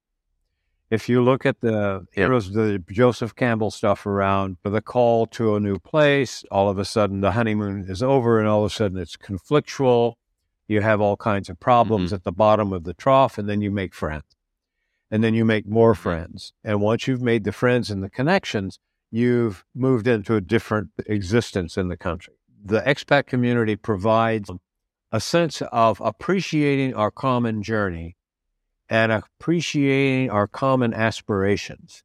If 0.88 1.08
you 1.08 1.20
look 1.20 1.44
at 1.44 1.60
the 1.60 2.06
yep. 2.12 2.26
heroes, 2.26 2.52
the 2.52 2.82
Joseph 2.88 3.34
Campbell 3.34 3.72
stuff 3.72 4.06
around 4.06 4.56
the 4.62 4.80
call 4.80 5.26
to 5.26 5.56
a 5.56 5.60
new 5.60 5.80
place, 5.80 6.44
all 6.48 6.68
of 6.68 6.78
a 6.78 6.84
sudden 6.84 7.20
the 7.20 7.32
honeymoon 7.32 7.86
is 7.88 8.04
over 8.04 8.38
and 8.38 8.48
all 8.48 8.64
of 8.64 8.70
a 8.70 8.74
sudden 8.74 8.96
it's 8.96 9.16
conflictual. 9.16 10.14
You 10.68 10.80
have 10.82 11.00
all 11.00 11.16
kinds 11.16 11.48
of 11.48 11.58
problems 11.58 12.06
mm-hmm. 12.06 12.14
at 12.14 12.24
the 12.24 12.32
bottom 12.32 12.72
of 12.72 12.84
the 12.84 12.94
trough, 12.94 13.38
and 13.38 13.48
then 13.48 13.60
you 13.60 13.70
make 13.72 13.94
friends. 13.94 14.24
And 15.10 15.22
then 15.22 15.34
you 15.34 15.44
make 15.44 15.66
more 15.66 15.92
mm-hmm. 15.92 16.02
friends. 16.02 16.52
And 16.62 16.80
once 16.80 17.08
you've 17.08 17.22
made 17.22 17.42
the 17.42 17.52
friends 17.52 17.90
and 17.90 18.02
the 18.02 18.10
connections, 18.10 18.78
you've 19.10 19.64
moved 19.74 20.06
into 20.06 20.34
a 20.34 20.40
different 20.40 20.90
existence 21.06 21.76
in 21.76 21.88
the 21.88 21.96
country. 21.96 22.34
The 22.64 22.80
expat 22.80 23.26
community 23.26 23.76
provides 23.76 24.50
a 25.12 25.20
sense 25.20 25.62
of 25.72 26.00
appreciating 26.00 26.94
our 26.94 27.10
common 27.10 27.62
journey 27.62 28.16
and 28.88 29.12
appreciating 29.12 30.30
our 30.30 30.46
common 30.46 30.92
aspirations 30.94 32.02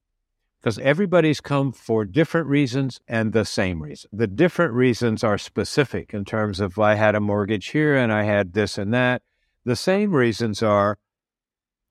because 0.61 0.77
everybody's 0.79 1.41
come 1.41 1.71
for 1.71 2.05
different 2.05 2.47
reasons 2.47 2.99
and 3.07 3.33
the 3.33 3.45
same 3.45 3.81
reason. 3.81 4.09
The 4.13 4.27
different 4.27 4.73
reasons 4.73 5.23
are 5.23 5.37
specific 5.37 6.13
in 6.13 6.23
terms 6.23 6.59
of 6.59 6.77
I 6.77 6.95
had 6.95 7.15
a 7.15 7.19
mortgage 7.19 7.69
here 7.69 7.95
and 7.95 8.13
I 8.13 8.23
had 8.23 8.53
this 8.53 8.77
and 8.77 8.93
that. 8.93 9.23
The 9.65 9.75
same 9.75 10.13
reasons 10.13 10.61
are 10.61 10.99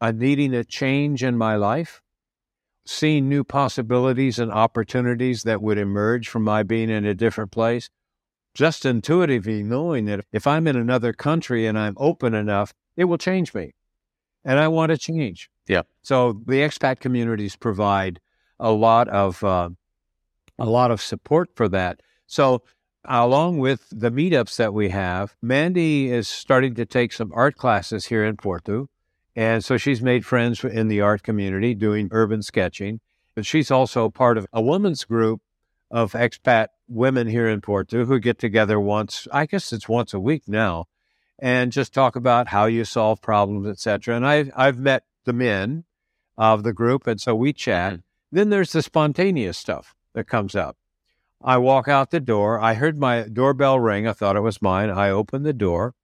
I'm 0.01 0.19
needing 0.19 0.55
a 0.55 0.65
change 0.65 1.25
in 1.25 1.37
my 1.37 1.57
life, 1.57 2.01
seeing 2.85 3.29
new 3.29 3.45
possibilities 3.45 4.39
and 4.39 4.51
opportunities 4.51 5.43
that 5.45 5.63
would 5.63 5.79
emerge 5.79 6.29
from 6.29 6.43
my 6.43 6.63
being 6.63 6.91
in 6.91 7.05
a 7.05 7.15
different 7.15 7.51
place. 7.51 7.91
Just 8.55 8.85
intuitively 8.85 9.63
knowing 9.63 10.07
that 10.07 10.25
if 10.33 10.47
I'm 10.47 10.67
in 10.67 10.77
another 10.77 11.13
country 11.13 11.67
and 11.67 11.79
I'm 11.79 11.95
open 11.99 12.35
enough, 12.35 12.75
it 12.97 13.05
will 13.05 13.19
change 13.19 13.55
me. 13.55 13.75
And 14.45 14.59
I 14.59 14.69
want 14.69 14.91
to 14.91 14.99
change. 14.99 15.51
Yeah. 15.69 15.83
So 16.03 16.41
the 16.47 16.61
expat 16.61 17.01
communities 17.01 17.55
provide 17.55 18.21
a 18.59 18.73
lot 18.73 19.09
of 19.09 19.45
uh, 19.45 19.71
a 20.59 20.67
lot 20.67 20.91
of 20.91 21.01
support 21.01 21.51
for 21.55 21.69
that. 21.69 22.01
So 22.27 22.63
along 23.05 23.59
with 23.59 23.87
the 23.91 24.11
meetups 24.11 24.57
that 24.57 24.75
we 24.75 24.91
have, 24.91 25.37
Mandy 25.41 26.11
is 26.11 26.29
starting 26.29 26.75
to 26.75 26.87
take 26.87 27.13
some 27.13 27.33
art 27.35 27.57
classes 27.57 28.07
here 28.07 28.25
in 28.25 28.37
Porto. 28.37 28.89
And 29.37 29.65
so 29.65 29.77
she's 29.77 30.03
made 30.03 30.27
friends 30.27 30.65
in 30.65 30.89
the 30.89 31.01
art 31.01 31.23
community 31.23 31.75
doing 31.75 32.09
urban 32.11 32.43
sketching. 32.43 33.01
But 33.35 33.47
she's 33.47 33.71
also 33.71 34.11
part 34.11 34.37
of 34.37 34.47
a 34.53 34.61
women's 34.61 35.05
group 35.05 35.41
of 35.91 36.13
expat 36.13 36.69
women 36.89 37.29
here 37.29 37.49
in 37.49 37.61
Porto 37.61 38.05
who 38.05 38.19
get 38.19 38.39
together 38.39 38.79
once, 38.79 39.27
I 39.33 39.47
guess 39.47 39.73
it's 39.73 39.89
once 39.89 40.13
a 40.13 40.21
week 40.21 40.45
now, 40.47 40.87
and 41.39 41.73
just 41.73 41.95
talk 41.95 42.17
about 42.17 42.49
how 42.49 42.67
you 42.67 42.85
solve 42.85 43.23
problems, 43.23 43.67
etc. 43.67 44.17
And 44.17 44.27
I've, 44.27 44.51
I've 44.57 44.79
met 44.79 45.05
the 45.25 45.33
men 45.33 45.85
of 46.37 46.63
the 46.63 46.73
group, 46.73 47.07
and 47.07 47.21
so 47.21 47.35
we 47.35 47.53
chat. 47.53 47.95
Mm-hmm. 47.95 48.37
Then 48.37 48.51
there's 48.51 48.73
the 48.73 48.83
spontaneous 48.83 49.59
stuff 49.59 49.95
that 50.15 50.29
comes 50.29 50.55
up. 50.55 50.77
I 51.43 51.57
walk 51.57 51.89
out 51.89 52.11
the 52.11 52.21
door. 52.21 52.61
I 52.61 52.75
heard 52.75 52.99
my 52.99 53.23
doorbell 53.23 53.81
ring. 53.81 54.07
I 54.07 54.13
thought 54.13 54.37
it 54.37 54.41
was 54.41 54.63
mine. 54.63 54.91
I 54.91 55.11
open 55.11 55.43
the 55.43 55.53
door 55.53 55.95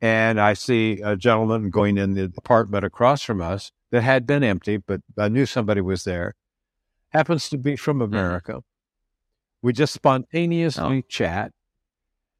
and 0.00 0.40
I 0.40 0.54
see 0.54 1.00
a 1.02 1.16
gentleman 1.16 1.70
going 1.70 1.98
in 1.98 2.14
the 2.14 2.32
apartment 2.36 2.84
across 2.84 3.22
from 3.22 3.40
us 3.40 3.72
that 3.90 4.02
had 4.02 4.26
been 4.26 4.44
empty, 4.44 4.76
but 4.76 5.00
I 5.18 5.28
knew 5.28 5.46
somebody 5.46 5.80
was 5.80 6.04
there. 6.04 6.34
Happens 7.10 7.48
to 7.48 7.58
be 7.58 7.76
from 7.76 7.98
mm-hmm. 7.98 8.14
America. 8.14 8.60
We 9.62 9.72
just 9.72 9.92
spontaneously 9.92 10.98
oh. 10.98 11.08
chat 11.08 11.52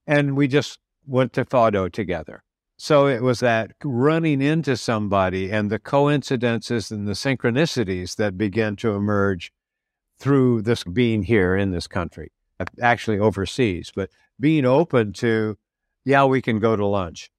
and 0.07 0.37
we 0.37 0.47
just 0.47 0.79
went 1.07 1.33
to 1.33 1.45
Fado 1.45 1.91
together. 1.91 2.43
So 2.77 3.09
it 3.09 3.23
was 3.23 3.41
that 3.41 3.73
running 3.83 4.41
into 4.41 4.77
somebody 4.77 5.51
and 5.51 5.69
the 5.69 5.81
coincidences 5.81 6.93
and 6.93 7.09
the 7.09 7.13
synchronicities 7.13 8.15
that 8.17 8.39
began 8.39 8.77
to 8.77 8.95
emerge 8.95 9.53
through 10.19 10.63
this 10.63 10.85
being 10.85 11.25
here 11.25 11.57
in 11.57 11.73
this 11.73 11.89
country, 11.89 12.31
actually 12.81 13.19
overseas, 13.19 13.93
but 13.95 14.11
being 14.39 14.65
open 14.65 15.13
to, 15.15 15.59
yeah, 16.05 16.25
we 16.25 16.41
can 16.41 16.61
go 16.61 16.77
to 16.77 16.87
lunch. 16.87 17.31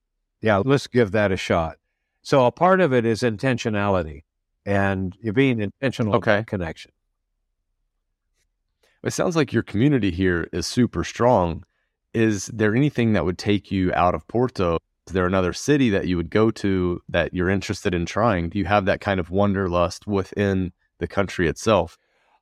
Yeah, 0.42 0.62
let's 0.64 0.88
give 0.88 1.12
that 1.12 1.32
a 1.32 1.38
shot. 1.38 1.78
So 2.22 2.46
a 2.46 2.52
part 2.52 2.82
of 2.82 2.94
it 2.94 3.06
is 3.06 3.22
intentionality 3.22 4.24
and 4.66 5.16
you're 5.22 5.34
being 5.34 5.60
intentional 5.60 6.16
okay. 6.16 6.44
connection. 6.46 6.92
It 9.04 9.12
sounds 9.12 9.36
like 9.36 9.54
your 9.54 9.64
community 9.64 10.12
here 10.12 10.50
is 10.52 10.68
super 10.68 11.04
strong. 11.04 11.64
Is 12.14 12.48
there 12.48 12.76
anything 12.76 13.14
that 13.14 13.26
would 13.26 13.38
take 13.38 13.72
you 13.72 13.94
out 13.94 14.16
of 14.16 14.28
Porto 14.28 14.80
is 15.10 15.14
there 15.14 15.26
another 15.26 15.54
city 15.54 15.90
that 15.90 16.08
you 16.08 16.18
would 16.18 16.30
go 16.30 16.52
to 16.52 17.02
that 17.10 17.34
you're 17.34 17.50
interested 17.50 17.96
in 17.96 18.06
trying? 18.06 18.50
Do 18.50 18.60
you 18.60 18.66
have 18.66 18.86
that 18.86 19.02
kind 19.02 19.20
of 19.20 19.32
wanderlust 19.32 20.06
within 20.06 20.72
the 21.00 21.08
country 21.08 21.48
itself? 21.48 21.98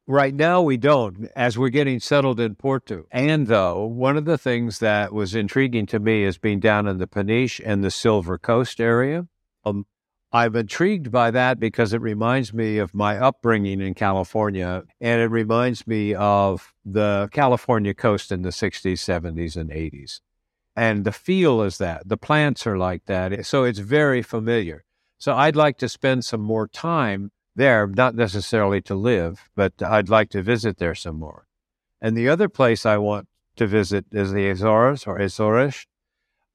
Right 0.09 0.33
now, 0.33 0.61
we 0.61 0.77
don't, 0.77 1.29
as 1.35 1.57
we're 1.57 1.67
getting 1.67 1.99
settled 1.99 2.39
in 2.39 2.55
Porto. 2.55 3.07
And 3.11 3.47
though, 3.47 3.85
one 3.85 4.15
of 4.15 4.23
the 4.23 4.37
things 4.37 4.79
that 4.79 5.11
was 5.11 5.35
intriguing 5.35 5.85
to 5.87 5.99
me 5.99 6.23
is 6.23 6.37
being 6.37 6.61
down 6.61 6.87
in 6.87 6.97
the 6.97 7.07
Peniche 7.07 7.59
and 7.65 7.83
the 7.83 7.91
Silver 7.91 8.37
Coast 8.37 8.79
area. 8.79 9.27
Um, 9.65 9.85
I'm 10.31 10.55
intrigued 10.55 11.11
by 11.11 11.31
that 11.31 11.59
because 11.59 11.91
it 11.91 11.99
reminds 11.99 12.53
me 12.53 12.77
of 12.77 12.93
my 12.93 13.17
upbringing 13.17 13.81
in 13.81 13.95
California, 13.95 14.83
and 15.01 15.21
it 15.21 15.27
reminds 15.27 15.85
me 15.85 16.15
of 16.15 16.73
the 16.85 17.27
California 17.33 17.93
coast 17.93 18.31
in 18.31 18.43
the 18.43 18.49
60s, 18.49 18.93
70s, 18.93 19.57
and 19.57 19.69
80s 19.69 20.21
and 20.77 21.05
the 21.05 21.11
feel 21.11 21.63
is 21.63 21.79
that 21.79 22.07
the 22.07 22.15
plants 22.15 22.67
are 22.67 22.77
like 22.77 23.05
that 23.05 23.45
so 23.45 23.63
it's 23.63 23.79
very 23.79 24.21
familiar 24.21 24.85
so 25.17 25.33
i'd 25.35 25.55
like 25.55 25.77
to 25.77 25.89
spend 25.89 26.23
some 26.23 26.39
more 26.39 26.67
time 26.67 27.31
there 27.57 27.87
not 27.87 28.15
necessarily 28.15 28.81
to 28.81 28.95
live 28.95 29.49
but 29.55 29.73
i'd 29.81 30.09
like 30.09 30.29
to 30.29 30.41
visit 30.41 30.77
there 30.77 30.95
some 30.95 31.19
more. 31.19 31.47
And 31.99 32.15
the 32.15 32.29
other 32.29 32.47
place 32.47 32.85
i 32.85 32.97
want 32.97 33.27
to 33.57 33.67
visit 33.67 34.05
is 34.11 34.31
the 34.31 34.49
azores 34.49 35.05
or 35.05 35.17
azores 35.17 35.85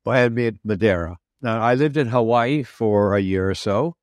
and 0.07 0.59
madeira. 0.65 1.19
Now 1.41 1.61
i 1.61 1.75
lived 1.75 1.97
in 1.97 2.09
hawaii 2.09 2.63
for 2.63 3.15
a 3.15 3.21
year 3.21 3.51
or 3.51 3.55
so 3.55 3.95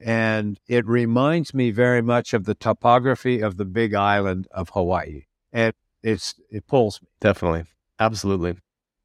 and 0.00 0.58
it 0.66 0.86
reminds 0.86 1.52
me 1.52 1.70
very 1.70 2.02
much 2.02 2.32
of 2.32 2.44
the 2.44 2.54
topography 2.54 3.40
of 3.40 3.56
the 3.56 3.66
big 3.66 3.94
island 3.94 4.48
of 4.50 4.70
hawaii 4.70 5.24
and 5.52 5.74
it's 6.02 6.34
it 6.50 6.66
pulls 6.66 7.00
me. 7.02 7.08
Definitely. 7.20 7.64
Absolutely. 7.98 8.56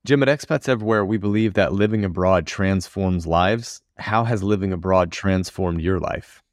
Jim, 0.05 0.21
at 0.23 0.29
Expats 0.29 0.69
Everywhere, 0.69 1.03
we 1.03 1.17
believe 1.17 1.55
that 1.55 1.73
living 1.73 2.05
abroad 2.05 2.45
transforms 2.45 3.25
lives. 3.25 3.81
How 3.97 4.23
has 4.25 4.43
living 4.43 4.71
abroad 4.71 5.11
transformed 5.11 5.81
your 5.81 5.99
life? 5.99 6.43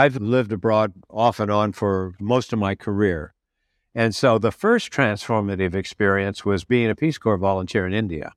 I've 0.00 0.16
lived 0.16 0.50
abroad 0.50 0.94
off 1.10 1.40
and 1.40 1.50
on 1.50 1.72
for 1.72 2.14
most 2.18 2.54
of 2.54 2.58
my 2.58 2.74
career. 2.74 3.34
And 3.94 4.14
so 4.14 4.38
the 4.38 4.50
first 4.50 4.90
transformative 4.90 5.74
experience 5.74 6.42
was 6.42 6.64
being 6.64 6.88
a 6.88 6.94
Peace 6.94 7.18
Corps 7.18 7.36
volunteer 7.36 7.86
in 7.86 7.92
India. 7.92 8.32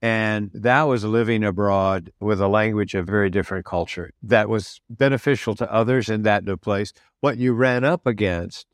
And 0.00 0.52
that 0.54 0.82
was 0.82 1.02
living 1.02 1.42
abroad 1.42 2.12
with 2.20 2.40
a 2.40 2.46
language 2.46 2.94
of 2.94 3.08
very 3.08 3.28
different 3.28 3.64
culture 3.64 4.12
that 4.22 4.48
was 4.48 4.80
beneficial 4.88 5.56
to 5.56 5.72
others 5.72 6.08
in 6.08 6.22
that 6.22 6.44
new 6.44 6.56
place. 6.56 6.92
What 7.20 7.38
you 7.38 7.52
ran 7.52 7.82
up 7.82 8.06
against, 8.06 8.68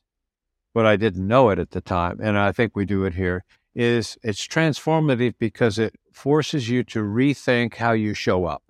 but 0.75 0.85
I 0.85 0.97
didn't 0.97 1.27
know 1.27 1.49
it 1.49 1.59
at 1.59 1.71
the 1.71 1.81
time, 1.81 2.19
and 2.23 2.37
I 2.37 2.53
think 2.53 2.77
we 2.77 2.85
do 2.85 3.07
it 3.07 3.15
here, 3.15 3.45
is 3.75 4.19
it's 4.23 4.47
transformative 4.47 5.37
because 5.39 5.79
it 5.79 5.95
forces 6.13 6.69
you 6.69 6.85
to 6.85 6.99
rethink 6.99 7.77
how 7.77 7.93
you 7.93 8.13
show 8.13 8.45
up 8.45 8.63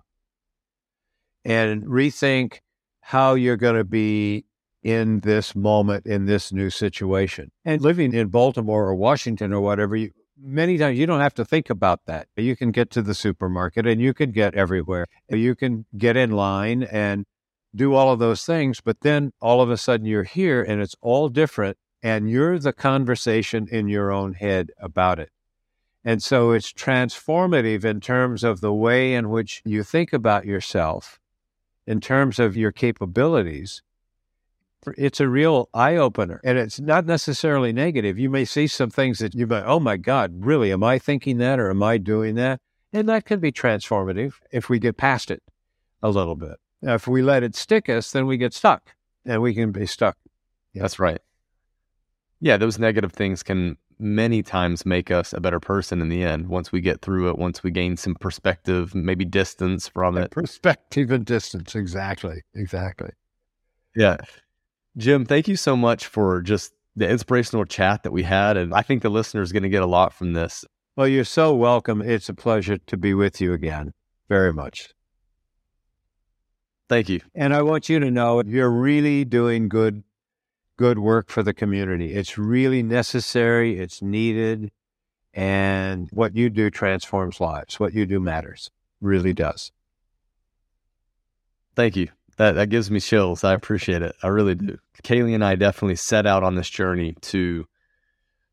and 1.43 1.83
rethink 1.83 2.59
how 3.03 3.33
you're 3.33 3.57
going 3.57 3.75
to 3.75 3.83
be 3.83 4.45
in 4.81 5.21
this 5.21 5.55
moment 5.55 6.05
in 6.05 6.25
this 6.25 6.51
new 6.51 6.69
situation. 6.69 7.51
And 7.63 7.81
living 7.81 8.13
in 8.13 8.27
Baltimore 8.27 8.87
or 8.87 8.95
Washington 8.95 9.53
or 9.53 9.61
whatever, 9.61 9.95
you, 9.95 10.11
many 10.37 10.77
times 10.77 10.97
you 10.97 11.05
don't 11.05 11.21
have 11.21 11.33
to 11.35 11.45
think 11.45 11.69
about 11.69 12.05
that. 12.05 12.27
You 12.35 12.55
can 12.55 12.71
get 12.71 12.89
to 12.91 13.01
the 13.01 13.13
supermarket 13.13 13.87
and 13.87 14.01
you 14.01 14.13
can 14.13 14.31
get 14.31 14.55
everywhere. 14.55 15.07
You 15.29 15.55
can 15.55 15.85
get 15.97 16.17
in 16.17 16.31
line 16.31 16.83
and 16.83 17.25
do 17.75 17.93
all 17.93 18.11
of 18.11 18.19
those 18.19 18.45
things, 18.45 18.81
but 18.81 19.01
then 19.01 19.31
all 19.41 19.61
of 19.61 19.69
a 19.69 19.77
sudden 19.77 20.05
you're 20.05 20.23
here 20.23 20.61
and 20.61 20.81
it's 20.81 20.95
all 21.01 21.29
different 21.29 21.77
and 22.01 22.29
you're 22.29 22.59
the 22.59 22.73
conversation 22.73 23.67
in 23.71 23.87
your 23.87 24.11
own 24.11 24.33
head 24.33 24.71
about 24.79 25.19
it. 25.19 25.29
And 26.03 26.21
so 26.21 26.51
it's 26.51 26.73
transformative 26.73 27.85
in 27.85 28.01
terms 28.01 28.43
of 28.43 28.59
the 28.59 28.73
way 28.73 29.13
in 29.13 29.29
which 29.29 29.61
you 29.63 29.83
think 29.83 30.11
about 30.11 30.45
yourself, 30.45 31.19
in 31.85 31.99
terms 31.99 32.39
of 32.39 32.57
your 32.57 32.71
capabilities. 32.71 33.81
It's 34.97 35.19
a 35.19 35.29
real 35.29 35.69
eye 35.73 35.95
opener 35.95 36.41
and 36.43 36.57
it's 36.57 36.79
not 36.79 37.05
necessarily 37.05 37.71
negative. 37.71 38.19
You 38.19 38.29
may 38.29 38.43
see 38.43 38.67
some 38.67 38.89
things 38.89 39.19
that 39.19 39.33
you 39.33 39.47
might, 39.47 39.63
oh 39.65 39.79
my 39.79 39.95
God, 39.97 40.45
really? 40.45 40.73
Am 40.73 40.83
I 40.83 40.99
thinking 40.99 41.37
that 41.37 41.59
or 41.59 41.69
am 41.69 41.81
I 41.81 41.97
doing 41.97 42.35
that? 42.35 42.59
And 42.91 43.07
that 43.07 43.25
can 43.25 43.39
be 43.39 43.51
transformative 43.51 44.33
if 44.51 44.69
we 44.69 44.79
get 44.79 44.97
past 44.97 45.31
it 45.31 45.41
a 46.01 46.09
little 46.09 46.35
bit. 46.35 46.57
Now, 46.81 46.95
if 46.95 47.07
we 47.07 47.21
let 47.21 47.43
it 47.43 47.55
stick 47.55 47.87
us, 47.87 48.11
then 48.11 48.27
we 48.27 48.37
get 48.37 48.53
stuck 48.53 48.93
and 49.25 49.41
we 49.41 49.53
can 49.53 49.71
be 49.71 49.85
stuck. 49.85 50.17
That's 50.75 50.99
right. 50.99 51.19
Yeah, 52.41 52.57
those 52.57 52.77
negative 52.77 53.13
things 53.13 53.41
can 53.41 53.77
many 53.99 54.43
times 54.43 54.85
make 54.85 55.11
us 55.11 55.33
a 55.33 55.39
better 55.39 55.59
person 55.59 56.01
in 56.01 56.09
the 56.09 56.23
end 56.23 56.47
once 56.47 56.71
we 56.71 56.81
get 56.81 57.01
through 57.01 57.29
it, 57.29 57.37
once 57.37 57.63
we 57.63 57.71
gain 57.71 57.97
some 57.97 58.15
perspective, 58.15 58.93
maybe 58.93 59.25
distance 59.25 59.87
from 59.87 60.17
it. 60.17 60.31
Perspective 60.31 61.11
and 61.11 61.25
distance. 61.25 61.75
Exactly. 61.75 62.41
Exactly. 62.55 63.11
Yeah. 63.95 64.17
Jim, 64.97 65.25
thank 65.25 65.47
you 65.47 65.55
so 65.55 65.75
much 65.75 66.07
for 66.07 66.41
just 66.41 66.73
the 66.95 67.09
inspirational 67.09 67.65
chat 67.65 68.03
that 68.03 68.11
we 68.11 68.23
had. 68.23 68.57
And 68.57 68.73
I 68.73 68.81
think 68.81 69.01
the 69.01 69.09
listener 69.09 69.41
is 69.41 69.51
going 69.51 69.63
to 69.63 69.69
get 69.69 69.83
a 69.83 69.87
lot 69.87 70.13
from 70.13 70.33
this. 70.33 70.65
Well, 70.95 71.07
you're 71.07 71.23
so 71.23 71.55
welcome. 71.55 72.01
It's 72.01 72.29
a 72.29 72.33
pleasure 72.33 72.77
to 72.77 72.97
be 72.97 73.13
with 73.13 73.41
you 73.41 73.53
again. 73.53 73.93
Very 74.29 74.53
much. 74.53 74.93
Thank 76.89 77.09
you. 77.09 77.21
And 77.33 77.53
I 77.55 77.63
want 77.63 77.89
you 77.89 77.99
to 77.99 78.11
know 78.11 78.43
you're 78.45 78.69
really 78.69 79.25
doing 79.25 79.69
good 79.69 80.03
good 80.77 80.99
work 80.99 81.29
for 81.29 81.43
the 81.43 81.53
community. 81.53 82.13
It's 82.13 82.37
really 82.37 82.83
necessary, 82.83 83.79
it's 83.79 84.01
needed, 84.01 84.71
and 85.33 86.09
what 86.11 86.35
you 86.35 86.49
do 86.49 86.69
transforms 86.69 87.39
lives. 87.39 87.79
What 87.79 87.93
you 87.93 88.05
do 88.05 88.19
matters. 88.19 88.71
Really 89.01 89.33
does. 89.33 89.71
Thank 91.75 91.95
you. 91.95 92.09
That 92.37 92.53
that 92.53 92.69
gives 92.69 92.89
me 92.89 92.99
chills. 92.99 93.43
I 93.43 93.53
appreciate 93.53 94.01
it. 94.01 94.15
I 94.23 94.27
really 94.27 94.55
do. 94.55 94.77
Kaylee 95.03 95.35
and 95.35 95.43
I 95.43 95.55
definitely 95.55 95.95
set 95.95 96.25
out 96.25 96.43
on 96.43 96.55
this 96.55 96.69
journey 96.69 97.15
to 97.21 97.65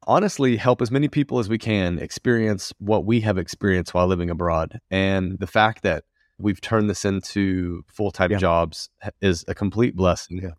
honestly 0.07 0.57
help 0.57 0.83
as 0.83 0.91
many 0.91 1.09
people 1.09 1.39
as 1.39 1.49
we 1.49 1.59
can 1.59 1.99
experience 1.99 2.73
what 2.79 3.05
we 3.05 3.21
have 3.21 3.39
experienced 3.39 3.95
while 3.95 4.07
living 4.07 4.31
abroad. 4.31 4.81
And 4.91 5.39
the 5.39 5.47
fact 5.47 5.83
that 5.83 6.05
we've 6.39 6.61
turned 6.61 6.91
this 6.91 7.05
into 7.05 7.85
full 7.87 8.11
time 8.11 8.33
yeah. 8.33 8.39
jobs 8.39 8.91
is 9.21 9.45
a 9.49 9.55
complete 9.55 9.95
blessing. 9.97 10.43
Yeah. 10.43 10.51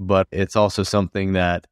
But 0.00 0.26
it's 0.32 0.56
also 0.56 0.82
something 0.82 1.34
that 1.34 1.66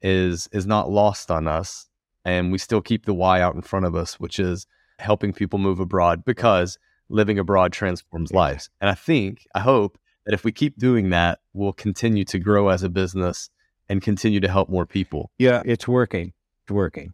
is 0.00 0.48
is 0.52 0.66
not 0.66 0.90
lost 0.90 1.30
on 1.30 1.46
us, 1.46 1.88
and 2.24 2.50
we 2.50 2.58
still 2.58 2.80
keep 2.80 3.04
the 3.04 3.14
why 3.14 3.40
out 3.40 3.54
in 3.54 3.62
front 3.62 3.86
of 3.86 3.94
us, 3.94 4.18
which 4.18 4.38
is 4.38 4.66
helping 4.98 5.32
people 5.32 5.58
move 5.58 5.78
abroad 5.80 6.24
because 6.24 6.78
living 7.08 7.38
abroad 7.38 7.72
transforms 7.72 8.32
lives. 8.32 8.70
And 8.80 8.88
I 8.88 8.94
think, 8.94 9.46
I 9.54 9.60
hope 9.60 9.98
that 10.24 10.34
if 10.34 10.44
we 10.44 10.52
keep 10.52 10.78
doing 10.78 11.10
that, 11.10 11.40
we'll 11.52 11.72
continue 11.72 12.24
to 12.24 12.38
grow 12.38 12.68
as 12.68 12.82
a 12.82 12.88
business 12.88 13.50
and 13.88 14.00
continue 14.00 14.40
to 14.40 14.48
help 14.48 14.68
more 14.70 14.86
people. 14.86 15.30
Yeah, 15.38 15.62
it's 15.66 15.86
working. 15.86 16.32
It's 16.64 16.72
working. 16.72 17.12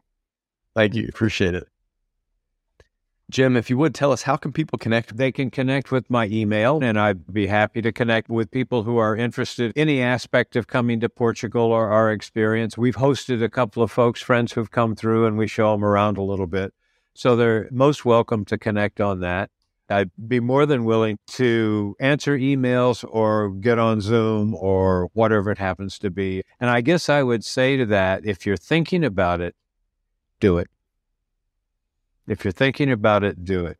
Thank 0.76 0.94
you. 0.94 1.06
Appreciate 1.08 1.54
it. 1.54 1.66
Jim, 3.30 3.56
if 3.56 3.70
you 3.70 3.78
would 3.78 3.94
tell 3.94 4.10
us, 4.10 4.22
how 4.22 4.36
can 4.36 4.52
people 4.52 4.76
connect? 4.76 5.16
They 5.16 5.30
can 5.30 5.50
connect 5.50 5.92
with 5.92 6.10
my 6.10 6.26
email, 6.26 6.80
and 6.82 6.98
I'd 6.98 7.32
be 7.32 7.46
happy 7.46 7.80
to 7.80 7.92
connect 7.92 8.28
with 8.28 8.50
people 8.50 8.82
who 8.82 8.96
are 8.96 9.14
interested 9.14 9.70
in 9.76 9.80
any 9.80 10.02
aspect 10.02 10.56
of 10.56 10.66
coming 10.66 10.98
to 10.98 11.08
Portugal 11.08 11.62
or 11.62 11.90
our 11.90 12.10
experience. 12.10 12.76
We've 12.76 12.96
hosted 12.96 13.40
a 13.40 13.48
couple 13.48 13.84
of 13.84 13.92
folks, 13.92 14.20
friends 14.20 14.52
who've 14.52 14.70
come 14.70 14.96
through, 14.96 15.26
and 15.26 15.38
we 15.38 15.46
show 15.46 15.70
them 15.70 15.84
around 15.84 16.18
a 16.18 16.22
little 16.22 16.48
bit. 16.48 16.74
So 17.14 17.36
they're 17.36 17.68
most 17.70 18.04
welcome 18.04 18.44
to 18.46 18.58
connect 18.58 19.00
on 19.00 19.20
that. 19.20 19.50
I'd 19.88 20.10
be 20.26 20.40
more 20.40 20.66
than 20.66 20.84
willing 20.84 21.18
to 21.28 21.96
answer 22.00 22.36
emails 22.36 23.04
or 23.08 23.50
get 23.50 23.78
on 23.78 24.00
Zoom 24.00 24.54
or 24.56 25.08
whatever 25.12 25.52
it 25.52 25.58
happens 25.58 26.00
to 26.00 26.10
be. 26.10 26.42
And 26.58 26.68
I 26.68 26.80
guess 26.80 27.08
I 27.08 27.22
would 27.22 27.44
say 27.44 27.76
to 27.76 27.86
that 27.86 28.26
if 28.26 28.44
you're 28.44 28.56
thinking 28.56 29.04
about 29.04 29.40
it, 29.40 29.54
do 30.40 30.58
it. 30.58 30.68
If 32.30 32.44
you're 32.44 32.52
thinking 32.52 32.92
about 32.92 33.24
it, 33.24 33.44
do 33.44 33.66
it. 33.66 33.76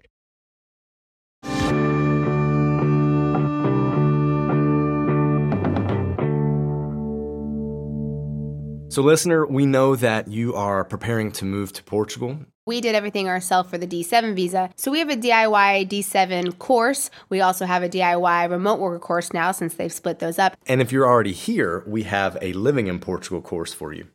So, 8.88 9.03
listener, 9.03 9.46
we 9.46 9.66
know 9.66 9.94
that 9.94 10.26
you 10.26 10.53
are 10.57 10.84
preparing 10.84 11.30
to 11.32 11.44
move 11.44 11.72
to 11.74 11.84
Portugal. 11.84 12.40
We 12.66 12.80
did 12.80 12.96
everything 12.96 13.28
ourselves 13.28 13.70
for 13.70 13.78
the 13.78 13.86
D7 13.86 14.34
visa. 14.34 14.70
So, 14.74 14.90
we 14.90 14.98
have 14.98 15.11
a 15.11 15.16
DIY 15.16 15.88
D7 15.88 16.59
course. 16.59 17.09
We 17.28 17.40
also 17.40 17.66
have 17.66 17.84
a 17.84 17.88
DIY 17.88 18.51
remote 18.51 18.80
worker 18.80 18.98
course 18.98 19.32
now 19.32 19.53
since 19.53 19.74
they've 19.74 19.92
split 19.92 20.18
those 20.18 20.40
up. 20.40 20.57
And 20.66 20.80
if 20.80 20.90
you're 20.90 21.07
already 21.07 21.32
here, 21.32 21.84
we 21.86 22.03
have 22.03 22.36
a 22.42 22.53
living 22.55 22.88
in 22.88 22.98
Portugal 22.98 23.42
course 23.42 23.72
for 23.72 23.92
you. 23.92 24.09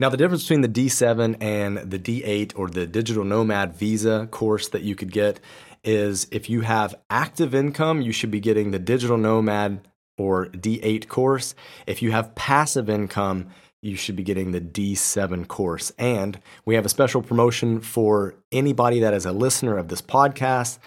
Now, 0.00 0.08
the 0.08 0.16
difference 0.16 0.44
between 0.44 0.60
the 0.60 0.68
D7 0.68 1.36
and 1.40 1.78
the 1.78 1.98
D8 1.98 2.52
or 2.54 2.68
the 2.68 2.86
digital 2.86 3.24
nomad 3.24 3.74
visa 3.74 4.28
course 4.30 4.68
that 4.68 4.82
you 4.82 4.94
could 4.94 5.10
get 5.10 5.40
is 5.82 6.28
if 6.30 6.48
you 6.48 6.60
have 6.60 6.94
active 7.10 7.54
income, 7.54 8.00
you 8.00 8.12
should 8.12 8.30
be 8.30 8.40
getting 8.40 8.70
the 8.70 8.78
digital 8.78 9.16
nomad 9.16 9.88
or 10.16 10.46
D8 10.46 11.08
course. 11.08 11.54
If 11.86 12.00
you 12.00 12.12
have 12.12 12.34
passive 12.36 12.88
income, 12.88 13.48
you 13.82 13.96
should 13.96 14.16
be 14.16 14.22
getting 14.22 14.52
the 14.52 14.60
D7 14.60 15.48
course. 15.48 15.92
And 15.98 16.40
we 16.64 16.76
have 16.76 16.86
a 16.86 16.90
special 16.90 17.22
promotion 17.22 17.80
for 17.80 18.34
anybody 18.52 19.00
that 19.00 19.14
is 19.14 19.26
a 19.26 19.32
listener 19.32 19.78
of 19.78 19.88
this 19.88 20.02
podcast. 20.02 20.78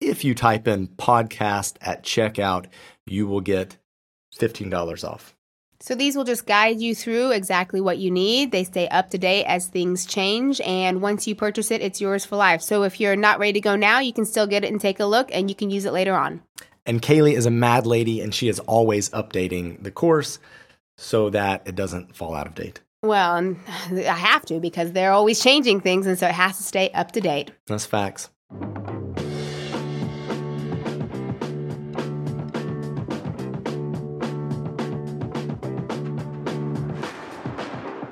If 0.00 0.24
you 0.24 0.34
type 0.34 0.68
in 0.68 0.88
podcast 0.88 1.76
at 1.80 2.02
checkout, 2.02 2.66
you 3.06 3.26
will 3.26 3.40
get 3.40 3.78
$15 4.38 5.08
off. 5.08 5.34
So 5.80 5.94
these 5.94 6.16
will 6.16 6.24
just 6.24 6.44
guide 6.44 6.80
you 6.80 6.94
through 6.94 7.30
exactly 7.30 7.80
what 7.80 7.98
you 7.98 8.10
need. 8.10 8.50
They 8.50 8.64
stay 8.64 8.88
up 8.88 9.10
to 9.10 9.18
date 9.18 9.44
as 9.44 9.68
things 9.68 10.06
change. 10.06 10.60
And 10.62 11.00
once 11.00 11.26
you 11.26 11.36
purchase 11.36 11.70
it, 11.70 11.82
it's 11.82 12.00
yours 12.00 12.24
for 12.24 12.36
life. 12.36 12.62
So 12.62 12.82
if 12.82 13.00
you're 13.00 13.14
not 13.14 13.38
ready 13.38 13.52
to 13.54 13.60
go 13.60 13.76
now, 13.76 14.00
you 14.00 14.12
can 14.12 14.24
still 14.24 14.46
get 14.46 14.64
it 14.64 14.72
and 14.72 14.80
take 14.80 14.98
a 14.98 15.04
look 15.04 15.28
and 15.32 15.48
you 15.48 15.54
can 15.54 15.70
use 15.70 15.84
it 15.84 15.92
later 15.92 16.14
on. 16.14 16.42
And 16.84 17.00
Kaylee 17.00 17.34
is 17.34 17.46
a 17.46 17.50
mad 17.50 17.86
lady 17.86 18.20
and 18.20 18.34
she 18.34 18.48
is 18.48 18.58
always 18.60 19.10
updating 19.10 19.82
the 19.82 19.90
course 19.92 20.40
so 20.96 21.30
that 21.30 21.62
it 21.64 21.76
doesn't 21.76 22.16
fall 22.16 22.34
out 22.34 22.48
of 22.48 22.56
date. 22.56 22.80
Well, 23.02 23.56
I 23.92 24.02
have 24.02 24.44
to 24.46 24.58
because 24.58 24.90
they're 24.90 25.12
always 25.12 25.40
changing 25.40 25.80
things. 25.80 26.06
And 26.06 26.18
so 26.18 26.26
it 26.26 26.34
has 26.34 26.56
to 26.56 26.64
stay 26.64 26.90
up 26.90 27.12
to 27.12 27.20
date. 27.20 27.52
That's 27.68 27.86
facts. 27.86 28.30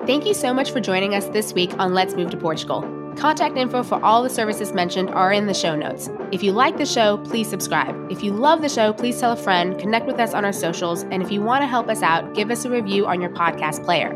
Thank 0.06 0.24
you 0.24 0.34
so 0.34 0.54
much 0.54 0.70
for 0.70 0.78
joining 0.78 1.16
us 1.16 1.26
this 1.30 1.52
week 1.52 1.76
on 1.80 1.92
Let's 1.92 2.14
Move 2.14 2.30
to 2.30 2.36
Portugal. 2.36 2.82
Contact 3.16 3.56
info 3.56 3.82
for 3.82 4.00
all 4.04 4.22
the 4.22 4.30
services 4.30 4.72
mentioned 4.72 5.10
are 5.10 5.32
in 5.32 5.48
the 5.48 5.52
show 5.52 5.74
notes. 5.74 6.08
If 6.30 6.44
you 6.44 6.52
like 6.52 6.76
the 6.76 6.86
show, 6.86 7.18
please 7.18 7.50
subscribe. 7.50 7.96
If 8.08 8.22
you 8.22 8.32
love 8.32 8.62
the 8.62 8.68
show, 8.68 8.92
please 8.92 9.18
tell 9.18 9.32
a 9.32 9.36
friend, 9.36 9.76
connect 9.80 10.06
with 10.06 10.20
us 10.20 10.32
on 10.32 10.44
our 10.44 10.52
socials, 10.52 11.02
and 11.10 11.24
if 11.24 11.32
you 11.32 11.42
want 11.42 11.62
to 11.62 11.66
help 11.66 11.88
us 11.88 12.02
out, 12.02 12.34
give 12.34 12.52
us 12.52 12.64
a 12.64 12.70
review 12.70 13.04
on 13.08 13.20
your 13.20 13.30
podcast 13.30 13.84
player. 13.84 14.12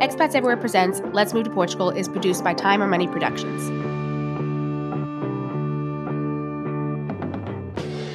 Expats 0.00 0.34
Everywhere 0.34 0.56
Presents 0.56 1.02
Let's 1.12 1.32
Move 1.32 1.44
to 1.44 1.50
Portugal 1.50 1.90
is 1.90 2.08
produced 2.08 2.42
by 2.42 2.52
Time 2.52 2.82
or 2.82 2.88
Money 2.88 3.06
Productions. 3.06 3.87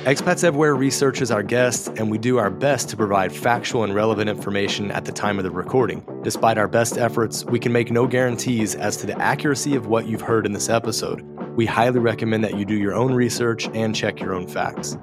Expats 0.04 0.44
Everywhere 0.44 0.76
researches 0.76 1.32
our 1.32 1.42
guests, 1.42 1.88
and 1.88 2.12
we 2.12 2.18
do 2.18 2.38
our 2.38 2.50
best 2.50 2.90
to 2.90 2.98
provide 2.98 3.32
factual 3.32 3.86
and 3.86 3.96
relevant 3.96 4.30
information 4.30 4.92
at 4.92 5.06
the 5.06 5.14
time 5.14 5.38
of 5.38 5.46
the 5.46 5.50
recording. 5.50 6.06
Despite 6.24 6.58
our 6.58 6.68
best 6.68 6.98
efforts, 6.98 7.46
we 7.46 7.58
can 7.58 7.72
make 7.72 7.90
no 7.90 8.06
guarantees 8.06 8.76
as 8.76 8.98
to 8.98 9.08
the 9.08 9.18
accuracy 9.22 9.76
of 9.76 9.88
what 9.88 10.06
you've 10.06 10.20
heard 10.20 10.46
in 10.46 10.52
this 10.52 10.68
episode. 10.68 11.22
We 11.56 11.66
highly 11.66 12.00
recommend 12.00 12.44
that 12.44 12.58
you 12.58 12.66
do 12.66 12.76
your 12.76 12.94
own 12.94 13.14
research 13.14 13.70
and 13.74 13.96
check 13.96 14.20
your 14.20 14.34
own 14.34 14.46
facts. 14.46 14.98